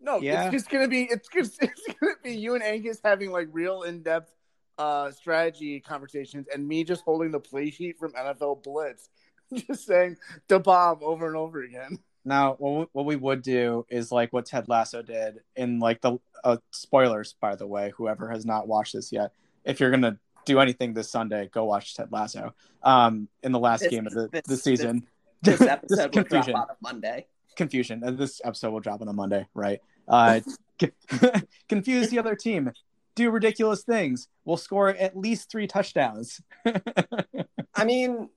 No, 0.00 0.20
Yeah. 0.20 0.44
it's 0.44 0.52
just 0.52 0.70
gonna 0.70 0.88
be 0.88 1.02
it's 1.10 1.28
just 1.28 1.56
it's 1.62 1.82
gonna 2.00 2.12
be 2.22 2.32
you 2.36 2.54
and 2.54 2.62
Angus 2.62 3.00
having 3.04 3.30
like 3.32 3.48
real 3.52 3.82
in 3.82 4.02
depth 4.02 4.34
uh 4.78 5.10
strategy 5.12 5.80
conversations 5.80 6.46
and 6.52 6.66
me 6.66 6.82
just 6.84 7.02
holding 7.04 7.30
the 7.30 7.40
play 7.40 7.70
sheet 7.70 7.98
from 7.98 8.12
NFL 8.12 8.62
Blitz, 8.62 9.08
just 9.54 9.86
saying 9.86 10.16
the 10.48 10.58
bomb 10.58 10.98
over 11.02 11.26
and 11.26 11.36
over 11.36 11.62
again. 11.62 11.98
Now, 12.26 12.54
what 12.58 12.78
we, 12.78 12.86
what 12.92 13.04
we 13.06 13.16
would 13.16 13.42
do 13.42 13.84
is 13.90 14.10
like 14.10 14.32
what 14.32 14.46
Ted 14.46 14.66
Lasso 14.68 15.02
did 15.02 15.40
in 15.56 15.78
like 15.78 16.00
the 16.00 16.18
uh, 16.42 16.56
spoilers, 16.72 17.34
by 17.40 17.54
the 17.54 17.66
way. 17.66 17.92
Whoever 17.96 18.28
has 18.30 18.44
not 18.46 18.66
watched 18.66 18.94
this 18.94 19.12
yet, 19.12 19.32
if 19.64 19.78
you're 19.78 19.90
gonna 19.90 20.18
do 20.46 20.58
anything 20.58 20.92
this 20.94 21.10
Sunday, 21.10 21.48
go 21.52 21.64
watch 21.66 21.94
Ted 21.94 22.10
Lasso. 22.12 22.54
Um, 22.82 23.28
in 23.42 23.52
the 23.52 23.58
last 23.58 23.80
This- 23.80 23.90
game 23.90 24.06
of 24.06 24.12
the, 24.14 24.28
this- 24.28 24.42
the 24.46 24.56
season, 24.56 25.06
This 25.42 25.60
episode 25.62 26.14
will 26.14 26.22
drop 26.24 26.28
confusion, 26.28 26.56
out 26.56 26.70
on 26.70 26.76
Monday. 26.82 27.26
Confusion. 27.56 28.02
Uh, 28.04 28.10
This 28.12 28.40
episode 28.44 28.70
will 28.72 28.80
drop 28.80 29.00
on 29.02 29.08
a 29.08 29.12
Monday, 29.12 29.46
right? 29.54 29.80
Uh, 30.08 30.40
confuse 31.68 32.10
the 32.10 32.18
other 32.18 32.34
team, 32.34 32.70
do 33.14 33.30
ridiculous 33.30 33.82
things. 33.84 34.28
We'll 34.44 34.56
score 34.56 34.88
at 34.90 35.16
least 35.16 35.50
three 35.50 35.66
touchdowns. 35.66 36.40
I 37.74 37.84
mean, 37.84 38.28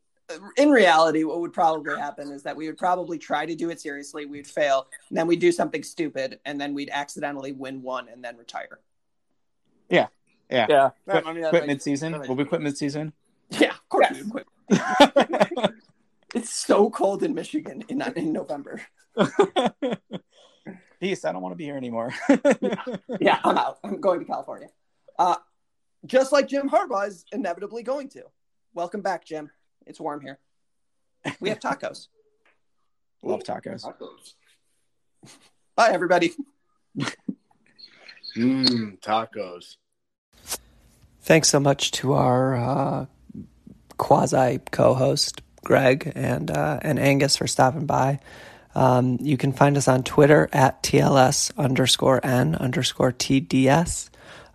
in 0.58 0.70
reality, 0.70 1.24
what 1.24 1.40
would 1.40 1.54
probably 1.54 1.98
happen 1.98 2.32
is 2.32 2.44
that 2.44 2.56
we 2.56 2.68
would 2.68 2.78
probably 2.78 3.18
try 3.18 3.46
to 3.46 3.56
do 3.56 3.70
it 3.70 3.80
seriously. 3.82 4.26
We'd 4.26 4.46
fail, 4.48 4.88
and 5.10 5.18
then 5.18 5.26
we'd 5.28 5.40
do 5.40 5.52
something 5.52 5.84
stupid, 5.84 6.40
and 6.46 6.60
then 6.62 6.74
we'd 6.74 6.90
accidentally 6.92 7.54
win 7.54 7.82
one 7.82 8.08
and 8.10 8.24
then 8.24 8.38
retire. 8.38 8.80
yeah, 9.90 10.08
Yeah, 10.50 10.90
Quit, 11.08 11.26
I 11.26 11.34
mean, 11.34 11.44
quit 11.50 11.54
makes- 11.54 11.68
mid-season. 11.68 12.20
Will 12.28 12.36
we 12.36 12.46
quit 12.46 12.62
mid-season? 12.62 13.14
Yeah, 13.50 13.70
of 13.72 13.90
course. 13.90 14.08
Yes. 14.12 14.24
we 14.24 14.32
quit. 14.32 15.74
It's 16.36 16.54
so 16.54 16.90
cold 16.90 17.24
in 17.24 17.34
Michigan 17.34 17.84
in, 17.88 18.02
in 18.16 18.34
November. 18.34 18.82
Peace. 21.00 21.26
I 21.26 21.32
don't 21.32 21.42
want 21.42 21.54
to 21.54 21.58
be 21.58 21.66
here 21.66 21.78
anymore. 21.78 22.14
Yeah, 23.20 23.40
I'm 23.44 23.58
out. 23.58 23.80
I'm 23.84 24.00
going 24.00 24.20
to 24.20 24.26
California. 24.26 24.68
Uh, 25.18 25.36
just 26.06 26.32
like 26.32 26.48
Jim 26.48 26.70
Harbaugh 26.70 27.08
is 27.08 27.26
inevitably 27.32 27.84
going 27.84 28.10
to. 28.10 28.24
Welcome 28.74 29.02
back, 29.02 29.26
Jim. 29.26 29.50
It's 29.86 30.00
warm 30.00 30.22
here. 30.22 30.40
We 31.40 31.50
have 31.50 31.60
tacos. 31.60 32.08
Love 33.24 33.44
tacos. 33.44 33.84
Bye, 35.76 35.90
everybody. 35.92 36.34
Mmm, 38.36 39.00
tacos. 39.02 39.78
Thanks 41.22 41.50
so 41.50 41.60
much 41.60 41.92
to 41.92 42.14
our 42.14 42.56
uh, 42.56 43.06
quasi 43.98 44.60
co-host 44.72 45.42
Greg 45.64 46.12
and 46.16 46.52
uh, 46.52 46.80
and 46.82 47.00
Angus 47.00 47.36
for 47.36 47.48
stopping 47.48 47.86
by. 47.86 48.20
Um, 48.76 49.18
you 49.22 49.38
can 49.38 49.54
find 49.54 49.78
us 49.78 49.88
on 49.88 50.04
Twitter 50.04 50.50
at 50.54 50.84
TLS 50.84 51.56
underscore 51.58 52.26
N 52.26 52.56
underscore 52.56 53.12
TDS. 53.12 54.10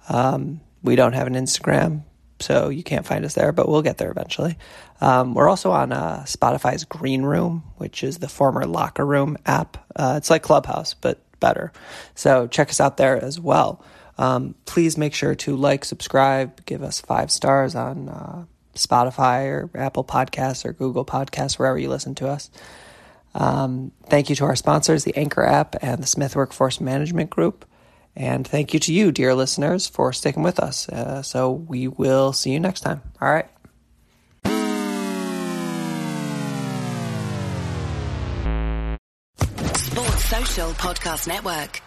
Um, 0.09 0.61
we 0.83 0.97
don't 0.97 1.13
have 1.15 1.27
an 1.27 1.35
Instagram, 1.35 2.05
so 2.41 2.69
you 2.69 2.83
can't 2.83 3.07
find 3.07 3.25
us 3.25 3.35
there, 3.35 3.53
but 3.53 3.69
we'll 3.69 3.83
get 3.83 3.99
there 3.99 4.11
eventually. 4.11 4.59
Um, 5.01 5.35
we're 5.35 5.49
also 5.49 5.73
on 5.73 5.93
uh, 5.93 6.25
Spotify's 6.27 6.85
Green 6.85 7.23
Room, 7.23 7.65
which 7.77 8.05
is 8.05 8.19
the 8.19 8.29
former 8.29 8.65
Locker 8.67 9.05
Room 9.05 9.37
app. 9.47 9.77
Uh, 9.95 10.15
it's 10.17 10.31
like 10.31 10.43
Clubhouse, 10.43 10.95
but 10.95 11.21
better. 11.41 11.73
So 12.15 12.47
check 12.47 12.71
us 12.71 12.81
out 12.81 12.97
there 12.97 13.23
as 13.23 13.39
well. 13.41 13.85
Um, 14.19 14.55
please 14.67 14.97
make 14.97 15.15
sure 15.15 15.35
to 15.35 15.57
like, 15.57 15.85
subscribe, 15.85 16.65
give 16.67 16.83
us 16.83 17.01
five 17.01 17.31
stars 17.31 17.75
on 17.75 18.09
uh, 18.09 18.45
Spotify 18.75 19.47
or 19.49 19.71
Apple 19.75 20.05
Podcasts 20.05 20.65
or 20.65 20.73
Google 20.73 21.05
Podcasts, 21.05 21.59
wherever 21.59 21.79
you 21.79 21.89
listen 21.89 22.15
to 22.17 22.29
us. 22.29 22.51
Um, 23.35 23.93
thank 24.07 24.28
you 24.28 24.37
to 24.37 24.45
our 24.45 24.57
sponsors, 24.57 25.05
the 25.05 25.16
Anchor 25.16 25.45
app 25.45 25.76
and 25.83 26.03
the 26.03 26.07
Smith 26.07 26.37
Workforce 26.37 26.80
Management 26.80 27.30
Group. 27.30 27.64
And 28.14 28.47
thank 28.47 28.74
you 28.74 28.80
to 28.80 28.93
you, 28.93 29.11
dear 29.11 29.35
listeners, 29.35 29.87
for 29.87 30.12
sticking 30.12 30.43
with 30.43 30.61
us. 30.61 30.89
Uh, 30.89 31.22
so 31.22 31.51
we 31.51 31.89
will 31.89 32.33
see 32.33 32.53
you 32.53 32.61
next 32.61 32.80
time. 32.80 33.01
All 33.20 33.30
right. 33.30 33.49
Sports 39.74 40.24
Social 40.24 40.70
Podcast 40.72 41.26
Network. 41.26 41.80